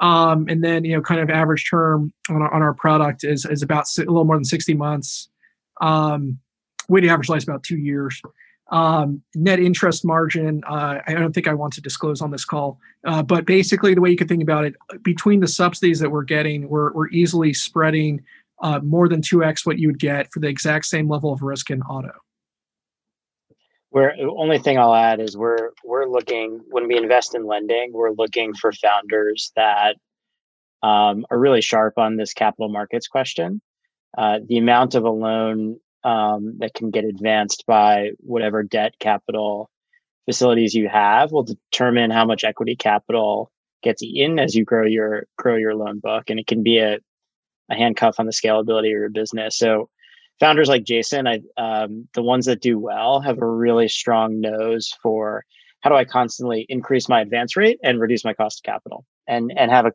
Um, 0.00 0.46
and 0.48 0.62
then, 0.62 0.84
you 0.84 0.94
know, 0.94 1.02
kind 1.02 1.20
of 1.20 1.30
average 1.30 1.68
term 1.70 2.12
on 2.28 2.42
our, 2.42 2.52
on 2.52 2.62
our 2.62 2.74
product 2.74 3.24
is, 3.24 3.44
is 3.46 3.62
about 3.62 3.86
a 3.98 4.00
little 4.00 4.24
more 4.24 4.36
than 4.36 4.44
60 4.44 4.74
months. 4.74 5.28
Um, 5.80 6.38
weighted 6.88 7.10
average 7.10 7.28
life 7.28 7.38
is 7.38 7.44
about 7.44 7.62
two 7.62 7.78
years. 7.78 8.20
Um, 8.70 9.22
net 9.34 9.60
interest 9.60 10.04
margin, 10.04 10.62
uh, 10.66 10.98
I 11.06 11.14
don't 11.14 11.32
think 11.32 11.46
I 11.46 11.54
want 11.54 11.72
to 11.74 11.80
disclose 11.80 12.20
on 12.20 12.32
this 12.32 12.44
call, 12.44 12.80
uh, 13.06 13.22
but 13.22 13.46
basically 13.46 13.94
the 13.94 14.00
way 14.00 14.10
you 14.10 14.16
can 14.16 14.26
think 14.26 14.42
about 14.42 14.64
it, 14.64 14.74
between 15.02 15.40
the 15.40 15.46
subsidies 15.46 16.00
that 16.00 16.10
we're 16.10 16.24
getting, 16.24 16.68
we're, 16.68 16.92
we're 16.92 17.08
easily 17.10 17.54
spreading 17.54 18.22
uh, 18.62 18.80
more 18.80 19.08
than 19.08 19.20
2x 19.20 19.64
what 19.64 19.78
you 19.78 19.88
would 19.88 20.00
get 20.00 20.32
for 20.32 20.40
the 20.40 20.48
exact 20.48 20.86
same 20.86 21.08
level 21.08 21.32
of 21.32 21.42
risk 21.42 21.70
in 21.70 21.80
auto. 21.82 22.12
We're 23.96 24.12
only 24.36 24.58
thing 24.58 24.78
I'll 24.78 24.94
add 24.94 25.20
is 25.20 25.38
we're 25.38 25.70
we're 25.82 26.04
looking 26.04 26.60
when 26.68 26.86
we 26.86 26.98
invest 26.98 27.34
in 27.34 27.46
lending, 27.46 27.94
we're 27.94 28.12
looking 28.12 28.52
for 28.52 28.70
founders 28.70 29.52
that 29.56 29.96
um, 30.82 31.24
are 31.30 31.38
really 31.38 31.62
sharp 31.62 31.96
on 31.96 32.16
this 32.16 32.34
capital 32.34 32.68
markets 32.68 33.08
question. 33.08 33.62
Uh, 34.18 34.40
the 34.46 34.58
amount 34.58 34.96
of 34.96 35.04
a 35.04 35.10
loan 35.10 35.80
um, 36.04 36.58
that 36.58 36.74
can 36.74 36.90
get 36.90 37.06
advanced 37.06 37.64
by 37.66 38.10
whatever 38.18 38.62
debt 38.62 38.92
capital 38.98 39.70
facilities 40.26 40.74
you 40.74 40.90
have 40.90 41.32
will 41.32 41.44
determine 41.44 42.10
how 42.10 42.26
much 42.26 42.44
equity 42.44 42.76
capital 42.76 43.50
gets 43.82 44.02
in 44.04 44.38
as 44.38 44.54
you 44.54 44.62
grow 44.62 44.84
your 44.84 45.24
grow 45.38 45.56
your 45.56 45.74
loan 45.74 46.00
book, 46.00 46.28
and 46.28 46.38
it 46.38 46.46
can 46.46 46.62
be 46.62 46.76
a 46.76 46.98
a 47.70 47.74
handcuff 47.74 48.20
on 48.20 48.26
the 48.26 48.32
scalability 48.32 48.88
of 48.88 49.00
your 49.00 49.08
business. 49.08 49.56
So 49.56 49.88
founders 50.40 50.68
like 50.68 50.84
Jason, 50.84 51.26
I 51.26 51.40
um, 51.56 52.08
the 52.14 52.22
ones 52.22 52.46
that 52.46 52.60
do 52.60 52.78
well 52.78 53.20
have 53.20 53.38
a 53.40 53.46
really 53.46 53.88
strong 53.88 54.40
nose 54.40 54.94
for 55.02 55.44
how 55.80 55.90
do 55.90 55.96
I 55.96 56.04
constantly 56.04 56.66
increase 56.68 57.08
my 57.08 57.20
advance 57.20 57.56
rate 57.56 57.78
and 57.82 58.00
reduce 58.00 58.24
my 58.24 58.34
cost 58.34 58.60
of 58.60 58.70
capital, 58.70 59.04
and 59.26 59.52
and 59.56 59.70
have 59.70 59.86
a 59.86 59.92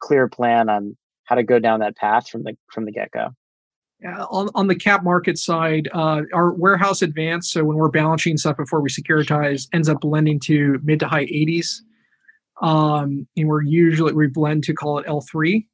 clear 0.00 0.28
plan 0.28 0.68
on 0.68 0.96
how 1.24 1.34
to 1.34 1.42
go 1.42 1.58
down 1.58 1.80
that 1.80 1.96
path 1.96 2.28
from 2.28 2.44
the 2.44 2.56
from 2.72 2.84
the 2.84 2.92
get 2.92 3.10
go. 3.12 3.28
Uh, 4.06 4.26
on, 4.30 4.50
on 4.54 4.66
the 4.66 4.74
cap 4.74 5.02
market 5.02 5.38
side, 5.38 5.88
uh, 5.94 6.22
our 6.34 6.52
warehouse 6.52 7.00
advance, 7.00 7.50
so 7.50 7.64
when 7.64 7.76
we're 7.76 7.88
balancing 7.88 8.36
stuff 8.36 8.56
before 8.56 8.82
we 8.82 8.90
securitize, 8.90 9.66
ends 9.72 9.88
up 9.88 10.00
blending 10.00 10.38
to 10.38 10.78
mid 10.82 11.00
to 11.00 11.08
high 11.08 11.24
80s. 11.24 11.80
Um, 12.60 13.26
and 13.36 13.48
we're 13.48 13.62
usually, 13.62 14.12
we 14.12 14.26
blend 14.26 14.64
to 14.64 14.74
call 14.74 14.98
it 14.98 15.06
L3. 15.06 15.64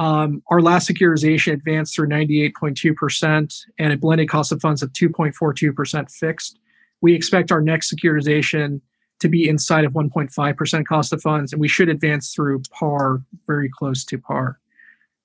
Um, 0.00 0.42
our 0.50 0.62
last 0.62 0.88
securitization 0.88 1.52
advanced 1.52 1.94
through 1.94 2.08
98.2% 2.08 3.64
and 3.78 3.92
a 3.92 3.98
blended 3.98 4.30
cost 4.30 4.50
of 4.50 4.58
funds 4.58 4.82
of 4.82 4.90
2.42% 4.94 6.10
fixed. 6.10 6.58
We 7.02 7.14
expect 7.14 7.52
our 7.52 7.60
next 7.60 7.94
securitization 7.94 8.80
to 9.18 9.28
be 9.28 9.46
inside 9.46 9.84
of 9.84 9.92
1.5% 9.92 10.86
cost 10.86 11.12
of 11.12 11.20
funds, 11.20 11.52
and 11.52 11.60
we 11.60 11.68
should 11.68 11.90
advance 11.90 12.32
through 12.32 12.62
par, 12.70 13.20
very 13.46 13.68
close 13.68 14.02
to 14.06 14.16
par. 14.16 14.58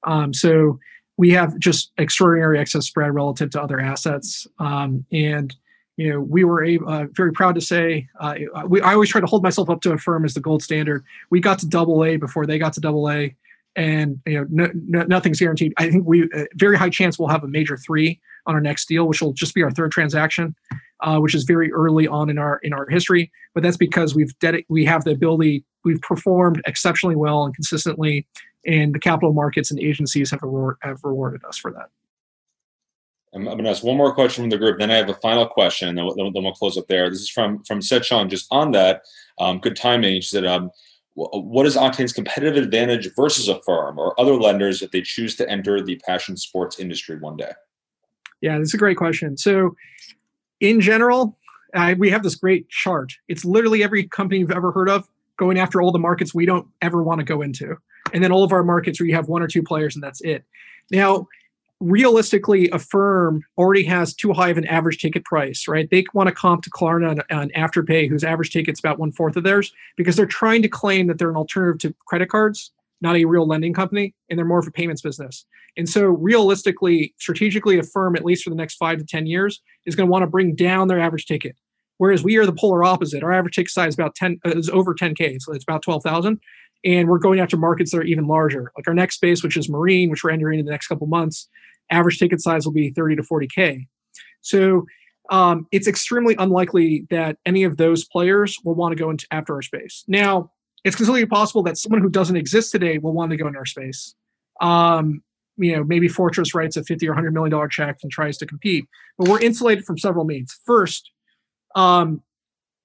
Um, 0.03 0.33
so 0.33 0.77
we 1.15 1.31
have 1.31 1.57
just 1.57 1.93
extraordinary 1.97 2.59
excess 2.59 2.85
spread 2.85 3.15
relative 3.15 3.51
to 3.51 3.61
other 3.61 3.79
assets. 3.79 4.45
Um, 4.59 5.05
and 5.09 5.55
you 5.95 6.11
know, 6.11 6.19
we 6.19 6.43
were 6.43 6.65
uh, 6.85 7.05
very 7.13 7.31
proud 7.31 7.55
to 7.55 7.61
say, 7.61 8.09
uh, 8.19 8.35
we, 8.67 8.81
I 8.81 8.91
always 8.91 9.09
try 9.09 9.21
to 9.21 9.27
hold 9.27 9.41
myself 9.41 9.69
up 9.69 9.79
to 9.83 9.93
Affirm 9.93 10.25
as 10.25 10.33
the 10.33 10.41
gold 10.41 10.61
standard. 10.61 11.05
We 11.29 11.39
got 11.39 11.59
to 11.59 11.65
double 11.65 12.03
A 12.03 12.17
before 12.17 12.45
they 12.45 12.59
got 12.59 12.73
to 12.73 12.81
double 12.81 13.09
A 13.09 13.33
and 13.75 14.21
you 14.25 14.39
know 14.39 14.45
no, 14.49 14.71
no, 14.73 15.03
nothing's 15.03 15.39
guaranteed. 15.39 15.73
I 15.77 15.89
think 15.89 16.05
we 16.05 16.23
uh, 16.23 16.45
very 16.55 16.77
high 16.77 16.89
chance 16.89 17.19
we'll 17.19 17.29
have 17.29 17.43
a 17.43 17.47
major 17.47 17.77
three 17.77 18.19
on 18.45 18.55
our 18.55 18.61
next 18.61 18.87
deal, 18.87 19.07
which 19.07 19.21
will 19.21 19.33
just 19.33 19.53
be 19.53 19.63
our 19.63 19.71
third 19.71 19.91
transaction, 19.91 20.55
uh, 21.01 21.19
which 21.19 21.35
is 21.35 21.43
very 21.43 21.71
early 21.71 22.07
on 22.07 22.29
in 22.29 22.37
our 22.37 22.59
in 22.63 22.73
our 22.73 22.87
history. 22.87 23.31
But 23.53 23.63
that's 23.63 23.77
because 23.77 24.15
we've 24.15 24.37
dedi- 24.39 24.65
we 24.69 24.85
have 24.85 25.03
the 25.03 25.11
ability 25.11 25.63
we've 25.83 26.01
performed 26.01 26.61
exceptionally 26.65 27.15
well 27.15 27.43
and 27.43 27.53
consistently, 27.53 28.27
and 28.65 28.93
the 28.93 28.99
capital 28.99 29.33
markets 29.33 29.71
and 29.71 29.79
agencies 29.79 30.31
have 30.31 30.41
reward, 30.41 30.77
have 30.81 30.99
rewarded 31.03 31.43
us 31.45 31.57
for 31.57 31.71
that. 31.71 31.89
I'm, 33.33 33.47
I'm 33.47 33.55
going 33.55 33.65
to 33.65 33.69
ask 33.69 33.83
one 33.83 33.97
more 33.97 34.13
question 34.13 34.43
from 34.43 34.49
the 34.49 34.57
group. 34.57 34.79
Then 34.79 34.91
I 34.91 34.95
have 34.95 35.09
a 35.09 35.15
final 35.15 35.45
question, 35.45 35.89
and 35.89 35.97
then 35.97 36.05
we'll, 36.05 36.31
then 36.31 36.43
we'll 36.43 36.53
close 36.53 36.77
up 36.77 36.87
there. 36.87 37.09
This 37.09 37.21
is 37.21 37.29
from 37.29 37.63
from 37.63 37.81
Sechan. 37.81 38.29
Just 38.29 38.47
on 38.51 38.71
that, 38.71 39.03
um, 39.39 39.59
good 39.59 39.75
timing. 39.75 40.15
She 40.21 40.29
said. 40.29 40.45
Um, 40.45 40.71
what 41.15 41.65
is 41.65 41.77
Octane's 41.77 42.11
competitive 42.11 42.61
advantage 42.61 43.09
versus 43.15 43.47
Affirm 43.47 43.97
or 43.97 44.19
other 44.19 44.33
lenders 44.33 44.81
if 44.81 44.91
they 44.91 45.01
choose 45.01 45.35
to 45.37 45.49
enter 45.49 45.81
the 45.81 45.95
passion 46.05 46.35
sports 46.35 46.79
industry 46.79 47.17
one 47.17 47.37
day? 47.37 47.51
Yeah, 48.41 48.57
that's 48.57 48.73
a 48.73 48.77
great 48.77 48.97
question. 48.97 49.37
So, 49.37 49.75
in 50.59 50.81
general, 50.81 51.37
uh, 51.73 51.95
we 51.97 52.09
have 52.09 52.23
this 52.23 52.35
great 52.35 52.69
chart. 52.69 53.13
It's 53.27 53.45
literally 53.45 53.83
every 53.83 54.07
company 54.07 54.39
you've 54.39 54.51
ever 54.51 54.71
heard 54.71 54.89
of 54.89 55.07
going 55.37 55.57
after 55.57 55.81
all 55.81 55.91
the 55.91 55.99
markets 55.99 56.33
we 56.33 56.45
don't 56.45 56.67
ever 56.81 57.01
want 57.01 57.19
to 57.19 57.25
go 57.25 57.41
into. 57.41 57.77
And 58.13 58.23
then 58.23 58.31
all 58.31 58.43
of 58.43 58.51
our 58.51 58.63
markets 58.63 58.99
where 58.99 59.07
you 59.07 59.15
have 59.15 59.27
one 59.27 59.41
or 59.41 59.47
two 59.47 59.63
players 59.63 59.95
and 59.95 60.03
that's 60.03 60.21
it. 60.21 60.43
Now, 60.91 61.27
realistically, 61.79 62.69
Affirm 62.69 63.43
already 63.57 63.83
has 63.83 64.13
too 64.13 64.33
high 64.33 64.49
of 64.49 64.57
an 64.57 64.65
average 64.65 64.99
ticket 64.99 65.25
price, 65.25 65.67
right? 65.67 65.89
They 65.89 66.05
want 66.13 66.29
to 66.29 66.35
comp 66.35 66.63
to 66.63 66.69
Klarna 66.69 67.23
and, 67.29 67.53
Afterpay, 67.53 68.09
whose 68.09 68.23
average 68.23 68.51
ticket's 68.51 68.79
about 68.79 68.99
one 68.99 69.11
fourth 69.11 69.35
of 69.35 69.43
theirs, 69.43 69.73
because 69.97 70.15
they're 70.15 70.25
trying 70.25 70.61
to 70.61 70.69
claim 70.69 71.07
that 71.07 71.17
they're 71.17 71.29
an 71.29 71.35
alternative 71.35 71.79
to 71.79 71.95
credit 72.07 72.29
cards, 72.29 72.71
not 73.01 73.15
a 73.15 73.25
real 73.25 73.47
lending 73.47 73.73
company, 73.73 74.13
and 74.29 74.37
they're 74.37 74.45
more 74.45 74.59
of 74.59 74.67
a 74.67 74.71
payments 74.71 75.01
business. 75.01 75.45
And 75.77 75.89
so, 75.89 76.05
realistically, 76.05 77.13
strategically, 77.17 77.77
Affirm, 77.77 78.15
at 78.15 78.23
least 78.23 78.43
for 78.43 78.49
the 78.49 78.55
next 78.55 78.75
five 78.75 78.97
to 78.99 79.05
10 79.05 79.27
years, 79.27 79.61
is 79.85 79.95
going 79.95 80.07
to 80.07 80.11
want 80.11 80.23
to 80.23 80.27
bring 80.27 80.55
down 80.55 80.87
their 80.87 80.99
average 80.99 81.25
ticket. 81.25 81.57
Whereas 81.97 82.23
we 82.23 82.37
are 82.37 82.45
the 82.45 82.53
polar 82.53 82.83
opposite. 82.83 83.23
Our 83.23 83.31
average 83.31 83.55
ticket 83.55 83.71
size 83.71 83.89
is 83.89 83.95
about 83.95 84.15
10 84.15 84.39
uh, 84.45 84.51
is 84.51 84.69
over 84.69 84.93
10k, 84.93 85.41
so 85.41 85.53
it's 85.53 85.63
about 85.63 85.81
12,000 85.81 86.39
and 86.85 87.09
we're 87.09 87.19
going 87.19 87.39
after 87.39 87.57
markets 87.57 87.91
that 87.91 87.97
are 87.97 88.03
even 88.03 88.27
larger. 88.27 88.71
Like 88.77 88.87
our 88.87 88.93
next 88.93 89.15
space, 89.15 89.43
which 89.43 89.57
is 89.57 89.67
marine, 89.67 90.09
which 90.09 90.23
we're 90.23 90.29
entering 90.29 90.59
in 90.59 90.65
the 90.65 90.71
next 90.71 90.87
couple 90.87 91.07
months, 91.07 91.49
average 91.89 92.19
ticket 92.19 92.41
size 92.41 92.65
will 92.65 92.73
be 92.73 92.91
30 92.91 93.17
to 93.17 93.23
40K. 93.23 93.87
So 94.41 94.85
um, 95.31 95.67
it's 95.71 95.87
extremely 95.87 96.35
unlikely 96.37 97.07
that 97.09 97.37
any 97.45 97.63
of 97.63 97.77
those 97.77 98.05
players 98.05 98.57
will 98.63 98.75
want 98.75 98.95
to 98.95 99.03
go 99.03 99.09
into 99.09 99.25
after 99.31 99.55
our 99.55 99.63
space. 99.63 100.03
Now, 100.07 100.51
it's 100.83 100.95
completely 100.95 101.25
possible 101.25 101.63
that 101.63 101.77
someone 101.77 102.01
who 102.01 102.09
doesn't 102.09 102.35
exist 102.35 102.71
today 102.71 102.99
will 102.99 103.13
want 103.13 103.31
to 103.31 103.37
go 103.37 103.47
in 103.47 103.55
our 103.55 103.65
space. 103.65 104.13
Um, 104.61 105.23
you 105.57 105.75
know, 105.75 105.83
maybe 105.83 106.07
Fortress 106.07 106.53
writes 106.53 106.77
a 106.77 106.83
50 106.83 107.07
or 107.07 107.11
100 107.11 107.33
million 107.33 107.51
dollar 107.51 107.67
check 107.67 107.97
and 108.03 108.11
tries 108.11 108.37
to 108.37 108.45
compete, 108.45 108.85
but 109.17 109.27
we're 109.27 109.41
insulated 109.41 109.85
from 109.85 109.97
several 109.97 110.25
means. 110.25 110.59
First, 110.65 111.09
um, 111.75 112.21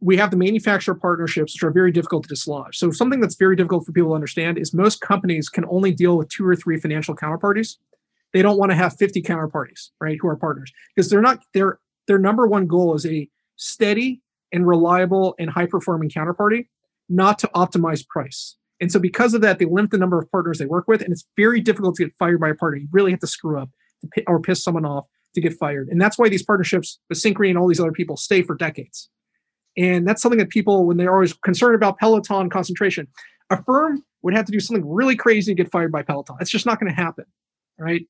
we 0.01 0.17
have 0.17 0.31
the 0.31 0.37
manufacturer 0.37 0.95
partnerships, 0.95 1.55
which 1.55 1.63
are 1.63 1.71
very 1.71 1.93
difficult 1.93 2.25
to 2.25 2.29
dislodge. 2.29 2.79
So, 2.79 2.91
something 2.91 3.21
that's 3.21 3.37
very 3.37 3.57
difficult 3.57 3.85
for 3.85 3.93
people 3.93 4.11
to 4.11 4.15
understand 4.15 4.59
is 4.59 4.73
most 4.73 5.01
companies 5.01 5.49
can 5.49 5.65
only 5.69 5.93
deal 5.93 6.17
with 6.17 6.29
two 6.29 6.47
or 6.47 6.57
three 6.57 6.79
financial 6.79 7.15
counterparties 7.15 7.77
they 8.33 8.43
don't 8.43 8.59
want 8.59 8.71
to 8.71 8.77
have 8.77 8.97
50 8.97 9.23
counterparties, 9.23 9.91
right, 10.01 10.19
who 10.21 10.29
are 10.29 10.37
partners 10.37 10.73
because 10.95 11.11
they're 11.11 11.21
not 11.21 11.41
their 11.55 11.79
their 12.07 12.19
number 12.19 12.47
one 12.47 12.67
goal 12.67 12.95
is 12.95 13.07
a 13.07 13.29
steady 13.57 14.23
and 14.53 14.67
reliable 14.67 15.35
and 15.39 15.51
high 15.51 15.67
performing 15.67 16.09
counterparty, 16.09 16.67
not 17.09 17.39
to 17.39 17.49
optimize 17.55 18.07
price. 18.07 18.57
And 18.81 18.91
so 18.91 18.99
because 18.99 19.35
of 19.35 19.43
that, 19.43 19.59
they 19.59 19.67
limit 19.67 19.91
the 19.91 19.99
number 19.99 20.19
of 20.19 20.31
partners 20.31 20.59
they 20.59 20.67
work 20.67 20.89
with, 20.89 21.03
and 21.03 21.13
it's 21.13 21.27
very 21.37 21.61
difficult 21.61 21.97
to 21.97 22.05
get 22.05 22.15
fired 22.19 22.41
by 22.41 22.49
a 22.49 22.55
partner. 22.55 22.79
You 22.79 22.89
really 22.91 23.11
have 23.11 23.21
to 23.21 23.27
screw 23.27 23.59
up 23.61 23.71
or 24.27 24.41
piss 24.41 24.65
someone 24.65 24.87
off 24.87 25.07
to 25.35 25.41
get 25.41 25.53
fired. 25.59 25.89
And 25.89 26.01
that's 26.01 26.19
why 26.19 26.29
these 26.29 26.43
partnerships 26.43 26.99
with 27.09 27.21
Synchrony 27.21 27.51
and 27.51 27.59
all 27.59 27.69
these 27.69 27.79
other 27.79 27.93
people 27.93 28.17
stay 28.17 28.43
for 28.43 28.57
decades. 28.57 29.11
And 29.77 30.07
that's 30.07 30.21
something 30.21 30.39
that 30.39 30.51
people, 30.51 30.85
when 30.87 30.97
they're 30.97 31.13
always 31.13 31.33
concerned 31.33 31.75
about 31.75 31.99
Peloton 31.99 32.51
concentration, 32.51 33.07
Affirm 33.51 34.05
would 34.23 34.35
have 34.35 34.47
to 34.47 34.53
do 34.53 34.61
something 34.61 34.89
really 34.89 35.17
crazy 35.17 35.53
to 35.53 35.63
get 35.63 35.71
fired 35.71 35.93
by 35.93 36.03
Peloton. 36.03 36.37
It's 36.41 36.51
just 36.51 36.67
not 36.67 36.79
going 36.79 36.95
to 36.95 36.97
happen, 36.97 37.25
right? 37.79 38.07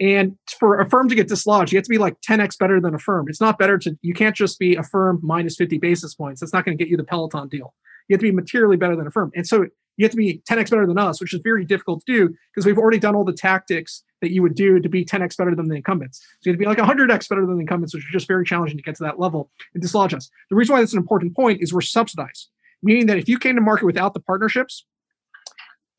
And 0.00 0.36
for 0.58 0.80
Affirm 0.80 1.08
to 1.10 1.14
get 1.14 1.28
dislodged, 1.28 1.72
you 1.72 1.78
have 1.78 1.84
to 1.84 1.90
be 1.90 1.98
like 1.98 2.16
10x 2.28 2.58
better 2.58 2.80
than 2.80 2.94
Affirm. 2.94 3.26
It's 3.28 3.40
not 3.40 3.58
better 3.58 3.78
to, 3.78 3.96
you 4.02 4.14
can't 4.14 4.34
just 4.34 4.58
be 4.58 4.74
Affirm 4.74 5.20
minus 5.22 5.56
50 5.56 5.78
basis 5.78 6.14
points. 6.14 6.40
That's 6.40 6.52
not 6.52 6.64
going 6.64 6.76
to 6.76 6.82
get 6.82 6.90
you 6.90 6.96
the 6.96 7.04
Peloton 7.04 7.48
deal. 7.48 7.74
You 8.08 8.14
have 8.14 8.20
to 8.20 8.26
be 8.26 8.32
materially 8.32 8.76
better 8.76 8.96
than 8.96 9.06
Affirm. 9.06 9.30
And 9.36 9.46
so 9.46 9.66
you 9.96 10.04
have 10.04 10.10
to 10.10 10.16
be 10.16 10.42
10x 10.48 10.70
better 10.70 10.86
than 10.86 10.98
us, 10.98 11.20
which 11.20 11.34
is 11.34 11.40
very 11.42 11.64
difficult 11.64 12.04
to 12.06 12.12
do 12.12 12.34
because 12.52 12.66
we've 12.66 12.78
already 12.78 12.98
done 12.98 13.14
all 13.14 13.24
the 13.24 13.32
tactics 13.32 14.02
that 14.20 14.32
you 14.32 14.42
would 14.42 14.54
do 14.54 14.80
to 14.80 14.88
be 14.88 15.04
10x 15.04 15.36
better 15.36 15.54
than 15.54 15.68
the 15.68 15.76
incumbents. 15.76 16.18
So 16.18 16.50
you 16.50 16.52
have 16.52 16.56
to 16.56 16.58
be 16.58 16.66
like 16.66 16.78
100x 16.78 17.28
better 17.28 17.44
than 17.44 17.56
the 17.56 17.60
incumbents, 17.60 17.94
which 17.94 18.04
is 18.04 18.10
just 18.12 18.28
very 18.28 18.44
challenging 18.44 18.78
to 18.78 18.82
get 18.82 18.94
to 18.96 19.04
that 19.04 19.18
level 19.18 19.50
and 19.74 19.82
dislodge 19.82 20.14
us. 20.14 20.30
The 20.48 20.56
reason 20.56 20.74
why 20.74 20.80
that's 20.80 20.92
an 20.92 20.98
important 20.98 21.34
point 21.34 21.60
is 21.60 21.72
we're 21.72 21.80
subsidized, 21.82 22.48
meaning 22.82 23.06
that 23.06 23.18
if 23.18 23.28
you 23.28 23.38
came 23.38 23.56
to 23.56 23.60
market 23.60 23.84
without 23.84 24.14
the 24.14 24.20
partnerships 24.20 24.86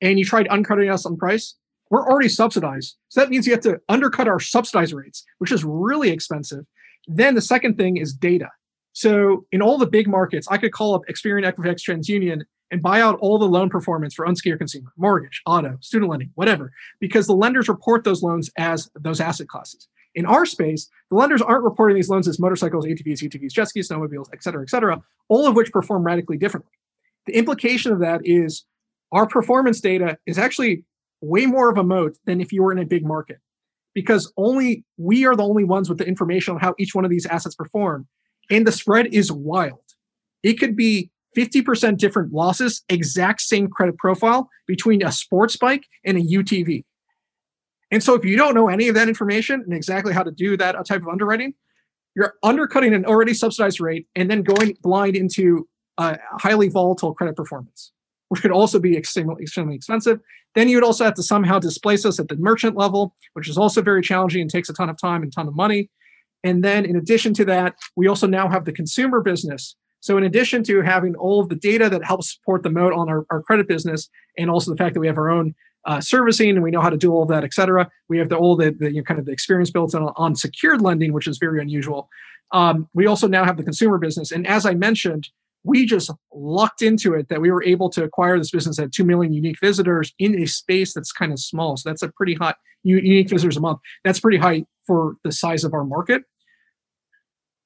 and 0.02 0.18
you 0.18 0.26
tried 0.26 0.48
uncutting 0.48 0.92
us 0.92 1.06
on 1.06 1.18
price, 1.18 1.56
we're 1.90 2.08
already 2.08 2.30
subsidized. 2.30 2.96
So 3.10 3.20
that 3.20 3.30
means 3.30 3.46
you 3.46 3.54
have 3.54 3.62
to 3.64 3.80
undercut 3.90 4.28
our 4.28 4.40
subsidized 4.40 4.94
rates, 4.94 5.24
which 5.38 5.52
is 5.52 5.64
really 5.64 6.10
expensive. 6.10 6.66
Then 7.08 7.36
the 7.36 7.42
second 7.42 7.78
thing 7.78 7.98
is 7.98 8.14
data. 8.14 8.50
So 8.94 9.46
in 9.52 9.62
all 9.62 9.78
the 9.78 9.88
big 9.88 10.08
markets, 10.08 10.48
I 10.50 10.58
could 10.58 10.72
call 10.72 10.96
up 10.96 11.02
Experian, 11.10 11.52
Equifax, 11.52 11.82
TransUnion, 11.82 12.44
and 12.74 12.82
buy 12.82 13.00
out 13.00 13.20
all 13.20 13.38
the 13.38 13.46
loan 13.46 13.70
performance 13.70 14.16
for 14.16 14.28
unsecured 14.28 14.58
consumer, 14.58 14.92
mortgage, 14.98 15.44
auto, 15.46 15.78
student 15.80 16.10
lending, 16.10 16.32
whatever, 16.34 16.74
because 17.00 17.28
the 17.28 17.36
lenders 17.36 17.70
report 17.70 18.04
those 18.04 18.24
loans 18.24 18.50
as 18.58 18.90
those 19.00 19.22
asset 19.22 19.48
classes. 19.48 19.88
In 20.16 20.26
our 20.26 20.44
space, 20.44 20.90
the 21.12 21.16
lenders 21.16 21.42
aren't 21.42 21.64
reporting 21.64 21.96
these 21.96 22.10
loans 22.10 22.28
as 22.28 22.40
motorcycles, 22.40 22.86
ATVs, 22.86 23.22
UTVs, 23.22 23.52
jet 23.52 23.70
skis, 23.70 23.90
snowmobiles, 23.90 24.26
et 24.34 24.42
cetera, 24.42 24.64
et 24.64 24.72
cetera, 24.72 25.00
all 25.30 25.46
of 25.46 25.56
which 25.56 25.72
perform 25.72 26.04
radically 26.04 26.36
differently. 26.36 26.72
The 27.28 27.38
implication 27.38 27.92
of 27.92 28.00
that 28.00 28.22
is 28.24 28.66
our 29.12 29.28
performance 29.28 29.80
data 29.80 30.18
is 30.26 30.40
actually 30.40 30.84
way 31.22 31.46
more 31.46 31.70
of 31.70 31.78
a 31.78 31.84
moat 31.84 32.18
than 32.26 32.42
if 32.42 32.52
you 32.52 32.64
were 32.64 32.72
in 32.72 32.80
a 32.80 32.86
big 32.86 33.06
market 33.06 33.38
because 33.94 34.34
only 34.36 34.84
we 34.98 35.26
are 35.26 35.36
the 35.36 35.44
only 35.44 35.64
ones 35.64 35.90
with 35.90 36.00
the 36.00 36.08
information 36.08 36.56
on 36.56 36.60
how 36.60 36.74
each 36.80 36.96
one 36.96 37.06
of 37.06 37.12
these 37.12 37.28
assets 37.28 37.54
perform 37.54 38.08
and 38.50 38.66
the 38.68 38.72
spread 38.72 39.14
is 39.14 39.32
wild 39.32 39.80
it 40.42 40.56
could 40.56 40.76
be 40.76 41.10
50% 41.36 41.98
different 41.98 42.34
losses 42.34 42.84
exact 42.90 43.42
same 43.42 43.68
credit 43.68 43.98
profile 43.98 44.50
between 44.68 45.04
a 45.04 45.12
sports 45.12 45.58
bike 45.58 45.86
and 46.06 46.18
a 46.18 46.22
utv 46.22 46.84
and 47.92 48.04
so 48.04 48.14
if 48.16 48.26
you 48.26 48.36
don't 48.36 48.56
know 48.56 48.70
any 48.70 48.88
of 48.88 48.96
that 48.96 49.08
information 49.08 49.62
and 49.62 49.74
exactly 49.74 50.14
how 50.14 50.24
to 50.24 50.32
do 50.32 50.58
that 50.58 50.74
type 50.86 51.02
of 51.02 51.08
underwriting 51.08 51.54
you're 52.16 52.36
undercutting 52.44 52.94
an 52.94 53.06
already 53.06 53.34
subsidized 53.34 53.80
rate 53.80 54.08
and 54.16 54.30
then 54.30 54.44
going 54.44 54.76
blind 54.82 55.16
into 55.16 55.68
a 55.98 56.18
highly 56.40 56.70
volatile 56.70 57.14
credit 57.14 57.36
performance 57.36 57.92
which 58.34 58.42
could 58.42 58.50
also 58.50 58.80
be 58.80 58.98
extremely, 58.98 59.44
extremely 59.44 59.76
expensive. 59.76 60.20
Then 60.56 60.68
you 60.68 60.78
would 60.78 60.84
also 60.84 61.04
have 61.04 61.14
to 61.14 61.22
somehow 61.22 61.60
displace 61.60 62.04
us 62.04 62.20
at 62.20 62.30
the 62.30 62.36
merchant 62.38 62.76
level, 62.76 63.16
which 63.34 63.48
is 63.48 63.60
also 63.60 63.80
very 63.84 64.02
challenging 64.02 64.42
and 64.42 64.50
takes 64.50 64.70
a 64.70 64.74
ton 64.74 64.90
of 64.90 64.98
time 65.00 65.22
and 65.22 65.32
ton 65.32 65.48
of 65.48 65.56
money. 65.56 65.92
And 66.44 66.64
then 66.64 66.84
in 66.84 66.96
addition 66.96 67.36
to 67.36 67.46
that, 67.46 67.76
we 67.96 68.08
also 68.08 68.26
now 68.26 68.50
have 68.50 68.66
the 68.66 68.72
consumer 68.72 69.22
business. 69.22 69.76
So 70.04 70.18
in 70.18 70.26
addition 70.26 70.66
to 70.66 70.82
having 70.82 71.16
all 71.16 71.40
of 71.40 71.48
the 71.48 71.56
data 71.56 71.90
that 71.90 72.04
helps 72.04 72.34
support 72.34 72.62
the 72.62 72.70
moat 72.70 72.92
on 72.92 73.08
our, 73.08 73.26
our 73.30 73.42
credit 73.42 73.70
business, 73.70 74.10
and 74.38 74.50
also 74.50 74.70
the 74.70 74.76
fact 74.76 74.96
that 74.96 75.00
we 75.00 75.08
have 75.08 75.18
our 75.18 75.30
own 75.30 75.56
uh, 75.86 76.02
servicing 76.02 76.50
and 76.50 76.62
we 76.62 76.72
know 76.72 76.82
how 76.82 76.90
to 76.90 76.98
do 76.98 77.14
all 77.14 77.24
of 77.24 77.30
that, 77.30 77.46
et 77.46 77.54
cetera, 77.54 77.90
we 78.10 78.18
have 78.18 78.28
the 78.28 78.36
all 78.36 78.58
the, 78.58 78.72
the 78.78 78.90
you 78.90 78.98
know, 78.98 79.04
kind 79.04 79.18
of 79.18 79.26
the 79.26 79.32
experience 79.32 79.72
built 79.72 79.96
on, 79.96 80.12
on 80.18 80.36
secured 80.36 80.82
lending, 80.82 81.14
which 81.14 81.26
is 81.26 81.38
very 81.38 81.62
unusual. 81.62 82.10
Um, 82.52 82.90
we 82.94 83.06
also 83.06 83.30
now 83.30 83.46
have 83.46 83.56
the 83.56 83.64
consumer 83.64 83.98
business. 83.98 84.30
And 84.30 84.46
as 84.46 84.66
I 84.66 84.74
mentioned, 84.74 85.30
we 85.64 85.86
just 85.86 86.12
lucked 86.34 86.82
into 86.82 87.14
it 87.14 87.30
that 87.30 87.40
we 87.40 87.50
were 87.50 87.64
able 87.64 87.90
to 87.92 88.04
acquire 88.04 88.38
this 88.38 88.52
business 88.52 88.78
at 88.80 88.92
2 88.92 89.06
million 89.06 89.32
unique 89.32 89.62
visitors 89.62 90.12
in 90.20 90.38
a 90.38 90.46
space 90.48 90.94
that's 90.94 91.14
kind 91.14 91.32
of 91.32 91.40
small. 91.40 91.78
So 91.78 91.90
that's 91.90 92.02
a 92.02 92.10
pretty 92.10 92.34
hot 92.34 92.58
unique 92.84 93.30
visitors 93.30 93.56
a 93.56 93.62
month. 93.62 93.80
That's 94.04 94.20
pretty 94.20 94.38
high 94.38 94.66
for 94.86 95.16
the 95.24 95.32
size 95.32 95.64
of 95.64 95.74
our 95.74 95.86
market. 95.86 96.24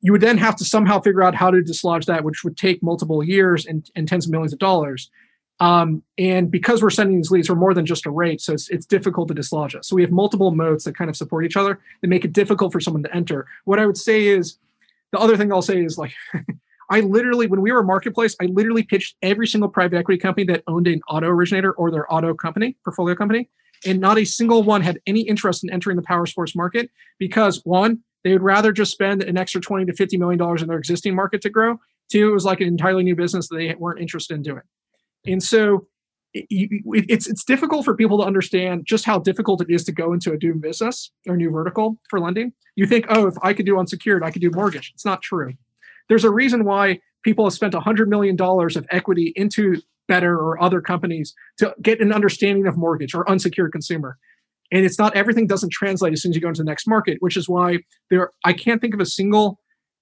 You 0.07 0.13
would 0.13 0.21
then 0.21 0.37
have 0.37 0.55
to 0.55 0.63
somehow 0.63 1.01
figure 1.01 1.21
out 1.21 1.35
how 1.35 1.51
to 1.51 1.61
dislodge 1.61 2.05
that, 2.05 2.23
which 2.23 2.45
would 2.45 2.55
take 2.55 2.81
multiple 2.81 3.21
years 3.21 3.65
and, 3.65 3.91
and 3.93 4.07
tens 4.07 4.25
of 4.25 4.31
millions 4.31 4.53
of 4.53 4.59
dollars. 4.59 5.11
Um, 5.59 6.01
and 6.17 6.49
because 6.49 6.81
we're 6.81 6.91
sending 6.91 7.17
these 7.17 7.29
leads, 7.29 7.49
we're 7.49 7.57
more 7.57 7.73
than 7.73 7.85
just 7.85 8.05
a 8.05 8.09
rate, 8.09 8.39
so 8.39 8.53
it's, 8.53 8.69
it's 8.69 8.85
difficult 8.85 9.27
to 9.27 9.33
dislodge 9.33 9.75
us. 9.75 9.85
So 9.89 9.97
we 9.97 10.03
have 10.03 10.11
multiple 10.11 10.51
modes 10.51 10.85
that 10.85 10.95
kind 10.95 11.09
of 11.09 11.17
support 11.17 11.43
each 11.43 11.57
other 11.57 11.81
that 12.01 12.07
make 12.07 12.23
it 12.23 12.31
difficult 12.31 12.71
for 12.71 12.79
someone 12.79 13.03
to 13.03 13.13
enter. 13.13 13.47
What 13.65 13.81
I 13.81 13.85
would 13.85 13.97
say 13.97 14.27
is, 14.27 14.57
the 15.11 15.19
other 15.19 15.35
thing 15.35 15.51
I'll 15.51 15.61
say 15.61 15.83
is 15.83 15.97
like, 15.97 16.13
I 16.89 17.01
literally, 17.01 17.47
when 17.47 17.59
we 17.59 17.73
were 17.73 17.81
a 17.81 17.83
marketplace, 17.83 18.33
I 18.41 18.45
literally 18.45 18.83
pitched 18.83 19.17
every 19.21 19.45
single 19.45 19.67
private 19.67 19.97
equity 19.97 20.19
company 20.19 20.45
that 20.45 20.63
owned 20.67 20.87
an 20.87 21.01
auto 21.09 21.27
originator 21.27 21.73
or 21.73 21.91
their 21.91 22.09
auto 22.13 22.33
company, 22.33 22.77
portfolio 22.85 23.13
company, 23.13 23.49
and 23.85 23.99
not 23.99 24.17
a 24.17 24.23
single 24.23 24.63
one 24.63 24.83
had 24.83 25.01
any 25.05 25.19
interest 25.19 25.65
in 25.65 25.69
entering 25.69 25.97
the 25.97 26.01
power 26.01 26.25
sports 26.25 26.55
market 26.55 26.89
because 27.19 27.59
one, 27.65 28.03
they 28.23 28.33
would 28.33 28.43
rather 28.43 28.71
just 28.71 28.91
spend 28.91 29.23
an 29.23 29.37
extra 29.37 29.61
20 29.61 29.85
to 29.85 29.93
50 29.93 30.17
million 30.17 30.37
dollars 30.37 30.61
in 30.61 30.67
their 30.67 30.77
existing 30.77 31.15
market 31.15 31.41
to 31.41 31.49
grow. 31.49 31.79
Two, 32.11 32.29
it 32.29 32.33
was 32.33 32.45
like 32.45 32.61
an 32.61 32.67
entirely 32.67 33.03
new 33.03 33.15
business 33.15 33.47
that 33.49 33.57
they 33.57 33.75
weren't 33.75 33.99
interested 33.99 34.35
in 34.35 34.41
doing. 34.41 34.61
And 35.25 35.43
so 35.43 35.87
it's 36.33 37.27
it's 37.27 37.43
difficult 37.43 37.85
for 37.85 37.95
people 37.95 38.19
to 38.19 38.23
understand 38.23 38.85
just 38.85 39.05
how 39.05 39.19
difficult 39.19 39.61
it 39.61 39.69
is 39.69 39.83
to 39.85 39.91
go 39.91 40.13
into 40.13 40.31
a 40.33 40.37
new 40.37 40.53
business 40.55 41.11
or 41.27 41.35
new 41.35 41.49
vertical 41.49 41.97
for 42.09 42.19
lending. 42.19 42.53
You 42.75 42.85
think, 42.85 43.05
oh, 43.09 43.27
if 43.27 43.35
I 43.41 43.53
could 43.53 43.65
do 43.65 43.79
unsecured, 43.79 44.23
I 44.23 44.31
could 44.31 44.41
do 44.41 44.51
mortgage. 44.51 44.91
It's 44.93 45.05
not 45.05 45.21
true. 45.21 45.53
There's 46.09 46.23
a 46.23 46.31
reason 46.31 46.63
why 46.63 46.99
people 47.23 47.45
have 47.45 47.53
spent 47.53 47.73
$100 47.73 48.07
million 48.07 48.39
of 48.39 48.87
equity 48.91 49.33
into 49.35 49.81
Better 50.07 50.37
or 50.37 50.61
other 50.63 50.79
companies 50.79 51.33
to 51.57 51.75
get 51.81 51.99
an 51.99 52.13
understanding 52.13 52.65
of 52.65 52.77
mortgage 52.77 53.13
or 53.13 53.29
unsecured 53.29 53.73
consumer. 53.73 54.17
And 54.71 54.85
it's 54.85 54.99
not 54.99 55.15
everything 55.15 55.47
doesn't 55.47 55.71
translate 55.71 56.13
as 56.13 56.21
soon 56.21 56.31
as 56.31 56.35
you 56.35 56.41
go 56.41 56.49
into 56.49 56.61
the 56.61 56.69
next 56.69 56.87
market, 56.87 57.17
which 57.19 57.37
is 57.37 57.47
why 57.47 57.79
there 58.09 58.31
I 58.43 58.53
can't 58.53 58.81
think 58.81 58.93
of 58.93 58.99
a 58.99 59.05
single, 59.05 59.59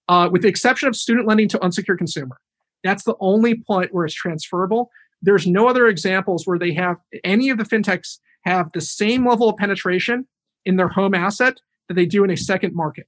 uh, 0.08 0.30
with 0.32 0.42
the 0.42 0.48
exception 0.48 0.88
of 0.88 0.96
student 0.96 1.28
lending 1.28 1.48
to 1.50 1.64
unsecured 1.64 2.00
consumer. 2.00 2.38
That's 2.84 3.04
the 3.04 3.16
only 3.20 3.56
point 3.56 3.94
where 3.94 4.06
it's 4.06 4.16
transferable. 4.16 4.90
There's 5.22 5.48
no 5.48 5.68
other 5.68 5.88
examples 5.88 6.46
where 6.46 6.60
they 6.60 6.74
have 6.74 6.98
any 7.24 7.50
of 7.50 7.58
the 7.58 7.64
fintechs 7.64 8.20
have 8.44 8.72
the 8.74 8.82
same 8.82 9.28
level 9.28 9.50
of 9.50 9.58
penetration 9.58 10.28
in 10.66 10.78
their 10.78 10.90
home 10.90 11.14
asset 11.14 11.58
that 11.88 11.96
they 11.96 12.06
do 12.06 12.24
in 12.24 12.30
a 12.30 12.38
second 12.38 12.76
market. 12.76 13.08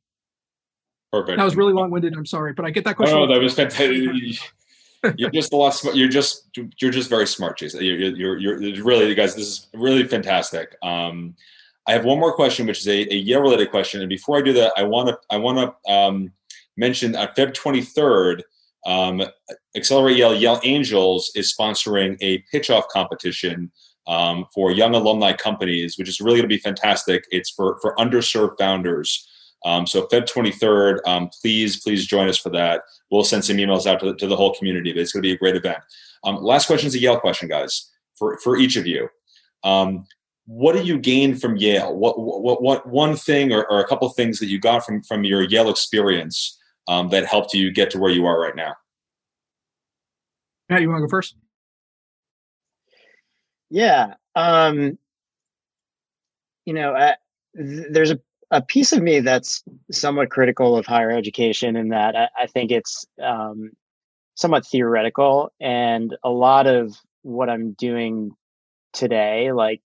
Perfect. 1.11 1.37
That 1.37 1.43
was 1.43 1.55
really 1.55 1.73
long-winded. 1.73 2.13
I'm 2.15 2.25
sorry, 2.25 2.53
but 2.53 2.65
I 2.65 2.69
get 2.69 2.83
that 2.85 2.97
question. 2.97 3.17
Oh, 3.17 3.27
that 3.27 3.39
was 3.39 3.53
fantastic. 3.53 4.09
You're 5.17 5.31
just 5.31 5.53
a 5.53 5.55
lot. 5.55 5.79
You're 5.93 6.09
just 6.09 6.49
you're 6.55 6.91
just 6.91 7.09
very 7.09 7.27
smart, 7.27 7.57
Jason. 7.57 7.83
You're 7.83 7.97
you're, 8.15 8.37
you're, 8.37 8.83
really, 8.83 9.13
guys. 9.15 9.35
This 9.35 9.47
is 9.47 9.67
really 9.73 10.03
fantastic. 10.03 10.75
Um, 10.83 11.35
I 11.87 11.93
have 11.93 12.03
one 12.03 12.19
more 12.19 12.33
question, 12.33 12.67
which 12.67 12.79
is 12.79 12.87
a, 12.87 13.13
a 13.13 13.17
Yale 13.17 13.41
related 13.41 13.71
question. 13.71 14.01
And 14.01 14.09
before 14.09 14.37
I 14.37 14.41
do 14.41 14.53
that, 14.53 14.73
I 14.75 14.83
want 14.83 15.09
to 15.09 15.17
I 15.29 15.37
want 15.37 15.57
to 15.85 15.91
um, 15.91 16.31
mention 16.75 17.15
on 17.15 17.27
Feb 17.29 17.53
23rd, 17.53 18.41
um, 18.85 19.21
Accelerate 19.75 20.17
Yale 20.17 20.35
Yale 20.35 20.59
Angels 20.63 21.31
is 21.35 21.55
sponsoring 21.57 22.17
a 22.21 22.39
pitch 22.51 22.69
off 22.69 22.87
competition 22.89 23.71
um, 24.07 24.45
for 24.53 24.71
young 24.71 24.95
alumni 24.95 25.33
companies, 25.33 25.97
which 25.97 26.09
is 26.09 26.21
really 26.21 26.37
going 26.37 26.49
to 26.49 26.55
be 26.55 26.57
fantastic. 26.57 27.25
It's 27.31 27.49
for 27.49 27.77
for 27.81 27.95
underserved 27.95 28.57
founders. 28.57 29.27
Um, 29.65 29.87
so 29.87 30.07
Feb 30.07 30.29
23rd, 30.29 30.99
um, 31.05 31.29
please, 31.41 31.81
please 31.81 32.05
join 32.05 32.29
us 32.29 32.37
for 32.37 32.49
that. 32.51 32.83
We'll 33.11 33.23
send 33.23 33.43
some 33.43 33.57
emails 33.57 33.85
out 33.85 33.99
to 33.99 34.07
the, 34.07 34.15
to 34.15 34.27
the 34.27 34.35
whole 34.35 34.53
community. 34.53 34.93
But 34.93 35.01
it's 35.01 35.11
going 35.11 35.23
to 35.23 35.27
be 35.27 35.33
a 35.33 35.37
great 35.37 35.55
event. 35.55 35.79
Um, 36.23 36.41
last 36.43 36.67
question 36.67 36.87
is 36.87 36.95
a 36.95 36.99
Yale 36.99 37.19
question, 37.19 37.49
guys, 37.49 37.89
for, 38.17 38.37
for 38.39 38.57
each 38.57 38.75
of 38.75 38.85
you. 38.85 39.09
Um, 39.63 40.05
what 40.45 40.73
do 40.73 40.83
you 40.83 40.97
gain 40.97 41.35
from 41.35 41.57
Yale? 41.57 41.95
What, 41.95 42.19
what, 42.19 42.61
what 42.61 42.87
one 42.87 43.15
thing 43.15 43.51
or, 43.51 43.65
or 43.69 43.79
a 43.79 43.87
couple 43.87 44.07
things 44.09 44.39
that 44.39 44.47
you 44.47 44.59
got 44.59 44.85
from, 44.85 45.03
from 45.03 45.23
your 45.23 45.43
Yale 45.43 45.69
experience 45.69 46.57
um, 46.87 47.09
that 47.09 47.25
helped 47.25 47.53
you 47.53 47.71
get 47.71 47.89
to 47.91 47.99
where 47.99 48.11
you 48.11 48.25
are 48.25 48.39
right 48.39 48.55
now? 48.55 48.75
Matt, 50.69 50.81
you 50.81 50.89
want 50.89 50.99
to 50.99 51.07
go 51.07 51.09
first? 51.09 51.35
Yeah. 53.69 54.13
Um, 54.35 54.97
you 56.65 56.73
know, 56.73 56.93
I, 56.93 57.15
th- 57.55 57.87
there's 57.89 58.11
a 58.11 58.19
a 58.51 58.61
piece 58.61 58.93
of 58.93 59.03
me 59.03 59.19
that's 59.19 59.63
somewhat 59.91 60.29
critical 60.29 60.77
of 60.77 60.85
higher 60.85 61.11
education 61.11 61.75
in 61.75 61.89
that 61.89 62.15
I, 62.15 62.29
I 62.43 62.47
think 62.47 62.71
it's 62.71 63.05
um, 63.21 63.71
somewhat 64.35 64.65
theoretical, 64.65 65.51
and 65.59 66.15
a 66.23 66.29
lot 66.29 66.67
of 66.67 66.95
what 67.23 67.49
I'm 67.49 67.73
doing 67.73 68.31
today, 68.93 69.51
like, 69.51 69.81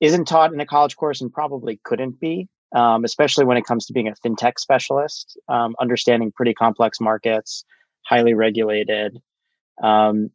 isn't 0.00 0.26
taught 0.26 0.52
in 0.52 0.60
a 0.60 0.66
college 0.66 0.96
course 0.96 1.20
and 1.20 1.32
probably 1.32 1.80
couldn't 1.84 2.18
be, 2.18 2.48
um, 2.74 3.04
especially 3.04 3.44
when 3.44 3.56
it 3.56 3.64
comes 3.64 3.86
to 3.86 3.92
being 3.92 4.08
a 4.08 4.14
fintech 4.26 4.58
specialist, 4.58 5.38
um, 5.48 5.76
understanding 5.80 6.32
pretty 6.32 6.52
complex 6.52 7.00
markets, 7.00 7.64
highly 8.04 8.34
regulated. 8.34 9.20
Um, 9.82 10.30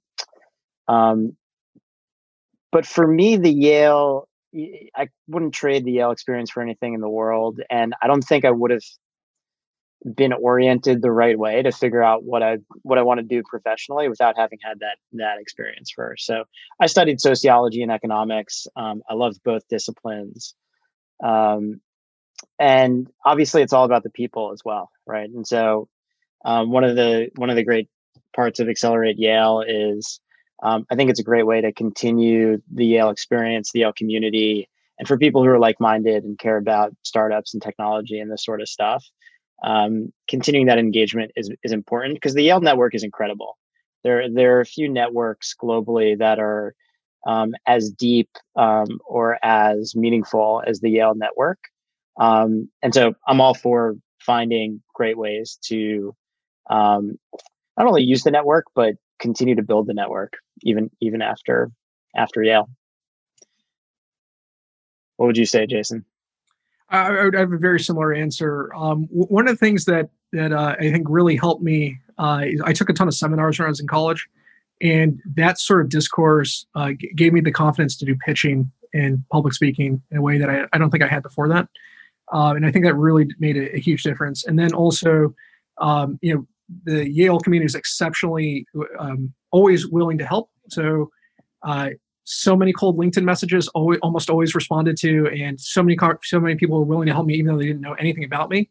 um 0.87 1.35
but 2.71 2.85
for 2.85 3.07
me, 3.07 3.35
the 3.35 3.51
Yale 3.51 4.28
I 4.53 5.09
wouldn't 5.27 5.53
trade 5.53 5.85
the 5.85 5.91
Yale 5.91 6.11
experience 6.11 6.49
for 6.49 6.61
anything 6.61 6.93
in 6.93 7.01
the 7.01 7.09
world, 7.09 7.59
and 7.69 7.93
I 8.01 8.07
don't 8.07 8.23
think 8.23 8.45
I 8.45 8.51
would 8.51 8.71
have 8.71 8.83
been 10.15 10.31
oriented 10.31 11.01
the 11.01 11.11
right 11.11 11.37
way 11.37 11.61
to 11.61 11.71
figure 11.71 12.01
out 12.01 12.23
what 12.23 12.41
I 12.41 12.57
what 12.83 12.97
I 12.97 13.01
want 13.01 13.19
to 13.19 13.25
do 13.25 13.43
professionally 13.43 14.07
without 14.07 14.37
having 14.37 14.59
had 14.63 14.79
that 14.79 14.97
that 15.13 15.39
experience 15.39 15.91
first. 15.91 16.25
So 16.25 16.45
I 16.79 16.87
studied 16.87 17.19
sociology 17.19 17.83
and 17.83 17.91
economics. 17.91 18.65
Um, 18.75 19.01
I 19.09 19.13
loved 19.13 19.41
both 19.43 19.67
disciplines, 19.67 20.55
um, 21.23 21.81
and 22.57 23.07
obviously 23.25 23.61
it's 23.61 23.73
all 23.73 23.85
about 23.85 24.03
the 24.03 24.09
people 24.09 24.51
as 24.53 24.61
well, 24.63 24.89
right? 25.05 25.29
And 25.29 25.45
so 25.45 25.89
um, 26.45 26.71
one 26.71 26.83
of 26.83 26.95
the 26.95 27.29
one 27.35 27.49
of 27.49 27.55
the 27.55 27.65
great 27.65 27.89
parts 28.33 28.59
of 28.59 28.69
Accelerate 28.69 29.19
Yale 29.19 29.63
is 29.67 30.19
um, 30.61 30.85
I 30.89 30.95
think 30.95 31.09
it's 31.09 31.19
a 31.19 31.23
great 31.23 31.45
way 31.45 31.61
to 31.61 31.71
continue 31.71 32.61
the 32.71 32.85
Yale 32.85 33.09
experience, 33.09 33.71
the 33.71 33.79
Yale 33.79 33.93
community, 33.93 34.69
and 34.97 35.07
for 35.07 35.17
people 35.17 35.43
who 35.43 35.49
are 35.49 35.59
like-minded 35.59 36.23
and 36.23 36.37
care 36.37 36.57
about 36.57 36.93
startups 37.03 37.53
and 37.53 37.63
technology 37.63 38.19
and 38.19 38.31
this 38.31 38.43
sort 38.43 38.61
of 38.61 38.67
stuff. 38.67 39.05
Um, 39.63 40.13
continuing 40.29 40.67
that 40.67 40.77
engagement 40.77 41.31
is 41.35 41.49
is 41.63 41.71
important 41.71 42.15
because 42.15 42.33
the 42.33 42.43
Yale 42.43 42.61
network 42.61 42.95
is 42.95 43.03
incredible. 43.03 43.57
There 44.03 44.29
there 44.29 44.57
are 44.57 44.61
a 44.61 44.65
few 44.65 44.89
networks 44.89 45.53
globally 45.61 46.17
that 46.17 46.39
are 46.39 46.73
um, 47.27 47.53
as 47.67 47.89
deep 47.91 48.29
um, 48.55 48.99
or 49.05 49.37
as 49.43 49.95
meaningful 49.95 50.63
as 50.65 50.79
the 50.79 50.89
Yale 50.89 51.15
network, 51.15 51.59
um, 52.19 52.69
and 52.81 52.93
so 52.93 53.13
I'm 53.27 53.41
all 53.41 53.53
for 53.53 53.95
finding 54.21 54.81
great 54.93 55.17
ways 55.17 55.57
to 55.65 56.15
um, 56.69 57.17
not 57.77 57.87
only 57.87 58.03
use 58.03 58.23
the 58.23 58.31
network 58.31 58.65
but 58.75 58.95
continue 59.19 59.55
to 59.55 59.63
build 59.63 59.87
the 59.87 59.93
network 59.93 60.33
even 60.63 60.89
even 61.01 61.21
after 61.21 61.71
after 62.15 62.41
Yale. 62.43 62.69
What 65.17 65.27
would 65.27 65.37
you 65.37 65.45
say, 65.45 65.65
Jason? 65.65 66.05
I, 66.89 67.25
would 67.25 67.35
have 67.35 67.51
a 67.51 67.57
very 67.57 67.79
similar 67.79 68.13
answer. 68.13 68.73
Um, 68.73 69.07
one 69.11 69.47
of 69.47 69.53
the 69.53 69.65
things 69.65 69.85
that 69.85 70.09
that 70.31 70.51
uh, 70.51 70.75
I 70.79 70.91
think 70.91 71.07
really 71.09 71.35
helped 71.35 71.61
me, 71.61 71.99
uh, 72.17 72.45
I 72.63 72.73
took 72.73 72.89
a 72.89 72.93
ton 72.93 73.07
of 73.07 73.13
seminars 73.13 73.59
when 73.59 73.65
I 73.65 73.69
was 73.69 73.79
in 73.79 73.87
college, 73.87 74.27
and 74.81 75.19
that 75.35 75.59
sort 75.59 75.81
of 75.81 75.89
discourse 75.89 76.65
uh, 76.75 76.91
g- 76.93 77.11
gave 77.15 77.33
me 77.33 77.41
the 77.41 77.51
confidence 77.51 77.95
to 77.97 78.05
do 78.05 78.15
pitching 78.15 78.71
and 78.93 79.23
public 79.31 79.53
speaking 79.53 80.01
in 80.09 80.17
a 80.17 80.21
way 80.21 80.37
that 80.37 80.49
I, 80.49 80.65
I 80.73 80.77
don't 80.77 80.89
think 80.89 81.03
I 81.03 81.07
had 81.07 81.21
before 81.21 81.47
that. 81.49 81.67
Um, 82.31 82.57
and 82.57 82.65
I 82.65 82.71
think 82.71 82.85
that 82.85 82.95
really 82.95 83.27
made 83.39 83.57
a, 83.57 83.75
a 83.75 83.79
huge 83.79 84.03
difference. 84.03 84.45
And 84.45 84.57
then 84.57 84.73
also, 84.73 85.33
um, 85.79 86.19
you 86.21 86.33
know, 86.33 86.47
the 86.83 87.09
Yale 87.09 87.39
community 87.39 87.65
is 87.65 87.75
exceptionally 87.75 88.65
um, 88.97 89.33
always 89.51 89.87
willing 89.87 90.17
to 90.17 90.25
help. 90.25 90.49
So, 90.69 91.09
uh, 91.63 91.91
so 92.23 92.55
many 92.55 92.71
cold 92.71 92.97
LinkedIn 92.97 93.23
messages, 93.23 93.67
always, 93.69 93.99
almost 94.03 94.29
always 94.29 94.53
responded 94.53 94.97
to, 94.97 95.27
and 95.29 95.59
so 95.59 95.81
many 95.81 95.95
car- 95.95 96.19
so 96.23 96.39
many 96.39 96.55
people 96.55 96.77
were 96.77 96.85
willing 96.85 97.07
to 97.07 97.13
help 97.13 97.25
me, 97.25 97.33
even 97.35 97.47
though 97.47 97.57
they 97.57 97.65
didn't 97.65 97.81
know 97.81 97.93
anything 97.93 98.23
about 98.23 98.49
me. 98.49 98.69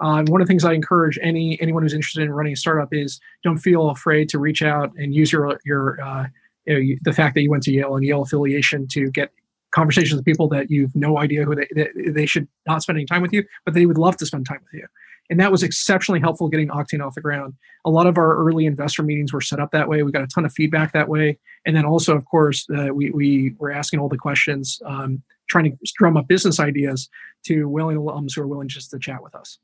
Uh, 0.00 0.24
one 0.26 0.40
of 0.40 0.46
the 0.46 0.50
things 0.50 0.64
I 0.64 0.72
encourage 0.72 1.18
any 1.22 1.60
anyone 1.60 1.82
who's 1.82 1.94
interested 1.94 2.24
in 2.24 2.32
running 2.32 2.52
a 2.52 2.56
startup 2.56 2.92
is 2.92 3.20
don't 3.44 3.58
feel 3.58 3.90
afraid 3.90 4.28
to 4.30 4.38
reach 4.38 4.60
out 4.62 4.92
and 4.98 5.14
use 5.14 5.30
your 5.32 5.58
your 5.64 6.00
uh, 6.02 6.26
you 6.66 6.74
know, 6.74 6.98
the 7.02 7.12
fact 7.12 7.34
that 7.34 7.42
you 7.42 7.50
went 7.50 7.62
to 7.62 7.72
Yale 7.72 7.94
and 7.94 8.04
Yale 8.04 8.22
affiliation 8.22 8.88
to 8.88 9.10
get 9.10 9.30
conversations 9.70 10.16
with 10.16 10.24
people 10.24 10.48
that 10.48 10.70
you've 10.70 10.94
no 10.96 11.18
idea 11.18 11.44
who 11.44 11.54
they, 11.54 11.88
they 12.10 12.26
should 12.26 12.48
not 12.66 12.82
spend 12.82 12.98
any 12.98 13.06
time 13.06 13.22
with 13.22 13.32
you, 13.32 13.44
but 13.64 13.74
they 13.74 13.86
would 13.86 13.98
love 13.98 14.16
to 14.16 14.26
spend 14.26 14.46
time 14.46 14.60
with 14.62 14.72
you 14.80 14.86
and 15.30 15.40
that 15.40 15.50
was 15.50 15.62
exceptionally 15.62 16.20
helpful 16.20 16.48
getting 16.48 16.68
Octane 16.68 17.04
off 17.04 17.14
the 17.14 17.20
ground. 17.20 17.54
A 17.84 17.90
lot 17.90 18.06
of 18.06 18.18
our 18.18 18.36
early 18.36 18.66
investor 18.66 19.02
meetings 19.02 19.32
were 19.32 19.40
set 19.40 19.60
up 19.60 19.70
that 19.72 19.88
way. 19.88 20.02
We 20.02 20.12
got 20.12 20.22
a 20.22 20.28
ton 20.28 20.44
of 20.44 20.52
feedback 20.52 20.92
that 20.92 21.08
way, 21.08 21.38
and 21.64 21.76
then 21.76 21.84
also, 21.84 22.16
of 22.16 22.24
course, 22.24 22.66
uh, 22.76 22.94
we 22.94 23.10
we 23.10 23.54
were 23.58 23.70
asking 23.70 24.00
all 24.00 24.08
the 24.08 24.18
questions, 24.18 24.80
um, 24.84 25.22
trying 25.48 25.64
to 25.64 25.76
drum 25.96 26.16
up 26.16 26.28
business 26.28 26.60
ideas 26.60 27.08
to 27.46 27.68
willing 27.68 27.96
alums 27.96 28.34
who 28.34 28.42
are 28.42 28.46
willing 28.46 28.68
just 28.68 28.90
to 28.90 28.98
chat 28.98 29.22
with 29.22 29.34
us. 29.34 29.58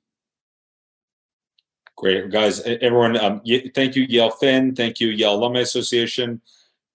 Great, 1.96 2.30
guys. 2.30 2.60
Everyone, 2.60 3.16
um, 3.16 3.42
thank 3.74 3.94
you, 3.94 4.04
Yale 4.08 4.30
Fin. 4.30 4.74
Thank 4.74 4.98
you, 4.98 5.08
Yale 5.08 5.34
Alumni 5.34 5.60
Association. 5.60 6.40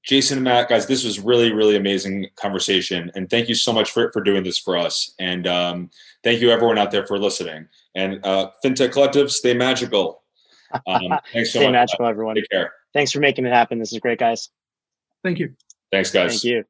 Jason 0.03 0.37
and 0.37 0.45
Matt, 0.45 0.69
guys, 0.69 0.85
this 0.85 1.03
was 1.03 1.19
really, 1.19 1.51
really 1.51 1.75
amazing 1.75 2.27
conversation, 2.35 3.11
and 3.13 3.29
thank 3.29 3.49
you 3.49 3.55
so 3.55 3.73
much 3.73 3.91
for 3.91 4.09
for 4.13 4.21
doing 4.21 4.43
this 4.43 4.57
for 4.57 4.77
us. 4.77 5.13
And 5.19 5.45
um, 5.45 5.89
thank 6.27 6.41
you, 6.41 6.51
everyone 6.51 6.77
out 6.77 6.91
there, 6.91 7.07
for 7.07 7.17
listening. 7.17 7.67
And 7.95 8.19
uh, 8.25 8.51
FinTech 8.63 8.91
Collective, 8.91 9.31
stay 9.31 9.53
magical. 9.53 10.23
Um, 10.85 11.01
thanks 11.33 11.53
so 11.53 11.59
Stay 11.59 11.67
much. 11.67 11.73
magical, 11.73 12.05
everyone. 12.05 12.35
Take 12.35 12.49
care. 12.49 12.73
Thanks 12.93 13.13
for 13.13 13.19
making 13.19 13.45
it 13.45 13.53
happen. 13.53 13.79
This 13.79 13.93
is 13.93 13.99
great, 13.99 14.19
guys. 14.19 14.49
Thank 15.23 15.39
you. 15.39 15.53
Thanks, 15.89 16.11
guys. 16.11 16.41
Thank 16.41 16.43
you. 16.43 16.63